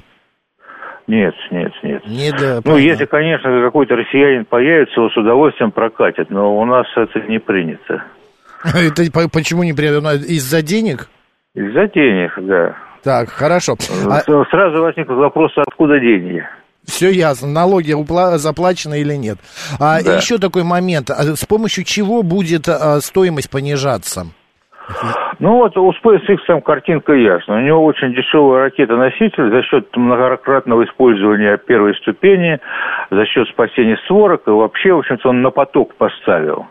Нет, 1.07 1.33
нет, 1.51 1.73
нет. 1.83 2.07
Не 2.07 2.31
для... 2.31 2.55
Ну, 2.55 2.61
Понятно. 2.61 2.79
если, 2.79 3.05
конечно, 3.05 3.61
какой-то 3.61 3.97
россиянин 3.97 4.45
появится, 4.45 4.97
его 4.97 5.09
с 5.09 5.17
удовольствием 5.17 5.71
прокатит, 5.71 6.29
но 6.29 6.57
у 6.57 6.63
нас 6.63 6.85
это 6.95 7.19
не 7.27 7.39
принято. 7.39 8.05
Это 8.63 9.03
почему 9.29 9.63
не 9.63 9.73
принято? 9.73 10.13
Из-за 10.15 10.61
денег? 10.61 11.09
Из-за 11.53 11.87
денег, 11.87 12.31
да. 12.37 12.77
Так, 13.03 13.29
хорошо. 13.29 13.75
А 14.05 14.21
сразу 14.21 14.81
возник 14.81 15.09
вопрос, 15.09 15.51
откуда 15.57 15.99
деньги? 15.99 16.45
Все 16.89 17.11
ясно, 17.11 17.47
налоги 17.47 17.91
упла- 17.93 18.37
заплачены 18.37 19.01
или 19.01 19.13
нет. 19.15 19.37
А 19.79 20.01
да. 20.03 20.17
еще 20.17 20.37
такой 20.37 20.63
момент, 20.63 21.09
а 21.09 21.35
с 21.35 21.45
помощью 21.45 21.83
чего 21.83 22.23
будет 22.23 22.67
а, 22.67 22.99
стоимость 22.99 23.49
понижаться? 23.49 24.27
Ну 25.39 25.57
вот 25.57 25.77
у 25.77 25.91
SpaceX 25.91 26.61
картинка 26.61 27.13
ясна. 27.13 27.57
У 27.57 27.61
него 27.61 27.85
очень 27.85 28.13
дешевый 28.13 28.61
ракета-носитель 28.61 29.51
за 29.51 29.61
счет 29.63 29.95
многократного 29.95 30.83
использования 30.83 31.57
первой 31.57 31.95
ступени, 31.95 32.59
за 33.11 33.25
счет 33.25 33.47
спасения 33.49 33.97
створок, 34.05 34.47
и 34.47 34.51
вообще, 34.51 34.93
в 34.93 34.99
общем-то, 34.99 35.29
он 35.29 35.41
на 35.41 35.51
поток 35.51 35.95
поставил. 35.95 36.65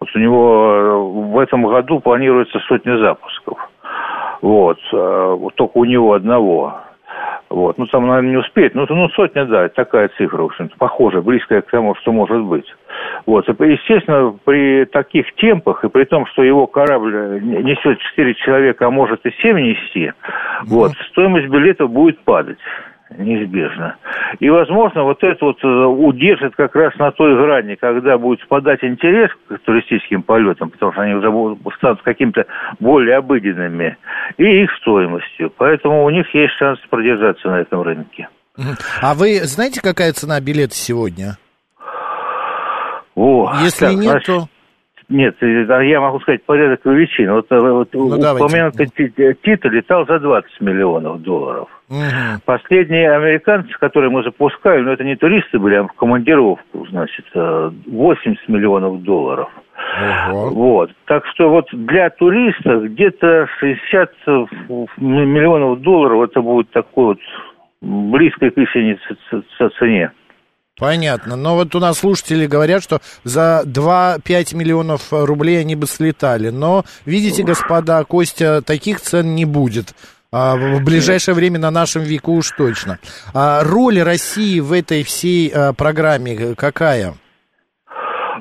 Вот 0.00 0.08
у 0.14 0.18
него 0.18 0.74
э, 0.74 1.30
в 1.30 1.38
этом 1.38 1.64
году 1.66 2.00
планируется 2.00 2.58
сотня 2.66 2.98
запусков. 2.98 3.58
Вот, 4.42 4.78
э, 4.92 5.36
вот 5.38 5.54
только 5.54 5.78
у 5.78 5.84
него 5.84 6.12
одного. 6.12 6.80
Вот. 7.52 7.76
Ну, 7.76 7.86
там, 7.86 8.06
наверное, 8.06 8.30
не 8.30 8.36
успеет. 8.38 8.74
Ну, 8.74 8.86
ну 8.88 9.08
сотня, 9.10 9.44
да, 9.44 9.68
такая 9.68 10.08
цифра, 10.16 10.42
в 10.42 10.46
общем-то, 10.46 10.74
похожая, 10.78 11.22
близкая 11.22 11.60
к 11.60 11.70
тому, 11.70 11.94
что 11.96 12.10
может 12.10 12.42
быть. 12.42 12.64
Вот. 13.26 13.48
И, 13.48 13.52
естественно, 13.52 14.34
при 14.44 14.86
таких 14.86 15.32
темпах, 15.34 15.84
и 15.84 15.88
при 15.88 16.04
том, 16.04 16.26
что 16.26 16.42
его 16.42 16.66
корабль 16.66 17.40
несет 17.42 17.98
4 17.98 18.34
человека, 18.36 18.86
а 18.86 18.90
может 18.90 19.24
и 19.26 19.30
7 19.42 19.58
нести, 19.58 20.12
вот, 20.64 20.92
стоимость 21.10 21.48
билета 21.48 21.86
будет 21.86 22.20
падать 22.20 22.58
неизбежно. 23.18 23.96
И, 24.40 24.48
возможно, 24.48 25.04
вот 25.04 25.22
это 25.22 25.44
вот 25.44 25.62
э, 25.62 25.66
удержит 25.66 26.54
как 26.56 26.74
раз 26.74 26.94
на 26.96 27.10
той 27.12 27.34
грани, 27.36 27.76
когда 27.76 28.18
будет 28.18 28.40
спадать 28.42 28.82
интерес 28.82 29.30
к 29.48 29.58
туристическим 29.64 30.22
полетам, 30.22 30.70
потому 30.70 30.92
что 30.92 31.02
они 31.02 31.14
уже 31.14 31.56
станут 31.76 32.02
какими-то 32.02 32.46
более 32.80 33.16
обыденными, 33.16 33.96
и 34.38 34.44
их 34.44 34.70
стоимостью. 34.80 35.52
Поэтому 35.56 36.04
у 36.04 36.10
них 36.10 36.32
есть 36.34 36.54
шанс 36.58 36.78
продержаться 36.90 37.48
на 37.48 37.60
этом 37.60 37.82
рынке. 37.82 38.28
А 39.00 39.14
вы 39.14 39.40
знаете, 39.44 39.80
какая 39.82 40.12
цена 40.12 40.40
билета 40.40 40.74
сегодня? 40.74 41.38
О, 43.14 43.52
Если 43.62 43.86
так, 43.86 43.94
нет, 43.94 44.04
значит, 44.04 44.26
то... 44.26 44.48
нет, 45.12 45.36
я 45.40 46.00
могу 46.00 46.20
сказать 46.20 46.42
порядок 46.44 46.80
величин. 46.84 47.32
Вот, 47.32 47.46
вот 47.50 47.88
ну, 47.92 48.16
упомянутый 48.16 48.86
Тита 48.88 49.68
летал 49.68 50.06
за 50.06 50.18
20 50.18 50.60
миллионов 50.60 51.22
долларов. 51.22 51.68
Угу. 51.88 52.40
Последние 52.46 53.12
американцы, 53.12 53.70
которые 53.78 54.10
мы 54.10 54.22
запускали, 54.22 54.80
но 54.80 54.86
ну, 54.86 54.92
это 54.92 55.04
не 55.04 55.16
туристы 55.16 55.58
были, 55.58 55.74
а 55.74 55.84
в 55.84 55.92
командировку, 55.92 56.86
значит, 56.90 57.26
80 57.34 58.48
миллионов 58.48 59.02
долларов. 59.02 59.50
Угу. 60.30 60.54
Вот. 60.54 60.90
Так 61.06 61.26
что 61.26 61.50
вот 61.50 61.66
для 61.72 62.08
туриста 62.10 62.76
где-то 62.76 63.46
60 63.58 64.10
миллионов 64.96 65.80
долларов 65.80 66.30
это 66.30 66.40
будет 66.40 66.70
такой 66.70 67.04
вот 67.04 67.18
близкой 67.82 68.50
к 68.50 68.58
истине 68.58 68.98
цене. 69.78 70.12
Понятно. 70.82 71.36
Но 71.36 71.54
вот 71.54 71.76
у 71.76 71.78
нас 71.78 72.00
слушатели 72.00 72.44
говорят, 72.44 72.82
что 72.82 73.00
за 73.22 73.62
2-5 73.64 74.56
миллионов 74.56 75.12
рублей 75.12 75.60
они 75.60 75.76
бы 75.76 75.86
слетали. 75.86 76.48
Но, 76.48 76.84
видите, 77.04 77.44
господа, 77.44 78.02
Костя, 78.02 78.62
таких 78.62 79.00
цен 79.00 79.36
не 79.36 79.44
будет. 79.44 79.94
А 80.32 80.56
в 80.56 80.82
ближайшее 80.82 81.36
время 81.36 81.60
на 81.60 81.70
нашем 81.70 82.02
веку 82.02 82.32
уж 82.32 82.50
точно. 82.58 82.98
А 83.32 83.62
роль 83.62 84.02
России 84.02 84.58
в 84.58 84.72
этой 84.72 85.04
всей 85.04 85.52
а, 85.54 85.72
программе 85.72 86.56
какая? 86.56 87.14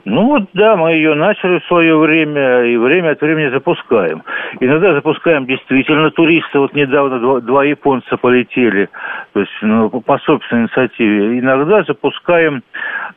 Ну 0.04 0.26
вот 0.26 0.50
да, 0.54 0.76
мы 0.76 0.94
ее 0.94 1.14
начали 1.14 1.60
в 1.60 1.66
свое 1.66 1.98
время 1.98 2.64
и 2.64 2.78
время 2.78 3.12
от 3.12 3.22
времени 3.22 3.50
запускаем. 3.50 4.24
Иногда 4.60 4.94
запускаем 4.94 5.46
действительно 5.46 6.10
туристы. 6.12 6.60
Вот 6.60 6.74
недавно 6.74 7.20
два, 7.20 7.40
два 7.42 7.64
японца 7.64 8.18
полетели, 8.18 8.90
то 9.34 9.42
есть 9.42 9.52
ну, 9.62 9.90
по 9.90 10.18
собственной 10.20 10.64
инициативе. 10.64 11.40
Иногда 11.40 11.84
запускаем, 11.84 12.64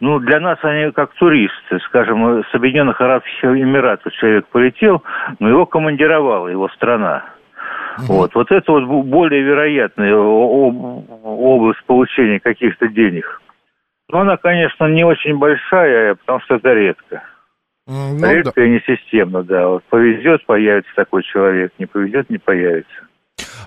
ну 0.01 0.19
для 0.19 0.41
нас 0.41 0.59
они 0.63 0.93
как 0.93 1.15
туристы, 1.15 1.79
скажем, 1.87 2.45
с 2.45 2.55
Объединенных 2.55 3.01
Арабских 3.01 3.45
Эмиратов 3.45 4.13
человек 4.15 4.47
полетел, 4.49 5.03
но 5.41 5.49
его 5.49 5.67
командировала 5.67 6.49
его 6.49 6.69
страна. 6.69 7.25
Угу. 7.99 8.13
Вот, 8.13 8.35
вот 8.35 8.51
это 8.51 8.73
вот 8.73 8.85
более 9.05 9.43
вероятная 9.43 10.15
область 10.17 11.83
получения 11.87 12.41
каких-то 12.41 12.89
денег. 12.89 13.41
Но 14.15 14.21
она, 14.21 14.37
конечно, 14.37 14.85
не 14.85 15.03
очень 15.03 15.37
большая, 15.37 16.15
потому 16.15 16.39
что 16.43 16.55
это 16.55 16.73
редко. 16.73 17.25
Ну, 17.89 18.17
редко 18.25 18.53
да. 18.55 18.65
и 18.65 18.71
не 18.71 18.81
системно, 18.87 19.43
да. 19.43 19.67
Вот 19.67 19.83
повезет, 19.91 20.47
появится 20.47 20.93
такой 20.95 21.25
человек, 21.25 21.73
не 21.81 21.87
повезет, 21.87 22.31
не 22.31 22.39
появится. 22.39 22.95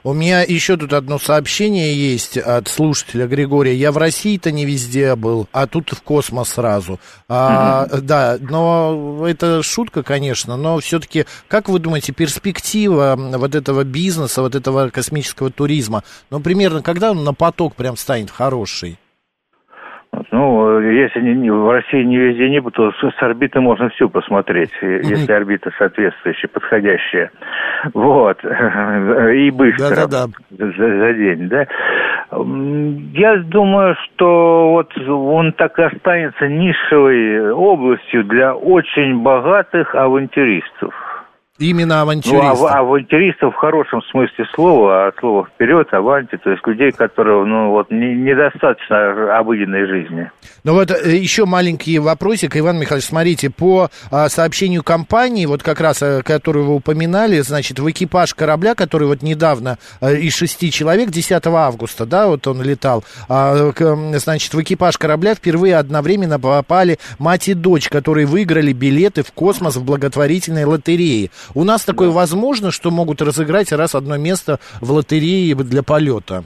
У 0.03 0.13
меня 0.13 0.43
еще 0.43 0.77
тут 0.77 0.93
одно 0.93 1.19
сообщение 1.19 1.93
есть 1.93 2.37
от 2.37 2.69
слушателя 2.69 3.27
Григория. 3.27 3.75
Я 3.75 3.91
в 3.91 3.97
России-то 3.97 4.53
не 4.53 4.65
везде 4.65 5.17
был, 5.17 5.49
а 5.51 5.67
тут 5.67 5.89
в 5.89 6.01
космос 6.01 6.53
сразу. 6.53 6.97
А, 7.27 7.85
угу. 7.91 8.01
Да, 8.03 8.37
но 8.39 9.25
это 9.27 9.61
шутка, 9.63 10.01
конечно, 10.01 10.55
но 10.55 10.79
все-таки, 10.79 11.25
как 11.49 11.67
вы 11.67 11.79
думаете, 11.79 12.13
перспектива 12.13 13.15
вот 13.17 13.53
этого 13.53 13.83
бизнеса, 13.83 14.41
вот 14.41 14.55
этого 14.55 14.91
космического 14.91 15.51
туризма, 15.51 16.03
ну, 16.29 16.39
примерно, 16.39 16.81
когда 16.81 17.11
он 17.11 17.25
на 17.25 17.33
поток 17.33 17.75
прям 17.75 17.97
станет 17.97 18.31
хороший? 18.31 18.97
Ну, 20.31 20.79
если 20.79 21.21
не, 21.21 21.49
в 21.49 21.69
России 21.69 22.03
не 22.03 22.17
везде 22.17 22.49
не 22.49 22.61
то 22.61 22.91
с, 22.91 22.95
с 22.99 23.21
орбиты 23.21 23.59
можно 23.59 23.89
все 23.89 24.09
посмотреть, 24.09 24.71
если 24.81 25.31
орбита 25.31 25.71
соответствующая, 25.77 26.47
подходящая. 26.47 27.31
Вот. 27.93 28.43
И 28.43 29.51
быстро. 29.51 29.89
Да-да-да. 29.89 30.25
За, 30.49 30.97
за 30.97 31.13
день, 31.13 31.47
да. 31.49 31.67
Я 32.31 33.37
думаю, 33.37 33.95
что 34.03 34.71
вот 34.71 34.97
он 35.07 35.53
так 35.53 35.77
и 35.79 35.83
останется 35.83 36.47
нишевой 36.47 37.51
областью 37.51 38.25
для 38.25 38.53
очень 38.53 39.21
богатых 39.21 39.95
авантюристов. 39.95 40.93
Именно 41.59 42.01
авантюристов. 42.01 42.59
Ну, 42.59 42.65
ав- 42.67 42.75
авантюристов 42.75 43.55
в 43.55 43.57
хорошем 43.57 44.01
смысле 44.11 44.45
слова, 44.53 45.07
от 45.07 45.17
слова 45.17 45.45
вперед, 45.45 45.91
аванти, 45.91 46.37
то 46.37 46.51
есть 46.51 46.65
людей, 46.67 46.91
которые, 46.91 47.43
ну, 47.45 47.71
вот, 47.71 47.89
не, 47.89 48.13
недостаточно 48.13 49.37
обыденной 49.37 49.87
жизни. 49.87 50.29
Ну, 50.63 50.73
вот 50.73 50.91
э, 50.91 51.15
еще 51.15 51.45
маленький 51.45 51.97
вопросик, 51.97 52.55
Иван 52.55 52.79
Михайлович, 52.79 53.05
смотрите, 53.05 53.49
по 53.49 53.89
а, 54.11 54.29
сообщению 54.29 54.83
компании, 54.83 55.47
вот 55.47 55.63
как 55.63 55.81
раз, 55.81 56.03
а, 56.03 56.21
которую 56.21 56.65
вы 56.65 56.75
упоминали, 56.75 57.39
значит, 57.39 57.79
в 57.79 57.89
экипаж 57.89 58.35
корабля, 58.35 58.75
который 58.75 59.07
вот 59.07 59.23
недавно 59.23 59.77
а, 59.99 60.11
из 60.11 60.35
шести 60.35 60.71
человек, 60.71 61.09
10 61.09 61.41
августа, 61.47 62.05
да, 62.05 62.27
вот 62.27 62.45
он 62.45 62.61
летал, 62.61 63.03
а, 63.29 63.71
к, 63.71 63.95
значит, 64.19 64.53
в 64.53 64.61
экипаж 64.61 64.97
корабля 64.97 65.33
впервые 65.33 65.77
одновременно 65.77 66.39
попали 66.39 66.99
мать 67.17 67.47
и 67.47 67.55
дочь, 67.55 67.89
которые 67.89 68.27
выиграли 68.27 68.73
билеты 68.73 69.23
в 69.23 69.31
космос 69.31 69.75
в 69.77 69.83
благотворительной 69.83 70.65
лотерее. 70.65 71.31
У 71.55 71.63
нас 71.63 71.85
такое 71.85 72.09
возможно, 72.09 72.71
что 72.71 72.91
могут 72.91 73.21
разыграть 73.21 73.71
раз 73.71 73.95
одно 73.95 74.17
место 74.17 74.59
в 74.81 74.91
лотерее 74.91 75.55
для 75.55 75.83
полета. 75.83 76.43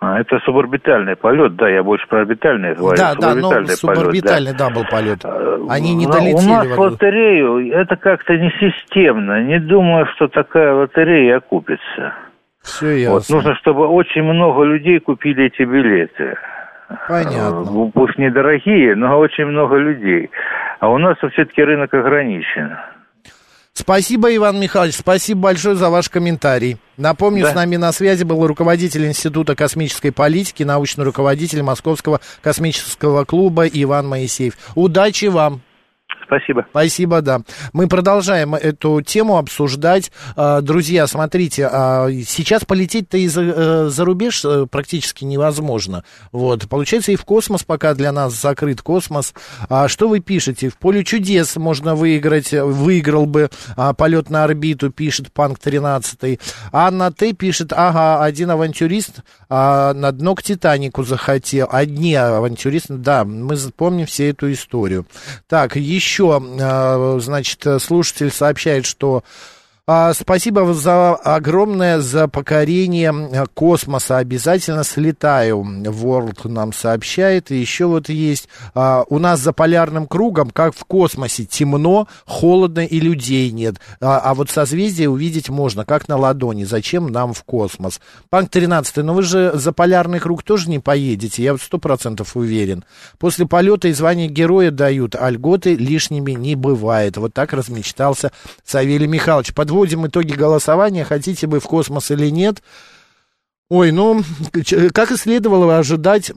А, 0.00 0.18
это 0.18 0.38
суборбитальный 0.46 1.14
полет, 1.14 1.56
да, 1.56 1.68
я 1.68 1.82
больше 1.82 2.06
про 2.08 2.20
орбитальный 2.20 2.74
говорю. 2.74 2.96
Да, 2.96 3.14
да, 3.14 3.34
но 3.34 3.66
суборбитальный, 3.66 4.52
полет, 4.52 4.56
да. 4.56 4.68
да, 4.68 4.74
был 4.74 4.84
полет. 4.90 5.24
А, 5.24 5.66
Они 5.68 5.94
не 5.94 6.06
долетели. 6.06 6.46
У 6.46 6.48
нас 6.48 6.66
в 6.66 6.80
лотерею 6.80 7.70
это 7.74 7.96
как-то 7.96 8.34
не 8.34 8.50
системно. 8.58 9.42
Не 9.44 9.60
думаю, 9.60 10.06
что 10.14 10.28
такая 10.28 10.72
лотерея 10.72 11.36
окупится. 11.36 12.14
Все 12.62 12.92
ясно. 12.92 13.14
Вот, 13.14 13.28
нужно, 13.28 13.54
чтобы 13.56 13.88
очень 13.88 14.22
много 14.22 14.64
людей 14.64 15.00
купили 15.00 15.46
эти 15.46 15.62
билеты. 15.62 16.34
Понятно. 17.06 17.60
А, 17.60 17.90
пусть 17.92 18.16
недорогие, 18.16 18.96
но 18.96 19.18
очень 19.18 19.44
много 19.44 19.76
людей. 19.76 20.30
А 20.80 20.88
у 20.88 20.96
нас 20.96 21.18
все-таки 21.18 21.62
рынок 21.62 21.92
ограничен. 21.92 22.74
Спасибо, 23.80 24.34
Иван 24.36 24.60
Михайлович, 24.60 24.96
спасибо 24.96 25.40
большое 25.40 25.74
за 25.74 25.88
ваш 25.88 26.10
комментарий. 26.10 26.76
Напомню, 26.98 27.44
да. 27.44 27.52
с 27.52 27.54
нами 27.54 27.76
на 27.76 27.92
связи 27.92 28.24
был 28.24 28.46
руководитель 28.46 29.06
Института 29.06 29.56
космической 29.56 30.10
политики, 30.10 30.62
научный 30.62 31.04
руководитель 31.04 31.62
Московского 31.62 32.20
космического 32.42 33.24
клуба 33.24 33.66
Иван 33.66 34.06
Моисеев. 34.06 34.58
Удачи 34.74 35.26
вам! 35.26 35.62
Спасибо. 36.30 36.64
Спасибо, 36.70 37.22
да. 37.22 37.40
Мы 37.72 37.88
продолжаем 37.88 38.54
эту 38.54 39.02
тему 39.02 39.36
обсуждать. 39.36 40.12
А, 40.36 40.60
друзья, 40.60 41.08
смотрите, 41.08 41.68
а, 41.70 42.08
сейчас 42.24 42.64
полететь-то 42.64 43.18
и 43.18 43.26
за, 43.26 43.42
э, 43.42 43.88
за 43.88 44.04
рубеж 44.04 44.44
э, 44.44 44.66
практически 44.70 45.24
невозможно. 45.24 46.04
Вот. 46.30 46.68
Получается, 46.68 47.10
и 47.10 47.16
в 47.16 47.24
космос 47.24 47.64
пока 47.64 47.94
для 47.94 48.12
нас 48.12 48.40
закрыт 48.40 48.80
космос. 48.80 49.34
А 49.68 49.88
что 49.88 50.08
вы 50.08 50.20
пишете? 50.20 50.68
В 50.68 50.76
поле 50.76 51.02
чудес 51.02 51.56
можно 51.56 51.96
выиграть, 51.96 52.52
выиграл 52.52 53.26
бы 53.26 53.50
а, 53.76 53.92
полет 53.92 54.30
на 54.30 54.44
орбиту, 54.44 54.90
пишет 54.90 55.32
Панк 55.32 55.58
13. 55.58 56.38
Анна 56.70 57.10
Т. 57.10 57.32
пишет, 57.32 57.72
ага, 57.72 58.22
один 58.22 58.52
авантюрист 58.52 59.22
на 59.48 60.12
дно 60.12 60.36
к 60.36 60.44
Титанику 60.44 61.02
захотел. 61.02 61.66
Одни 61.68 62.14
авантюристы, 62.14 62.94
да, 62.94 63.24
мы 63.24 63.56
помним 63.76 64.06
все 64.06 64.28
эту 64.30 64.52
историю. 64.52 65.06
Так, 65.48 65.74
еще 65.74 66.19
еще, 66.20 66.42
а, 66.60 67.18
значит, 67.20 67.66
слушатель 67.80 68.30
сообщает, 68.30 68.84
что 68.84 69.24
а, 69.92 70.14
спасибо 70.14 70.72
за 70.72 71.16
огромное 71.16 71.98
за 71.98 72.28
покорение 72.28 73.12
космоса. 73.54 74.18
Обязательно 74.18 74.84
слетаю. 74.84 75.62
World 75.62 76.48
нам 76.48 76.72
сообщает. 76.72 77.50
И 77.50 77.56
еще 77.56 77.86
вот 77.86 78.08
есть. 78.08 78.48
А, 78.72 79.04
у 79.08 79.18
нас 79.18 79.40
за 79.40 79.52
полярным 79.52 80.06
кругом, 80.06 80.50
как 80.50 80.76
в 80.76 80.84
космосе, 80.84 81.44
темно, 81.44 82.06
холодно 82.24 82.86
и 82.86 83.00
людей 83.00 83.50
нет. 83.50 83.80
А, 84.00 84.20
а 84.20 84.34
вот 84.34 84.48
созвездие 84.48 85.08
увидеть 85.08 85.48
можно, 85.48 85.84
как 85.84 86.06
на 86.06 86.16
ладони. 86.16 86.62
Зачем 86.62 87.08
нам 87.08 87.32
в 87.32 87.42
космос? 87.42 88.00
Панк 88.28 88.50
13, 88.50 88.98
но 88.98 89.12
вы 89.12 89.24
же 89.24 89.50
за 89.54 89.72
полярный 89.72 90.20
круг 90.20 90.44
тоже 90.44 90.70
не 90.70 90.78
поедете. 90.78 91.42
Я 91.42 91.56
сто 91.56 91.78
процентов 91.78 92.36
уверен. 92.36 92.84
После 93.18 93.44
полета 93.44 93.88
и 93.88 93.92
звания 93.92 94.28
героя 94.28 94.70
дают, 94.70 95.16
а 95.18 95.28
льготы 95.30 95.74
лишними 95.74 96.30
не 96.30 96.54
бывает. 96.54 97.16
Вот 97.16 97.34
так 97.34 97.52
размечтался 97.52 98.30
Савелий 98.64 99.08
Михайлович. 99.08 99.52
Подводим 99.52 99.79
подводим 99.80 100.06
итоги 100.06 100.32
голосования, 100.32 101.04
хотите 101.04 101.46
вы 101.46 101.58
в 101.58 101.64
космос 101.64 102.10
или 102.10 102.28
нет. 102.28 102.62
Ой, 103.70 103.92
ну, 103.92 104.22
как 104.92 105.10
и 105.10 105.16
следовало 105.16 105.78
ожидать, 105.78 106.32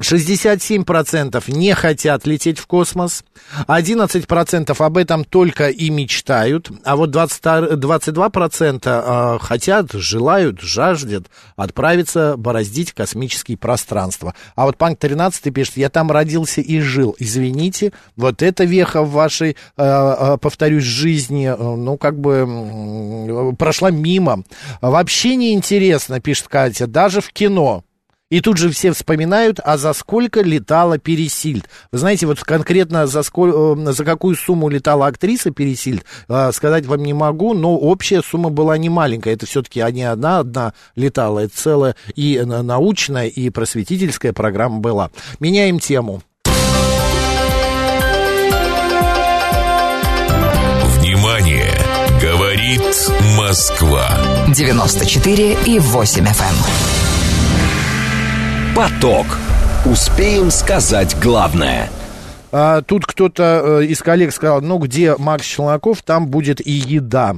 67% 0.00 1.42
не 1.50 1.74
хотят 1.74 2.26
лететь 2.26 2.58
в 2.58 2.66
космос, 2.66 3.24
11% 3.66 4.74
об 4.78 4.96
этом 4.96 5.24
только 5.24 5.68
и 5.68 5.90
мечтают, 5.90 6.70
а 6.84 6.96
вот 6.96 7.10
20, 7.10 7.44
22% 7.44 8.80
а, 8.84 9.38
хотят, 9.38 9.92
желают, 9.92 10.60
жаждет 10.60 11.26
отправиться 11.56 12.36
бороздить 12.36 12.92
космические 12.92 13.58
пространства. 13.58 14.34
А 14.56 14.64
вот 14.64 14.78
Панк 14.78 14.98
13 14.98 15.52
пишет, 15.52 15.76
я 15.76 15.90
там 15.90 16.10
родился 16.10 16.60
и 16.60 16.80
жил. 16.80 17.14
Извините, 17.18 17.92
вот 18.16 18.42
эта 18.42 18.64
веха 18.64 19.02
в 19.02 19.12
вашей, 19.12 19.56
а, 19.76 20.34
а, 20.34 20.36
повторюсь, 20.38 20.84
жизни, 20.84 21.54
ну, 21.58 21.98
как 21.98 22.18
бы 22.18 23.54
прошла 23.58 23.90
мимо. 23.90 24.44
Вообще 24.80 25.36
неинтересно, 25.36 26.20
пишет 26.20 26.48
Катя, 26.48 26.86
даже 26.86 27.20
в 27.20 27.30
кино 27.32 27.84
И 28.32 28.40
тут 28.40 28.56
же 28.56 28.70
все 28.70 28.92
вспоминают, 28.92 29.60
а 29.62 29.76
за 29.76 29.92
сколько 29.92 30.40
летала 30.40 30.96
Пересильд. 30.96 31.68
Вы 31.92 31.98
знаете, 31.98 32.26
вот 32.26 32.40
конкретно 32.40 33.06
за, 33.06 33.22
сколь, 33.22 33.52
э, 33.54 33.92
за 33.92 34.06
какую 34.06 34.36
сумму 34.36 34.70
летала 34.70 35.06
актриса 35.06 35.50
Пересильд, 35.50 36.06
э, 36.30 36.50
сказать 36.54 36.86
вам 36.86 37.02
не 37.02 37.12
могу, 37.12 37.52
но 37.52 37.76
общая 37.76 38.22
сумма 38.22 38.48
была 38.48 38.78
не 38.78 38.88
маленькая. 38.88 39.34
Это 39.34 39.44
все-таки 39.44 39.84
не 39.92 40.04
одна 40.04 40.38
одна 40.38 40.72
летала, 40.96 41.40
это 41.40 41.54
целая 41.54 41.94
и 42.14 42.40
научная, 42.42 43.26
и 43.26 43.50
просветительская 43.50 44.32
программа 44.32 44.78
была. 44.78 45.10
Меняем 45.38 45.78
тему. 45.78 46.22
Внимание! 50.96 51.70
Говорит 52.18 52.80
Москва. 53.36 54.08
94 54.54 55.58
и 55.66 55.78
8 55.78 56.24
FM. 56.24 57.11
Поток. 58.74 59.26
Успеем 59.84 60.50
сказать 60.50 61.14
главное. 61.20 61.90
А, 62.52 62.80
тут 62.80 63.04
кто-то 63.04 63.80
э, 63.82 63.84
из 63.84 64.00
коллег 64.00 64.32
сказал, 64.32 64.62
ну 64.62 64.78
где 64.78 65.14
Макс 65.18 65.44
Челноков, 65.44 66.00
там 66.00 66.28
будет 66.28 66.66
и 66.66 66.70
еда. 66.70 67.36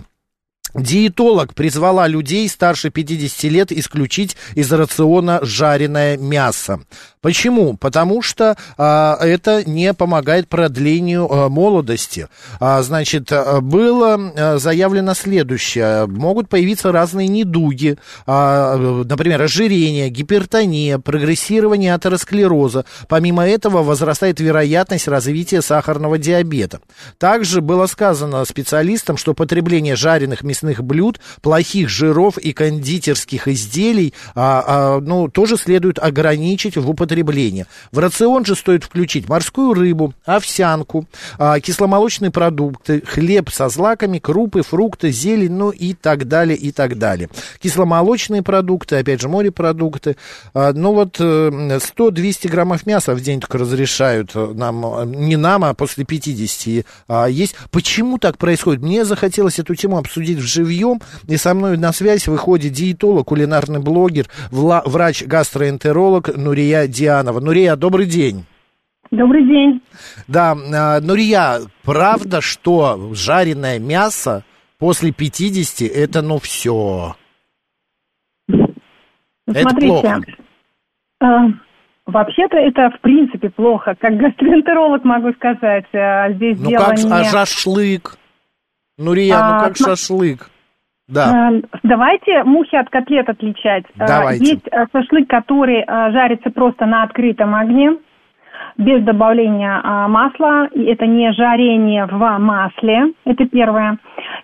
Диетолог 0.74 1.55
призвала 1.55 2.07
людей 2.07 2.49
старше 2.49 2.91
50 2.91 3.45
лет 3.51 3.72
исключить 3.72 4.37
из 4.55 4.72
рациона 4.72 5.41
жареное 5.43 6.16
мясо. 6.16 6.80
Почему? 7.25 7.75
Потому 7.79 8.20
что 8.20 8.55
а, 8.77 9.16
это 9.18 9.64
не 9.64 9.95
помогает 9.95 10.47
продлению 10.47 11.27
а, 11.33 11.49
молодости. 11.49 12.29
А, 12.61 12.83
значит, 12.83 13.33
а, 13.33 13.62
было 13.62 14.20
а, 14.37 14.59
заявлено 14.59 15.14
следующее. 15.14 16.05
Могут 16.05 16.51
появиться 16.51 16.93
разные 16.93 17.29
недуги, 17.29 17.97
а, 18.27 18.77
например, 18.77 19.41
ожирение, 19.41 20.11
гипертония, 20.11 20.99
прогрессирование 20.99 21.95
атеросклероза. 21.95 22.85
Помимо 23.09 23.49
этого 23.49 23.83
возрастает 23.83 24.39
вероятность 24.39 25.09
развития 25.09 25.62
сахарного 25.62 26.18
диабета. 26.18 26.83
Также 27.16 27.62
было 27.62 27.87
сказано 27.87 28.45
специалистам, 28.45 29.16
что 29.16 29.33
потребление 29.33 29.97
жареных 29.97 30.43
мясных 30.43 30.85
блюд, 30.85 31.20
плохих 31.41 31.89
жиров 31.89 32.37
и 32.37 32.53
кондитерских 32.53 33.49
изделий 33.49 34.12
а, 34.35 34.64
а, 34.66 35.01
ну, 35.01 35.29
тоже 35.29 35.57
следует 35.57 35.99
ограничить 35.99 36.77
в 36.77 36.91
употреблении 36.91 37.14
употребления. 37.15 37.67
В 37.93 37.99
рацион 37.99 38.45
же 38.45 38.55
стоит 38.55 38.85
включить 38.85 39.29
морскую 39.29 39.75
рыбу, 39.75 40.15
овсянку, 40.25 41.07
а, 41.39 41.61
кисломолочные 41.61 42.31
продукты, 42.31 43.03
хлеб 43.07 43.51
со 43.51 43.69
злаками, 43.69 44.19
крупы, 44.19 44.62
фрукты, 44.62 45.11
зелень, 45.11 45.53
ну 45.53 45.71
и 45.71 45.95
так 45.95 46.27
далее, 46.27 46.57
и 46.57 46.73
так 46.73 46.99
далее. 46.99 47.29
Кисломолочные 47.62 48.43
продукты, 48.43 48.97
опять 48.97 49.21
же, 49.21 49.29
морепродукты. 49.29 50.17
А, 50.53 50.73
ну 50.73 50.93
вот 50.93 51.21
100-200 51.21 52.49
граммов 52.49 52.87
мяса 52.87 53.15
в 53.15 53.21
день 53.21 53.41
только 53.41 53.59
разрешают 53.59 54.35
нам, 54.35 55.11
не 55.12 55.37
нам, 55.37 55.65
а 55.65 55.75
после 55.75 56.05
50 56.05 56.85
а, 57.09 57.27
есть. 57.27 57.55
Почему 57.71 58.19
так 58.19 58.39
происходит? 58.39 58.83
Мне 58.83 59.05
захотелось 59.05 59.59
эту 59.59 59.75
тему 59.75 59.99
обсудить 59.99 60.39
вживьем, 60.39 61.01
и 61.29 61.37
со 61.37 61.55
мной 61.55 61.77
на 61.77 61.93
связь 61.93 62.27
выходит 62.27 62.73
диетолог, 62.73 63.29
кулинарный 63.29 63.79
блогер, 63.81 64.29
врач-гастроэнтеролог 64.51 66.37
Нурия 66.37 66.87
Диана. 66.87 67.04
Нурьянова. 67.05 67.41
Нурия, 67.41 67.77
добрый 67.77 68.07
день. 68.07 68.47
Добрый 69.11 69.47
день. 69.47 69.83
Да, 70.27 70.53
а, 70.53 71.01
Нурия, 71.01 71.61
правда, 71.83 72.41
что 72.41 73.13
жареное 73.13 73.79
мясо 73.79 74.43
после 74.79 75.13
50 75.13 75.89
это 75.95 76.23
ну 76.23 76.39
все? 76.39 77.15
Это 79.47 79.77
плохо. 79.77 80.21
Э, 81.21 81.27
вообще-то 82.07 82.57
это 82.57 82.91
в 82.97 83.01
принципе 83.03 83.51
плохо. 83.51 83.95
Как 84.01 84.17
гастроэнтеролог 84.17 85.05
могу 85.05 85.33
сказать. 85.35 85.85
Э, 85.93 86.33
здесь 86.35 86.59
ну 86.59 86.71
дело 86.71 86.85
как, 86.85 86.99
не... 86.99 87.13
а 87.13 87.25
шашлык? 87.25 88.17
Нурия, 88.97 89.37
А, 89.37 89.53
ну 89.53 89.67
как 89.67 89.77
см- 89.77 89.91
шашлык? 89.91 90.51
Да. 91.09 91.51
Э, 91.53 91.63
Давайте 91.83 92.45
мухи 92.45 92.77
от 92.77 92.89
котлет 92.91 93.29
отличать. 93.29 93.85
Э, 93.99 94.07
Давайте. 94.07 94.45
Есть 94.45 94.69
э, 94.71 94.87
шашлык, 94.93 95.29
который 95.29 95.85
жарится 95.87 96.51
просто 96.51 96.87
на 96.87 97.03
открытом 97.03 97.55
огне, 97.55 97.97
без 98.77 99.03
добавления 99.03 99.81
а, 99.83 100.09
масла. 100.09 100.67
И 100.73 100.83
это 100.85 101.07
не 101.07 101.33
жарение 101.33 102.07
в 102.07 102.39
масле, 102.39 103.13
это 103.25 103.47
первое. 103.47 103.99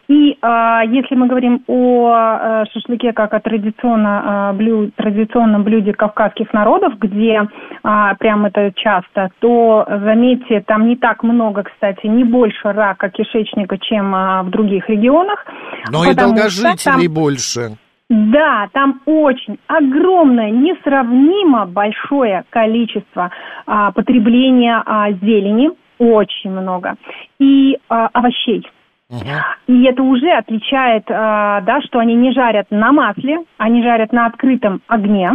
И 0.08 0.36
а, 0.42 0.82
если 0.84 1.14
мы 1.14 1.26
говорим 1.26 1.62
о 1.66 2.10
э, 2.12 2.64
шашлыке 2.72 3.12
как 3.12 3.32
о 3.34 3.40
традиционно, 3.40 4.22
а, 4.50 4.52
блю- 4.52 4.90
традиционном 4.96 5.62
блюде 5.62 5.92
кавказских 5.92 6.52
народов, 6.52 6.98
где 6.98 7.42
а, 7.82 8.14
прям 8.16 8.46
это 8.46 8.72
часто, 8.74 9.30
то, 9.40 9.86
заметьте, 9.88 10.62
там 10.66 10.86
не 10.88 10.96
так 10.96 11.22
много, 11.22 11.62
кстати, 11.62 12.06
не 12.06 12.24
больше 12.24 12.72
рака 12.72 13.08
кишечника, 13.10 13.78
чем 13.78 14.14
а, 14.14 14.42
в 14.42 14.50
других 14.50 14.88
регионах. 14.88 15.44
Но 15.90 16.04
и 16.04 16.14
долгожителей 16.14 17.06
там- 17.06 17.14
больше. 17.14 17.76
Да, 18.10 18.68
там 18.72 19.00
очень 19.06 19.58
огромное, 19.68 20.50
несравнимо 20.50 21.64
большое 21.66 22.44
количество 22.50 23.30
а, 23.66 23.92
потребления 23.92 24.82
а, 24.84 25.12
зелени, 25.12 25.70
очень 25.98 26.50
много, 26.50 26.96
и 27.38 27.78
а, 27.88 28.08
овощей. 28.12 28.66
И 29.68 29.84
это 29.84 30.02
уже 30.02 30.30
отличает, 30.30 31.04
а, 31.08 31.60
да, 31.60 31.80
что 31.82 32.00
они 32.00 32.14
не 32.14 32.32
жарят 32.32 32.66
на 32.70 32.90
масле, 32.90 33.44
они 33.58 33.82
жарят 33.82 34.12
на 34.12 34.26
открытом 34.26 34.82
огне. 34.88 35.30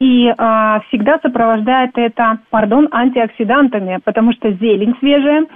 И 0.00 0.32
а, 0.36 0.80
всегда 0.88 1.18
сопровождает 1.22 1.92
это, 1.96 2.38
пардон, 2.50 2.88
антиоксидантами, 2.90 4.00
потому 4.04 4.32
что 4.32 4.52
зелень 4.52 4.94
свежая 4.98 5.46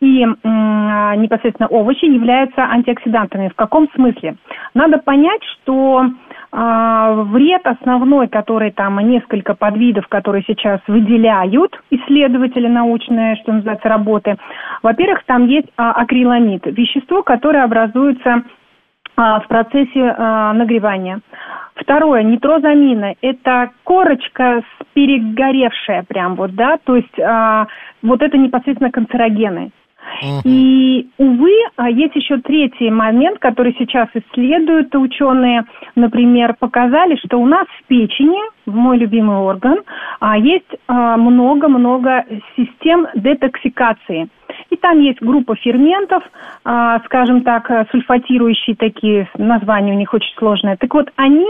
и 0.00 0.24
а, 0.24 1.16
непосредственно 1.16 1.68
овощи 1.68 2.04
являются 2.04 2.62
антиоксидантами. 2.62 3.48
В 3.48 3.54
каком 3.54 3.88
смысле? 3.94 4.36
Надо 4.74 4.98
понять, 4.98 5.42
что 5.44 6.06
а, 6.50 7.12
вред 7.24 7.66
основной, 7.66 8.28
который 8.28 8.70
там 8.70 8.98
несколько 9.00 9.54
подвидов, 9.54 10.06
которые 10.08 10.44
сейчас 10.46 10.80
выделяют 10.86 11.78
исследователи 11.90 12.68
научные, 12.68 13.36
что 13.36 13.52
называется, 13.52 13.88
работы. 13.88 14.36
Во-первых, 14.82 15.24
там 15.24 15.46
есть 15.46 15.68
а, 15.76 15.92
акриламид, 15.92 16.64
вещество, 16.66 17.22
которое 17.22 17.64
образуется 17.64 18.42
в 19.16 19.44
процессе 19.48 20.14
а, 20.16 20.52
нагревания. 20.52 21.20
Второе, 21.78 22.22
нитрозамины. 22.22 23.16
Это 23.22 23.70
корочка 23.84 24.62
перегоревшая 24.94 26.02
прям 26.02 26.34
вот, 26.34 26.54
да, 26.54 26.78
то 26.82 26.96
есть 26.96 27.18
а, 27.20 27.66
вот 28.02 28.20
это 28.20 28.36
непосредственно 28.36 28.90
канцерогены. 28.90 29.70
И, 30.44 31.08
увы, 31.18 31.52
а, 31.76 31.90
есть 31.90 32.14
еще 32.16 32.38
третий 32.38 32.90
момент, 32.90 33.38
который 33.38 33.74
сейчас 33.78 34.08
исследуют 34.14 34.94
ученые. 34.94 35.64
Например, 35.94 36.54
показали, 36.58 37.16
что 37.16 37.38
у 37.38 37.46
нас 37.46 37.66
в 37.66 37.86
печени, 37.86 38.40
в 38.66 38.74
мой 38.74 38.98
любимый 38.98 39.36
орган, 39.36 39.78
а, 40.20 40.36
есть 40.38 40.68
а, 40.86 41.16
много-много 41.16 42.24
систем 42.56 43.06
детоксикации. 43.14 44.28
И 44.70 44.76
там 44.76 45.00
есть 45.00 45.20
группа 45.20 45.54
ферментов, 45.56 46.22
скажем 47.04 47.42
так, 47.42 47.70
сульфатирующие 47.90 48.76
такие, 48.76 49.28
название 49.36 49.94
у 49.94 49.98
них 49.98 50.12
очень 50.12 50.34
сложное. 50.36 50.76
Так 50.76 50.92
вот, 50.94 51.10
они 51.16 51.46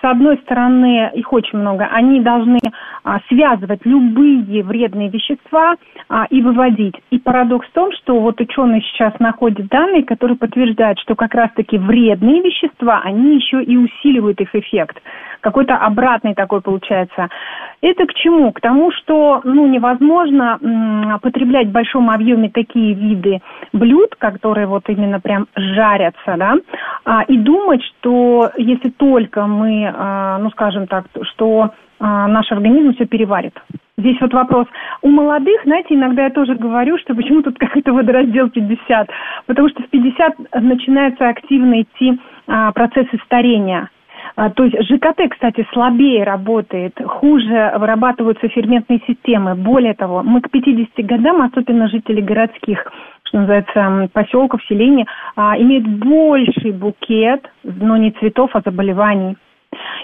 с 0.00 0.04
одной 0.04 0.36
стороны, 0.38 1.10
их 1.14 1.32
очень 1.32 1.58
много, 1.58 1.86
они 1.86 2.20
должны 2.20 2.58
а, 3.04 3.20
связывать 3.28 3.80
любые 3.84 4.62
вредные 4.62 5.08
вещества 5.08 5.76
а, 6.08 6.26
и 6.30 6.42
выводить. 6.42 6.94
И 7.10 7.18
парадокс 7.18 7.66
в 7.68 7.72
том, 7.72 7.92
что 7.92 8.20
вот 8.20 8.40
ученые 8.40 8.82
сейчас 8.82 9.18
находят 9.18 9.68
данные, 9.68 10.04
которые 10.04 10.36
подтверждают, 10.36 10.98
что 11.00 11.14
как 11.14 11.34
раз-таки 11.34 11.78
вредные 11.78 12.42
вещества, 12.42 13.00
они 13.04 13.36
еще 13.36 13.62
и 13.62 13.76
усиливают 13.76 14.40
их 14.40 14.54
эффект. 14.54 15.00
Какой-то 15.40 15.76
обратный 15.76 16.34
такой 16.34 16.60
получается. 16.60 17.28
Это 17.80 18.06
к 18.06 18.14
чему? 18.14 18.52
К 18.52 18.60
тому, 18.60 18.90
что 18.90 19.40
ну, 19.44 19.66
невозможно 19.66 20.58
м, 20.60 21.20
потреблять 21.20 21.68
в 21.68 21.72
большом 21.72 22.10
объеме 22.10 22.50
такие 22.50 22.94
виды 22.94 23.40
блюд, 23.72 24.16
которые 24.16 24.66
вот 24.66 24.88
именно 24.88 25.20
прям 25.20 25.46
жарятся, 25.54 26.36
да, 26.36 26.54
а, 27.04 27.22
и 27.22 27.36
думать, 27.38 27.82
что 27.84 28.50
если 28.56 28.90
только 28.90 29.46
мы, 29.46 29.85
а, 29.94 30.38
ну 30.38 30.50
скажем 30.50 30.86
так, 30.86 31.06
что 31.22 31.70
а, 31.98 32.28
наш 32.28 32.50
организм 32.52 32.94
все 32.94 33.06
переварит. 33.06 33.54
Здесь 33.98 34.20
вот 34.20 34.34
вопрос. 34.34 34.66
У 35.02 35.08
молодых, 35.08 35.62
знаете, 35.64 35.94
иногда 35.94 36.24
я 36.24 36.30
тоже 36.30 36.54
говорю, 36.54 36.98
что 36.98 37.14
почему 37.14 37.42
тут 37.42 37.58
какой-то 37.58 37.92
водораздел 37.92 38.50
50, 38.50 39.08
потому 39.46 39.68
что 39.70 39.82
в 39.82 39.88
50 39.88 40.62
начинаются 40.62 41.28
активно 41.28 41.82
идти 41.82 42.18
а, 42.46 42.72
процессы 42.72 43.18
старения. 43.24 43.88
То 44.54 44.64
есть 44.64 44.76
ЖКТ, 44.90 45.30
кстати, 45.30 45.66
слабее 45.72 46.22
работает, 46.24 46.92
хуже 47.06 47.72
вырабатываются 47.78 48.48
ферментные 48.48 49.00
системы. 49.06 49.54
Более 49.54 49.94
того, 49.94 50.22
мы 50.22 50.42
к 50.42 50.50
50 50.50 51.06
годам, 51.06 51.40
особенно 51.40 51.88
жители 51.88 52.20
городских, 52.20 52.84
что 53.22 53.38
называется, 53.38 54.10
поселков, 54.12 54.60
селений, 54.68 55.06
имеют 55.36 55.86
больший 55.86 56.72
букет, 56.72 57.50
но 57.62 57.96
не 57.96 58.10
цветов, 58.10 58.50
а 58.52 58.60
заболеваний. 58.62 59.36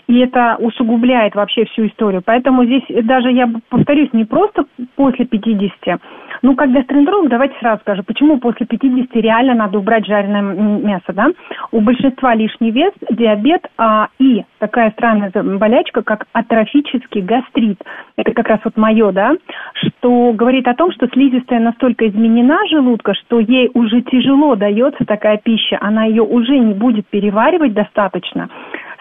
И 0.09 0.19
это 0.19 0.57
усугубляет 0.59 1.35
вообще 1.35 1.65
всю 1.67 1.87
историю. 1.87 2.23
Поэтому 2.25 2.65
здесь 2.65 2.83
даже, 3.05 3.31
я 3.31 3.49
повторюсь, 3.69 4.13
не 4.13 4.25
просто 4.25 4.65
после 4.97 5.25
50. 5.25 6.01
Ну, 6.43 6.57
как 6.57 6.73
гастроэнтеролог, 6.73 7.29
давайте 7.29 7.55
сразу 7.61 7.81
скажу, 7.83 8.03
почему 8.03 8.39
после 8.39 8.67
50 8.67 9.15
реально 9.17 9.55
надо 9.55 9.79
убрать 9.79 10.07
жареное 10.07 10.43
мясо, 10.43 11.13
да? 11.13 11.29
У 11.71 11.81
большинства 11.81 12.35
лишний 12.35 12.73
вес, 12.73 12.93
диабет 13.11 13.65
а, 13.79 14.09
и 14.19 14.45
такая 14.59 14.91
странная 14.91 15.31
болячка, 15.33 16.03
как 16.03 16.27
атрофический 16.33 17.21
гастрит. 17.21 17.79
Это 18.17 18.33
как 18.33 18.49
раз 18.49 18.61
вот 18.65 18.77
мое, 18.77 19.13
да, 19.13 19.33
что 19.75 20.33
говорит 20.33 20.67
о 20.67 20.75
том, 20.75 20.91
что 20.93 21.07
слизистая 21.09 21.61
настолько 21.61 22.09
изменена 22.09 22.59
желудка, 22.69 23.15
что 23.15 23.39
ей 23.39 23.71
уже 23.75 24.03
тяжело 24.03 24.57
дается 24.57 25.05
такая 25.05 25.39
пища, 25.39 25.79
она 25.81 26.05
ее 26.05 26.23
уже 26.23 26.59
не 26.59 26.75
будет 26.75 27.07
переваривать 27.09 27.73
достаточно. 27.73 28.49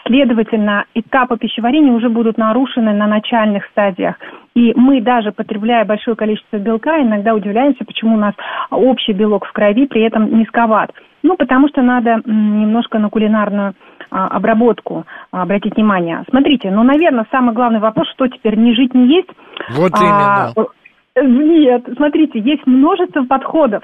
Следовательно, 0.06 0.86
этапы 0.96 1.38
пищеварения 1.38 1.94
уже 1.94 2.10
будут 2.10 2.38
нарушены 2.38 2.94
на 2.94 3.08
начальных 3.08 3.66
стадиях. 3.68 4.16
И 4.56 4.74
мы 4.76 5.02
даже, 5.02 5.32
потребляя 5.32 5.86
большое 5.86 6.16
количество 6.16 6.58
белка, 6.58 7.02
иногда 7.02 7.34
удивляемся, 7.34 7.86
почему 7.86 8.16
у 8.16 8.20
нас 8.20 8.34
общий 8.70 9.14
белок 9.14 9.46
в 9.46 9.52
крови 9.52 9.86
при 9.88 10.02
этом 10.02 10.38
низковат. 10.38 10.92
Ну, 11.24 11.38
потому 11.38 11.68
что 11.70 11.82
надо 11.82 12.22
немножко 12.26 12.98
на 12.98 13.10
кулинарную 13.10 13.76
а, 14.10 14.28
обработку 14.28 15.06
обратить 15.32 15.76
внимание. 15.76 16.24
Смотрите, 16.30 16.72
ну, 16.72 16.82
наверное, 16.84 17.28
самый 17.30 17.54
главный 17.54 17.80
вопрос, 17.80 18.10
что 18.12 18.28
теперь 18.28 18.56
не 18.58 18.74
жить, 18.74 18.94
не 18.96 19.08
есть. 19.16 19.30
Вот 19.70 19.92
именно. 20.02 20.48
А, 20.48 21.22
нет, 21.22 21.88
смотрите, 21.96 22.40
есть 22.40 22.66
множество 22.66 23.24
подходов. 23.24 23.84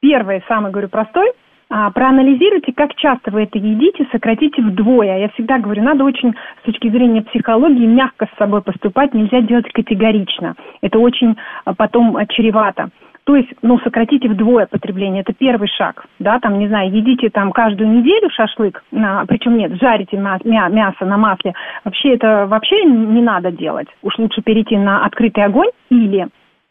Первый, 0.00 0.44
самый, 0.46 0.70
говорю, 0.70 0.88
простой– 0.88 1.32
а, 1.76 1.90
проанализируйте, 1.90 2.72
как 2.72 2.94
часто 2.94 3.30
вы 3.30 3.42
это 3.42 3.58
едите, 3.58 4.08
сократите 4.10 4.62
вдвое. 4.62 5.18
Я 5.18 5.28
всегда 5.30 5.58
говорю, 5.58 5.82
надо 5.82 6.04
очень 6.04 6.34
с 6.62 6.64
точки 6.64 6.88
зрения 6.88 7.20
психологии 7.20 7.84
мягко 7.84 8.26
с 8.32 8.38
собой 8.38 8.62
поступать, 8.62 9.12
нельзя 9.12 9.42
делать 9.42 9.70
категорично. 9.72 10.54
Это 10.80 10.98
очень 10.98 11.36
а, 11.66 11.74
потом 11.74 12.16
чревато. 12.28 12.88
То 13.24 13.36
есть, 13.36 13.50
ну, 13.60 13.78
сократите 13.80 14.26
вдвое 14.26 14.66
потребление, 14.66 15.20
это 15.20 15.34
первый 15.34 15.68
шаг, 15.68 16.06
да, 16.18 16.38
там, 16.40 16.58
не 16.58 16.68
знаю, 16.68 16.90
едите 16.90 17.28
там 17.28 17.52
каждую 17.52 17.90
неделю 17.90 18.30
шашлык, 18.30 18.82
на, 18.90 19.26
причем 19.26 19.58
нет, 19.58 19.72
жарите 19.78 20.16
мя, 20.16 20.38
мя, 20.44 20.68
мясо 20.68 21.04
на 21.04 21.18
масле, 21.18 21.52
вообще 21.84 22.14
это 22.14 22.46
вообще 22.46 22.84
не 22.84 23.20
надо 23.20 23.50
делать, 23.50 23.88
уж 24.02 24.16
лучше 24.18 24.42
перейти 24.42 24.78
на 24.78 25.04
открытый 25.04 25.44
огонь 25.44 25.70
или 25.90 26.28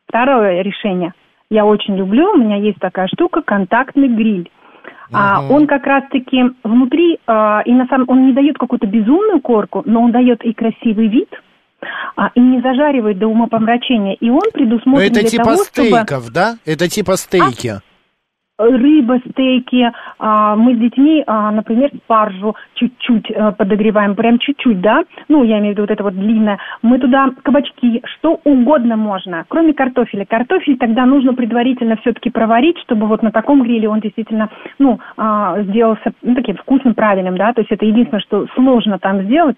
второе 0.07 0.61
решение, 0.61 1.13
я 1.49 1.65
очень 1.65 1.97
люблю, 1.97 2.31
у 2.31 2.37
меня 2.37 2.55
есть 2.55 2.79
такая 2.79 3.07
штука, 3.07 3.41
контактный 3.41 4.07
гриль. 4.07 4.49
А, 5.11 5.41
он 5.47 5.67
как 5.67 5.85
раз-таки 5.85 6.43
внутри, 6.63 7.19
а, 7.27 7.61
и 7.65 7.73
на 7.73 7.87
самом 7.87 8.09
он 8.09 8.27
не 8.27 8.33
дает 8.33 8.57
какую-то 8.57 8.87
безумную 8.87 9.41
корку, 9.41 9.83
но 9.85 10.01
он 10.01 10.11
дает 10.11 10.43
и 10.43 10.53
красивый 10.53 11.07
вид, 11.07 11.29
а, 12.15 12.31
и 12.33 12.39
не 12.39 12.61
зажаривает 12.61 13.19
до 13.19 13.27
умопомрачения. 13.27 14.15
И 14.19 14.29
он 14.29 14.43
предусмотрен 14.53 14.93
но 14.93 15.01
это 15.01 15.19
для 15.21 15.29
типа 15.29 15.43
того, 15.43 15.57
стейков, 15.57 16.23
чтобы... 16.23 16.33
да? 16.33 16.55
Это 16.65 16.89
типа 16.89 17.17
стейки. 17.17 17.67
А? 17.67 17.79
Рыба, 18.57 19.19
стейки. 19.29 19.91
А, 20.19 20.55
мы 20.55 20.75
с 20.75 20.77
детьми, 20.77 21.23
а, 21.27 21.51
например, 21.51 21.91
спаржу 22.03 22.55
чуть-чуть 22.75 23.29
э, 23.29 23.51
подогреваем, 23.51 24.15
прям 24.15 24.39
чуть-чуть, 24.39 24.79
да? 24.81 25.03
Ну, 25.27 25.43
я 25.43 25.59
имею 25.59 25.73
в 25.73 25.77
виду 25.77 25.83
вот 25.83 25.91
это 25.91 26.03
вот 26.03 26.13
длинное. 26.13 26.57
Мы 26.81 26.99
туда 26.99 27.31
кабачки, 27.43 28.01
что 28.15 28.39
угодно 28.43 28.95
можно, 28.95 29.45
кроме 29.47 29.73
картофеля. 29.73 30.25
Картофель 30.25 30.77
тогда 30.77 31.05
нужно 31.05 31.33
предварительно 31.33 31.97
все-таки 31.97 32.29
проварить, 32.29 32.79
чтобы 32.79 33.07
вот 33.07 33.23
на 33.23 33.31
таком 33.31 33.63
гриле 33.63 33.89
он 33.89 33.99
действительно, 33.99 34.49
ну, 34.79 34.99
а, 35.17 35.61
сделался 35.63 36.13
ну, 36.21 36.35
таким 36.35 36.55
вкусным, 36.57 36.93
правильным, 36.93 37.37
да? 37.37 37.53
То 37.53 37.61
есть 37.61 37.71
это 37.71 37.85
единственное, 37.85 38.21
что 38.21 38.47
сложно 38.55 38.99
там 38.99 39.23
сделать, 39.23 39.57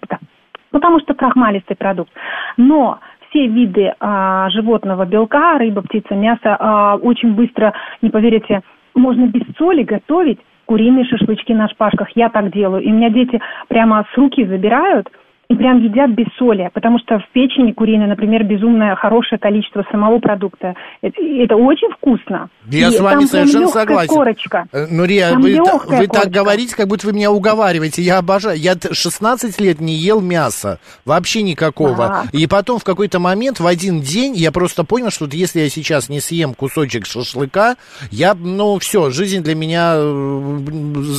потому 0.72 1.00
что 1.00 1.14
крахмалистый 1.14 1.76
продукт. 1.76 2.10
Но 2.56 2.98
все 3.28 3.46
виды 3.46 3.94
а, 4.00 4.48
животного 4.50 5.04
белка, 5.04 5.58
рыба, 5.58 5.82
птица, 5.82 6.14
мясо 6.14 6.56
а, 6.58 6.96
очень 6.96 7.34
быстро, 7.34 7.74
не 8.02 8.10
поверите, 8.10 8.62
можно 8.98 9.26
без 9.26 9.42
соли 9.56 9.82
готовить 9.82 10.40
куриные 10.66 11.04
шашлычки 11.04 11.52
на 11.52 11.68
шпажках. 11.68 12.08
Я 12.14 12.28
так 12.28 12.52
делаю. 12.52 12.82
И 12.82 12.90
у 12.90 12.94
меня 12.94 13.10
дети 13.10 13.40
прямо 13.68 14.06
с 14.12 14.16
руки 14.16 14.44
забирают– 14.44 15.08
и 15.48 15.54
прям 15.54 15.82
едят 15.82 16.10
без 16.10 16.26
соли, 16.38 16.70
потому 16.74 16.98
что 16.98 17.18
в 17.18 17.28
печени 17.32 17.72
куриной, 17.72 18.06
например, 18.06 18.44
безумное 18.44 18.94
хорошее 18.96 19.38
количество 19.38 19.82
самого 19.90 20.18
продукта. 20.18 20.74
Это, 21.00 21.22
это 21.22 21.56
очень 21.56 21.88
вкусно. 21.90 22.50
Я 22.70 22.88
и 22.88 22.90
с 22.90 23.00
вами 23.00 23.24
совершенно 23.24 23.68
согласен. 23.68 24.14
корочка. 24.14 24.66
Э, 24.72 24.86
Нурия, 24.90 25.34
вы, 25.38 25.58
вы 25.86 26.06
так 26.06 26.28
говорите, 26.28 26.76
как 26.76 26.86
будто 26.86 27.06
вы 27.06 27.14
меня 27.14 27.32
уговариваете. 27.32 28.02
Я 28.02 28.18
обожаю. 28.18 28.58
Я 28.58 28.74
16 28.90 29.58
лет 29.58 29.80
не 29.80 29.94
ел 29.94 30.20
мясо. 30.20 30.80
Вообще 31.06 31.40
никакого. 31.40 32.04
А. 32.04 32.24
И 32.32 32.46
потом 32.46 32.78
в 32.78 32.84
какой-то 32.84 33.18
момент, 33.18 33.58
в 33.58 33.66
один 33.66 34.02
день, 34.02 34.34
я 34.34 34.52
просто 34.52 34.84
понял, 34.84 35.10
что 35.10 35.26
если 35.32 35.60
я 35.60 35.70
сейчас 35.70 36.10
не 36.10 36.20
съем 36.20 36.52
кусочек 36.52 37.06
шашлыка, 37.06 37.76
я, 38.10 38.34
ну, 38.34 38.78
все, 38.80 39.08
жизнь 39.08 39.42
для 39.42 39.54
меня 39.54 39.94
э, 39.96 40.58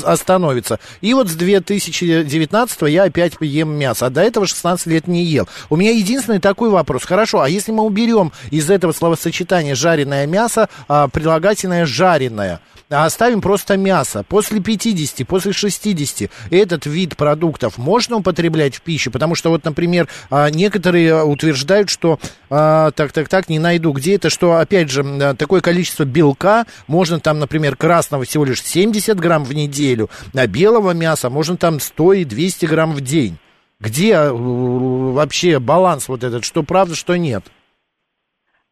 остановится. 0.06 0.80
И 1.02 1.16
вот 1.16 1.30
с 1.30 1.36
2019 1.36 2.82
я 2.84 3.06
опять 3.06 3.34
ем 3.42 3.72
мясо. 3.72 4.06
До 4.20 4.26
этого 4.26 4.46
16 4.46 4.88
лет 4.88 5.08
не 5.08 5.24
ел. 5.24 5.48
У 5.70 5.78
меня 5.78 5.92
единственный 5.92 6.42
такой 6.42 6.70
вопрос. 6.70 7.06
Хорошо, 7.06 7.40
а 7.40 7.48
если 7.48 7.72
мы 7.72 7.84
уберем 7.84 8.34
из 8.52 8.70
этого 8.70 8.92
словосочетания 8.92 9.76
жареное 9.76 10.28
мясо, 10.28 10.68
а, 10.90 11.08
прилагательное 11.08 11.86
жареное, 11.86 12.60
а 12.90 13.06
оставим 13.06 13.40
просто 13.40 13.78
мясо. 13.78 14.26
После 14.28 14.60
50, 14.60 15.26
после 15.26 15.54
60 15.54 16.30
этот 16.50 16.86
вид 16.86 17.16
продуктов 17.16 17.78
можно 17.78 18.18
употреблять 18.18 18.76
в 18.76 18.82
пищу? 18.82 19.10
Потому 19.10 19.36
что 19.36 19.52
вот, 19.52 19.64
например, 19.64 20.10
а, 20.30 20.50
некоторые 20.50 21.24
утверждают, 21.24 21.90
что, 21.90 22.20
а, 22.50 22.92
так, 22.92 23.14
так, 23.14 23.30
так, 23.30 23.48
не 23.48 23.58
найду, 23.58 23.94
где 23.94 24.16
это, 24.16 24.30
что, 24.30 24.58
опять 24.58 24.90
же, 24.90 25.34
такое 25.38 25.62
количество 25.62 26.04
белка, 26.04 26.66
можно 26.88 27.22
там, 27.22 27.40
например, 27.40 27.78
красного 27.78 28.26
всего 28.26 28.44
лишь 28.44 28.62
70 28.62 29.18
грамм 29.18 29.46
в 29.46 29.54
неделю, 29.54 30.10
а 30.34 30.46
белого 30.46 30.92
мяса 30.92 31.30
можно 31.30 31.56
там 31.56 31.80
100 31.80 32.14
и 32.14 32.26
200 32.26 32.66
грамм 32.66 32.92
в 32.92 33.00
день. 33.00 33.38
Где 33.82 34.14
э, 34.14 34.32
вообще 34.32 35.60
баланс 35.60 36.10
вот 36.10 36.24
этот, 36.24 36.44
что 36.44 36.64
правда, 36.64 36.96
что 36.96 37.18
нет? 37.18 37.44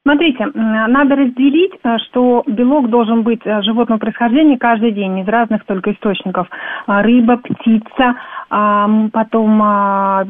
Смотрите, 0.03 0.45
надо 0.53 1.15
разделить, 1.15 1.73
э, 1.81 1.97
что 2.07 2.43
белок 2.45 2.89
должен 2.89 3.23
быть 3.23 3.39
э, 3.45 3.61
животного 3.61 3.99
происхождения 3.99 4.57
каждый 4.57 4.91
день 4.91 5.19
из 5.19 5.27
разных 5.27 5.65
только 5.65 5.93
источников. 5.93 6.47
А, 6.87 7.03
рыба, 7.03 7.37
птица, 7.37 8.15
а, 8.49 8.89
потом 9.13 9.61
а, 9.61 10.25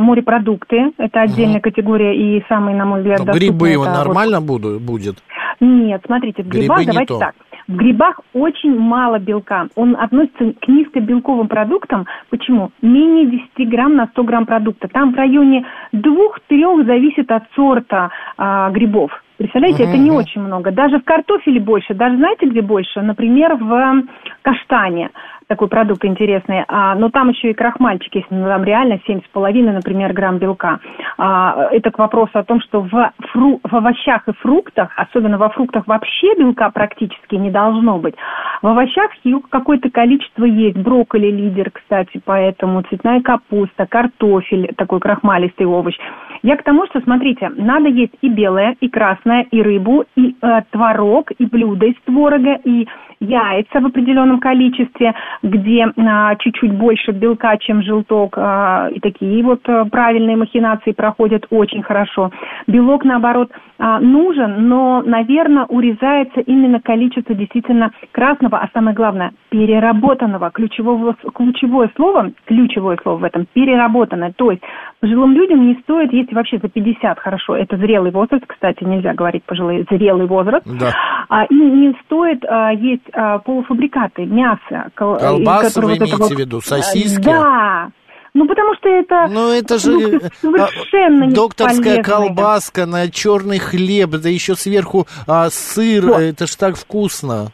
морепродукты, 0.00 0.92
это 0.98 1.22
отдельная 1.22 1.56
угу. 1.56 1.62
категория 1.62 2.14
и 2.14 2.44
самый, 2.46 2.74
на 2.74 2.84
мой 2.84 3.00
взгляд, 3.00 3.24
Но 3.24 3.32
грибы 3.32 3.70
его 3.70 3.84
нормально 3.84 4.40
вот... 4.40 4.82
будет? 4.82 5.16
Нет, 5.60 6.02
смотрите, 6.04 6.42
в 6.42 6.48
грибах 6.48 6.84
давайте 6.84 7.06
то. 7.06 7.18
так. 7.18 7.34
В 7.66 7.76
грибах 7.76 8.20
очень 8.34 8.78
мало 8.78 9.18
белка. 9.18 9.68
Он 9.74 9.96
относится 9.96 10.52
к 10.60 10.68
низкобелковым 10.68 11.48
продуктам. 11.48 12.06
Почему? 12.30 12.70
Менее 12.82 13.40
10 13.56 13.68
грамм 13.68 13.96
на 13.96 14.06
100 14.08 14.24
грамм 14.24 14.46
продукта. 14.46 14.88
Там 14.88 15.12
в 15.12 15.16
районе 15.16 15.64
2-3 15.94 16.84
зависит 16.84 17.30
от 17.30 17.44
сорта 17.54 18.10
а, 18.36 18.70
грибов. 18.70 19.10
Представляете, 19.36 19.82
uh-huh. 19.82 19.88
это 19.88 19.98
не 19.98 20.10
очень 20.12 20.42
много. 20.42 20.70
Даже 20.70 21.00
в 21.00 21.04
картофеле 21.04 21.60
больше. 21.60 21.94
Даже 21.94 22.16
знаете, 22.16 22.46
где 22.46 22.62
больше? 22.62 23.00
Например, 23.00 23.56
в 23.56 24.02
каштане 24.42 25.10
такой 25.46 25.68
продукт 25.68 26.04
интересный, 26.04 26.64
а, 26.68 26.94
но 26.94 27.10
там 27.10 27.30
еще 27.30 27.50
и 27.50 27.54
крахмальчик 27.54 28.14
есть, 28.14 28.26
ну, 28.30 28.46
там 28.46 28.64
реально 28.64 29.00
7,5, 29.06 29.72
например, 29.72 30.12
грамм 30.12 30.38
белка. 30.38 30.80
А, 31.18 31.68
это 31.70 31.90
к 31.90 31.98
вопросу 31.98 32.38
о 32.38 32.44
том, 32.44 32.60
что 32.60 32.80
в, 32.80 33.12
фру, 33.32 33.60
в 33.62 33.74
овощах 33.74 34.28
и 34.28 34.32
фруктах, 34.32 34.90
особенно 34.96 35.38
во 35.38 35.48
фруктах 35.50 35.86
вообще 35.86 36.34
белка 36.36 36.70
практически 36.70 37.34
не 37.34 37.50
должно 37.50 37.98
быть. 37.98 38.14
В 38.62 38.66
овощах 38.66 39.10
какое-то 39.50 39.90
количество 39.90 40.44
есть. 40.44 40.76
Брокколи 40.76 41.30
лидер, 41.30 41.70
кстати, 41.70 42.20
поэтому 42.24 42.82
цветная 42.82 43.20
капуста, 43.20 43.86
картофель, 43.86 44.72
такой 44.76 45.00
крахмалистый 45.00 45.66
овощ. 45.66 45.96
Я 46.42 46.56
к 46.56 46.62
тому, 46.62 46.86
что, 46.86 47.00
смотрите, 47.00 47.50
надо 47.56 47.88
есть 47.88 48.12
и 48.20 48.28
белое, 48.28 48.76
и 48.80 48.88
красное, 48.88 49.46
и 49.50 49.62
рыбу, 49.62 50.04
и 50.14 50.36
э, 50.40 50.62
творог, 50.70 51.30
и 51.38 51.46
блюда 51.46 51.86
из 51.86 51.94
творога, 52.04 52.58
и 52.64 52.86
яйца 53.20 53.80
в 53.80 53.86
определенном 53.86 54.40
количестве, 54.40 55.14
где 55.44 55.86
а, 55.96 56.34
чуть-чуть 56.36 56.72
больше 56.72 57.12
белка, 57.12 57.56
чем 57.58 57.82
желток, 57.82 58.34
а, 58.38 58.88
и 58.90 58.98
такие 58.98 59.44
вот 59.44 59.60
а, 59.68 59.84
правильные 59.84 60.36
махинации 60.36 60.92
проходят 60.92 61.46
очень 61.50 61.82
хорошо. 61.82 62.30
Белок, 62.66 63.04
наоборот, 63.04 63.50
а, 63.78 64.00
нужен, 64.00 64.68
но, 64.68 65.02
наверное, 65.04 65.66
урезается 65.66 66.40
именно 66.40 66.80
количество 66.80 67.34
действительно 67.34 67.90
красного, 68.12 68.58
а 68.58 68.70
самое 68.72 68.96
главное, 68.96 69.32
переработанного. 69.50 70.50
Ключевого, 70.50 71.14
ключевое 71.34 71.90
слово, 71.94 72.32
ключевое 72.46 72.98
слово 73.02 73.18
в 73.18 73.24
этом, 73.24 73.46
переработанное. 73.52 74.32
То 74.34 74.50
есть 74.50 74.62
пожилым 75.00 75.32
людям 75.32 75.66
не 75.66 75.74
стоит, 75.82 76.12
если 76.12 76.34
вообще 76.34 76.58
за 76.58 76.68
50, 76.68 77.18
хорошо, 77.18 77.56
это 77.56 77.76
зрелый 77.76 78.10
возраст, 78.10 78.44
кстати, 78.46 78.82
нельзя 78.84 79.12
говорить 79.12 79.44
пожилые, 79.44 79.84
зрелый 79.90 80.26
возраст, 80.26 80.66
да. 80.66 80.92
а, 81.28 81.44
и 81.44 81.54
не 81.54 81.94
стоит 82.04 82.42
а, 82.46 82.72
есть 82.72 83.04
а, 83.12 83.38
полуфабрикаты, 83.38 84.24
мясо. 84.24 84.90
Колбасы 85.36 85.80
вы 85.80 85.96
имеете 85.96 86.16
вот, 86.16 86.32
в 86.32 86.38
виду, 86.38 86.60
сосиски? 86.60 87.22
Да, 87.22 87.88
Ну, 88.34 88.46
потому 88.48 88.74
что 88.74 88.88
это... 88.88 89.26
Ну, 89.30 89.52
это 89.52 89.78
же 89.78 89.90
ну, 89.90 90.18
э, 90.18 90.30
совершенно 90.40 91.26
а, 91.26 91.30
докторская 91.30 92.02
колбаска 92.02 92.86
на 92.86 93.08
черный 93.10 93.58
хлеб, 93.58 94.10
да 94.10 94.28
еще 94.28 94.54
сверху 94.54 95.06
а, 95.26 95.48
сыр, 95.50 96.06
Вот. 96.06 96.20
это 96.20 96.46
ж 96.46 96.54
так 96.56 96.76
вкусно. 96.76 97.48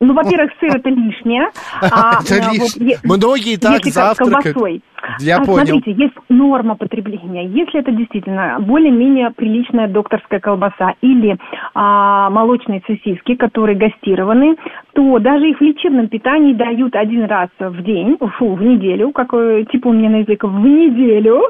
Ну, 0.00 0.14
во-первых, 0.14 0.52
сыр 0.60 0.76
это 0.76 0.88
лишнее. 0.90 1.48
а, 1.80 2.20
Это 2.30 2.48
вот 2.50 2.52
лишнее. 2.54 2.98
Многие 3.02 3.56
так 3.56 3.78
если 3.84 3.90
завтракают. 3.90 4.54
колбасой. 4.54 4.80
Я 5.18 5.38
А, 5.38 5.44
понял. 5.44 5.66
Смотрите, 5.66 5.92
есть 6.00 6.14
норма 6.28 6.76
потребления. 6.76 7.46
Если 7.48 7.80
это 7.80 7.90
действительно 7.90 8.58
более-менее 8.60 9.30
приличная 9.30 9.88
докторская 9.88 10.38
колбаса 10.38 10.94
или 11.00 11.36
а, 11.74 12.30
молочные 12.30 12.80
сосиски, 12.86 13.34
которые 13.34 13.76
гастированы, 13.76 14.54
то 14.98 15.20
даже 15.20 15.48
их 15.50 15.58
в 15.58 15.60
лечебном 15.60 16.08
питании 16.08 16.54
дают 16.54 16.96
один 16.96 17.24
раз 17.26 17.50
в 17.60 17.82
день, 17.84 18.18
фу, 18.36 18.56
в 18.56 18.60
неделю, 18.60 19.12
какой 19.12 19.64
типа 19.66 19.86
у 19.86 19.92
меня 19.92 20.10
на 20.10 20.16
язык, 20.16 20.42
в 20.42 20.58
неделю, 20.58 21.44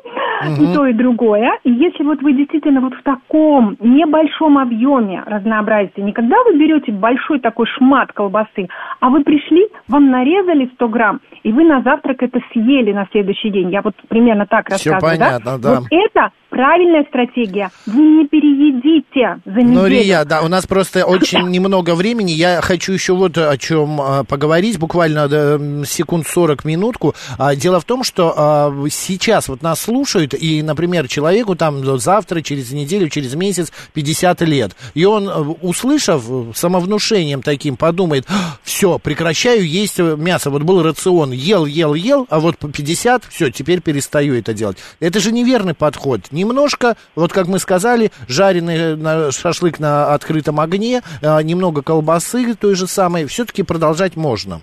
и 0.60 0.74
то, 0.74 0.86
и 0.86 0.92
другое. 0.92 1.52
И 1.64 1.70
если 1.70 2.04
вот 2.04 2.20
вы 2.20 2.34
действительно 2.34 2.82
вот 2.82 2.92
в 2.92 3.02
таком 3.02 3.74
небольшом 3.80 4.58
объеме 4.58 5.22
разнообразите, 5.24 6.02
не 6.02 6.12
когда 6.12 6.36
вы 6.44 6.58
берете 6.58 6.92
большой 6.92 7.40
такой 7.40 7.64
шмат 7.78 8.12
колбасы, 8.12 8.68
а 9.00 9.08
вы 9.08 9.24
пришли, 9.24 9.66
вам 9.88 10.10
нарезали 10.10 10.70
100 10.74 10.88
грамм, 10.88 11.20
и 11.42 11.50
вы 11.50 11.64
на 11.64 11.80
завтрак 11.80 12.22
это 12.22 12.40
съели 12.52 12.92
на 12.92 13.06
следующий 13.12 13.48
день. 13.48 13.70
Я 13.70 13.80
вот 13.80 13.94
примерно 14.08 14.44
так 14.44 14.66
Всё 14.66 14.92
рассказываю, 14.92 15.18
понятно, 15.18 15.58
да. 15.58 15.80
Вот 15.80 15.88
это 15.90 16.32
правильная 16.48 17.04
стратегия. 17.08 17.70
Вы 17.86 18.00
не 18.00 18.26
переедите 18.26 19.40
за 19.44 19.60
неделю. 19.60 19.80
Ну, 19.80 19.86
Рия, 19.86 20.24
да, 20.24 20.42
у 20.42 20.48
нас 20.48 20.66
просто 20.66 21.04
очень 21.04 21.48
немного 21.48 21.94
времени. 21.94 22.32
Я 22.32 22.60
хочу 22.60 22.92
еще 22.92 23.14
вот 23.14 23.36
о 23.38 23.56
чем 23.56 24.00
а, 24.00 24.24
поговорить, 24.24 24.78
буквально 24.78 25.28
секунд 25.84 26.26
40 26.26 26.64
минутку. 26.64 27.14
А, 27.38 27.54
Дело 27.54 27.80
в 27.80 27.84
том, 27.84 28.04
что 28.04 28.34
а, 28.36 28.74
сейчас 28.90 29.48
вот 29.48 29.62
нас 29.62 29.80
слушают, 29.80 30.34
и, 30.34 30.62
например, 30.62 31.08
человеку 31.08 31.56
там 31.56 31.98
завтра, 31.98 32.42
через 32.42 32.72
неделю, 32.72 33.08
через 33.08 33.34
месяц 33.34 33.72
50 33.94 34.40
лет. 34.42 34.76
И 34.94 35.04
он, 35.04 35.28
э, 35.28 35.32
услышав 35.62 36.24
э, 36.28 36.52
самовнушением 36.54 37.42
таким, 37.42 37.76
подумает, 37.76 38.26
все, 38.62 38.98
прекращаю 38.98 39.66
есть 39.66 39.98
э, 39.98 40.16
мясо. 40.16 40.50
Вот 40.50 40.62
был 40.62 40.82
рацион, 40.82 41.32
ел, 41.32 41.66
ел, 41.66 41.94
ел, 41.94 42.26
а 42.30 42.40
вот 42.40 42.58
по 42.58 42.68
50, 42.68 43.24
все, 43.28 43.50
теперь 43.50 43.80
перестаю 43.80 44.34
это 44.34 44.54
делать. 44.54 44.78
Это 45.00 45.20
же 45.20 45.32
неверный 45.32 45.74
подход. 45.74 46.22
Немножко, 46.38 46.96
вот 47.16 47.32
как 47.32 47.48
мы 47.48 47.58
сказали, 47.58 48.12
жареный 48.28 48.96
на- 48.96 49.32
шашлык 49.32 49.80
на 49.80 50.14
открытом 50.14 50.60
огне, 50.60 51.02
а, 51.20 51.42
немного 51.42 51.82
колбасы 51.82 52.54
той 52.54 52.76
же 52.76 52.86
самой, 52.86 53.26
все-таки 53.26 53.64
продолжать 53.64 54.14
можно. 54.14 54.62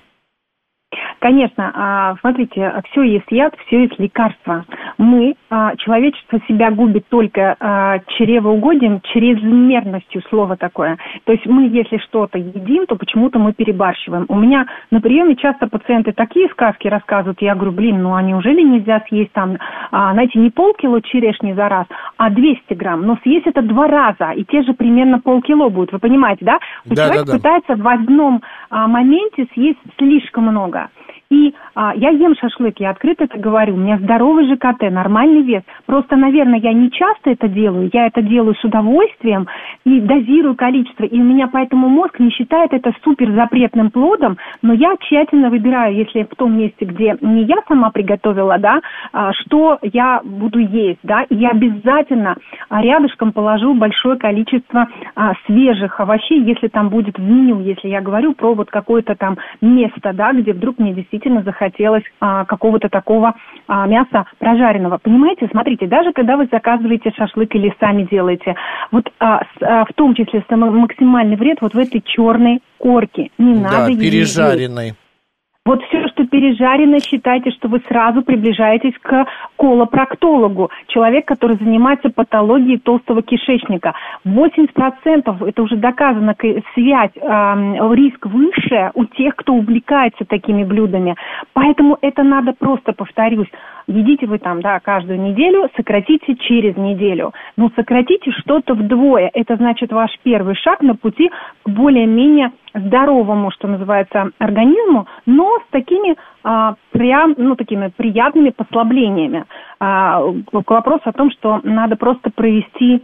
Конечно, 1.26 1.72
а, 1.74 2.16
смотрите, 2.22 2.84
все 2.92 3.02
есть 3.02 3.26
яд, 3.32 3.56
все 3.66 3.86
есть 3.86 3.98
лекарство. 3.98 4.64
Мы, 5.00 5.34
а, 5.50 5.76
человечество 5.78 6.40
себя 6.48 6.70
губит 6.70 7.08
только 7.10 7.56
а, 7.60 7.98
чревоугодием, 8.10 9.02
чрезмерностью, 9.02 10.22
слово 10.30 10.56
такое. 10.56 11.00
То 11.24 11.32
есть 11.32 11.48
мы, 11.48 11.64
если 11.64 11.98
что-то 11.98 12.38
едим, 12.38 12.86
то 12.86 12.96
почему-то 12.96 13.40
мы 13.40 13.54
перебарщиваем. 13.54 14.26
У 14.30 14.36
меня 14.36 14.68
на 14.92 15.02
приеме 15.02 15.36
часто 15.36 15.66
пациенты 15.66 16.12
такие 16.12 16.48
сказки 16.50 16.88
рассказывают, 16.88 17.42
я 17.42 17.56
говорю, 17.56 17.72
блин, 17.72 18.04
ну 18.04 18.14
а 18.14 18.22
неужели 18.22 18.62
нельзя 18.62 19.02
съесть 19.08 19.32
там, 19.32 19.58
знаете, 19.90 20.38
не 20.38 20.52
полкило 20.52 21.02
черешни 21.02 21.54
за 21.54 21.68
раз, 21.70 21.88
а 22.18 22.30
200 22.30 22.72
грамм, 22.76 23.02
но 23.02 23.18
съесть 23.24 23.48
это 23.48 23.64
два 23.64 23.88
раза, 23.88 24.30
и 24.34 24.44
те 24.44 24.62
же 24.62 24.74
примерно 24.74 25.20
полкило 25.20 25.70
будет, 25.70 25.92
вы 25.92 25.98
понимаете, 25.98 26.46
да? 26.46 26.60
Да, 26.86 26.96
Человек 26.96 27.26
да, 27.26 27.32
да. 27.32 27.38
пытается 27.40 27.76
в 27.76 27.88
одном 27.88 28.44
моменте 28.70 29.48
съесть 29.56 29.80
слишком 29.98 30.44
много. 30.44 30.90
И 31.30 31.56
а, 31.74 31.94
я 31.96 32.10
ем 32.10 32.36
шашлык, 32.36 32.80
я 32.80 32.92
открыто 32.92 33.26
это 33.26 33.40
говорю, 33.40 33.74
у 33.74 33.78
меня 33.78 33.98
здоровый 33.98 34.46
ЖКТ, 34.48 34.92
нормальный 34.92 35.42
вес. 35.42 35.64
Просто, 35.86 36.16
наверное, 36.16 36.60
я 36.60 36.72
не 36.72 36.92
часто 36.92 37.32
это 37.32 37.48
делаю, 37.48 37.90
я 37.92 38.08
это 38.08 38.22
делаю 38.22 38.56
с 38.56 38.64
удовольствием 38.64 39.48
и 39.86 40.00
дозирую 40.00 40.56
количество. 40.56 41.04
И 41.04 41.20
у 41.20 41.24
меня 41.24 41.48
поэтому 41.52 41.90
мозг 41.90 42.20
не 42.20 42.30
считает 42.30 42.74
это 42.74 42.94
супер 43.04 43.32
запретным 43.32 43.90
плодом, 43.92 44.38
но 44.62 44.74
я 44.74 44.96
тщательно 45.00 45.50
выбираю, 45.50 45.96
если 45.96 46.24
в 46.24 46.36
том 46.36 46.58
месте, 46.58 46.86
где 46.86 47.18
не 47.22 47.44
я 47.44 47.58
сама 47.68 47.90
приготовила, 47.90 48.58
да, 48.60 48.82
а, 49.12 49.34
что 49.34 49.80
я 49.82 50.22
буду 50.24 50.60
есть, 50.60 51.00
да, 51.04 51.24
и 51.24 51.36
я 51.36 51.50
обязательно 51.50 52.36
а, 52.70 52.82
рядышком 52.82 53.32
положу 53.32 53.74
большое 53.74 54.18
количество 54.18 54.88
а, 55.16 55.34
свежих 55.46 56.00
овощей, 56.00 56.42
если 56.44 56.68
там 56.68 56.90
будет 56.90 57.18
в 57.18 57.22
меню, 57.22 57.62
если 57.62 57.90
я 57.90 58.02
говорю 58.02 58.34
про 58.34 58.54
вот 58.54 58.70
какое-то 58.70 59.16
там 59.16 59.38
место, 59.62 60.14
да, 60.14 60.32
где 60.32 60.54
вдруг 60.54 60.80
мне 60.80 60.94
действительно 60.94 61.15
захотелось 61.44 62.04
а, 62.20 62.46
какого-то 62.46 62.90
такого 62.90 63.34
а, 63.68 63.88
мяса 63.88 64.26
прожаренного. 64.40 64.98
Понимаете, 64.98 65.48
смотрите, 65.52 65.88
даже 65.88 66.12
когда 66.14 66.38
вы 66.38 66.48
заказываете 66.52 67.12
шашлык 67.16 67.54
или 67.56 67.74
сами 67.80 68.04
делаете, 68.04 68.56
вот 68.92 69.12
а, 69.20 69.42
с- 69.44 69.64
а, 69.64 69.86
в 69.86 69.94
том 69.94 70.14
числе 70.16 70.44
самый 70.50 70.70
максимальный 70.72 71.36
вред 71.36 71.58
вот 71.62 71.74
в 71.74 71.78
этой 71.78 72.02
черной 72.02 72.62
корке. 72.78 73.30
Не 73.38 73.56
да, 73.56 73.72
надо 73.72 73.92
ее 73.92 73.98
есть. 73.98 74.12
пережаренный. 74.36 74.94
Вот 75.68 75.82
все, 75.86 76.08
что 76.10 76.28
пережарено, 76.28 77.00
считайте, 77.00 77.50
что 77.50 77.68
вы 77.68 77.82
сразу 77.88 78.22
приближаетесь 78.22 78.94
к 79.02 79.26
колопроктологу. 79.58 80.70
Человек, 80.86 81.26
который 81.26 81.58
занимается 81.58 82.12
патологией 82.12 82.78
толстого 82.78 83.24
кишечника. 83.24 83.96
80% 84.28 85.44
это 85.44 85.64
уже 85.64 85.78
доказано 85.78 86.36
связь, 86.76 87.10
эм, 87.16 87.94
риск 87.94 88.28
выше 88.28 88.92
у 88.94 89.06
тех, 89.06 89.36
кто 89.36 89.54
увлекается 89.54 90.24
такими 90.26 90.64
блюдами. 90.64 91.16
Поэтому 91.54 91.98
это 92.00 92.22
надо 92.22 92.54
просто, 92.54 92.94
повторюсь, 92.94 93.50
едите 93.88 94.28
вы 94.28 94.38
там, 94.38 94.62
да, 94.62 94.80
каждую 94.80 95.20
неделю, 95.20 95.68
сократите 95.76 96.36
через 96.36 96.78
неделю. 96.78 97.34
Но 97.58 97.72
сократите 97.76 98.30
что-то 98.34 98.76
вдвое. 98.76 99.32
Это 99.34 99.56
значит 99.56 99.92
ваш 99.92 100.12
первый 100.22 100.54
шаг 100.54 100.82
на 100.82 100.94
пути 100.94 101.32
к 101.64 101.70
более-менее 101.70 102.52
здоровому, 102.76 103.52
что 103.52 103.68
называется, 103.68 104.32
организму, 104.38 105.08
но 105.26 105.60
с 105.60 105.72
такими 105.72 106.16
а, 106.44 106.76
прям, 106.92 107.34
ну, 107.38 107.56
такими 107.56 107.88
приятными 107.96 108.50
послаблениями. 108.50 109.46
А, 109.80 110.22
к 110.52 110.72
о 111.10 111.14
том, 111.14 111.32
что 111.32 111.62
надо 111.64 111.96
просто 111.96 112.30
провести 112.30 113.04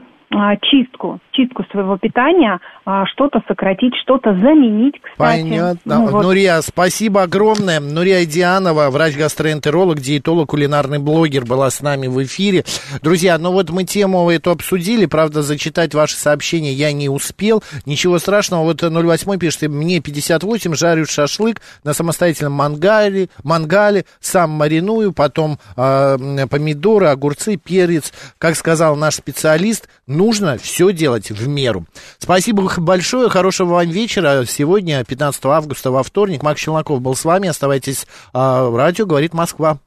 чистку, 0.62 1.20
чистку 1.32 1.64
своего 1.72 1.98
питания, 1.98 2.60
а, 2.86 3.06
что-то 3.06 3.42
сократить, 3.48 3.94
что-то 4.02 4.34
заменить, 4.34 4.96
кстати. 5.02 5.42
Понятно. 5.42 6.00
Ну, 6.00 6.08
вот. 6.08 6.24
Нурия, 6.24 6.62
спасибо 6.62 7.24
огромное. 7.24 7.80
Нурия 7.80 8.26
Дианова, 8.26 8.90
врач-гастроэнтеролог, 8.90 10.00
диетолог, 10.00 10.50
кулинарный 10.50 11.00
блогер, 11.00 11.46
была 11.46 11.70
с 11.70 11.82
нами 11.82 12.08
в 12.08 12.24
эфире. 12.24 12.64
Друзья, 13.02 13.38
ну 13.38 13.52
вот 13.52 13.70
мы 13.70 13.84
тему 13.84 14.30
эту 14.30 14.52
обсудили, 14.52 15.06
правда, 15.06 15.42
зачитать 15.42 15.94
ваши 15.94 16.16
сообщения 16.16 16.72
я 16.74 16.92
не 16.92 17.10
успел. 17.10 17.64
Ничего 17.86 18.18
страшного, 18.20 18.64
вот 18.64 18.82
08 18.82 19.38
пишет, 19.38 19.64
мне 19.64 20.00
58, 20.00 20.74
жарю 20.76 21.06
шашлык 21.06 21.62
на 21.84 21.94
самостоятельном 21.94 22.54
мангале, 22.54 23.30
мангале 23.44 24.06
сам 24.20 24.52
мариную, 24.52 25.14
потом 25.14 25.60
э, 25.76 26.48
помидоры, 26.50 27.08
огурцы, 27.08 27.58
перец. 27.58 28.14
Как 28.38 28.56
сказал 28.56 28.96
наш 28.96 29.16
специалист, 29.16 29.90
нужно 30.22 30.60
все 30.60 30.94
делать 30.94 31.32
в 31.32 31.48
меру. 31.48 31.88
Спасибо 32.20 32.72
большое, 32.78 33.28
хорошего 33.28 33.70
вам 33.70 33.90
вечера. 33.90 34.46
Сегодня, 34.48 35.04
15 35.04 35.44
августа, 35.46 35.90
во 35.90 36.04
вторник, 36.04 36.44
Макс 36.44 36.62
Челноков 36.62 37.02
был 37.02 37.16
с 37.16 37.26
вами. 37.26 37.50
Оставайтесь, 37.50 38.06
э, 38.34 38.72
радио 38.76 39.08
говорит 39.08 39.34
Москва. 39.34 39.80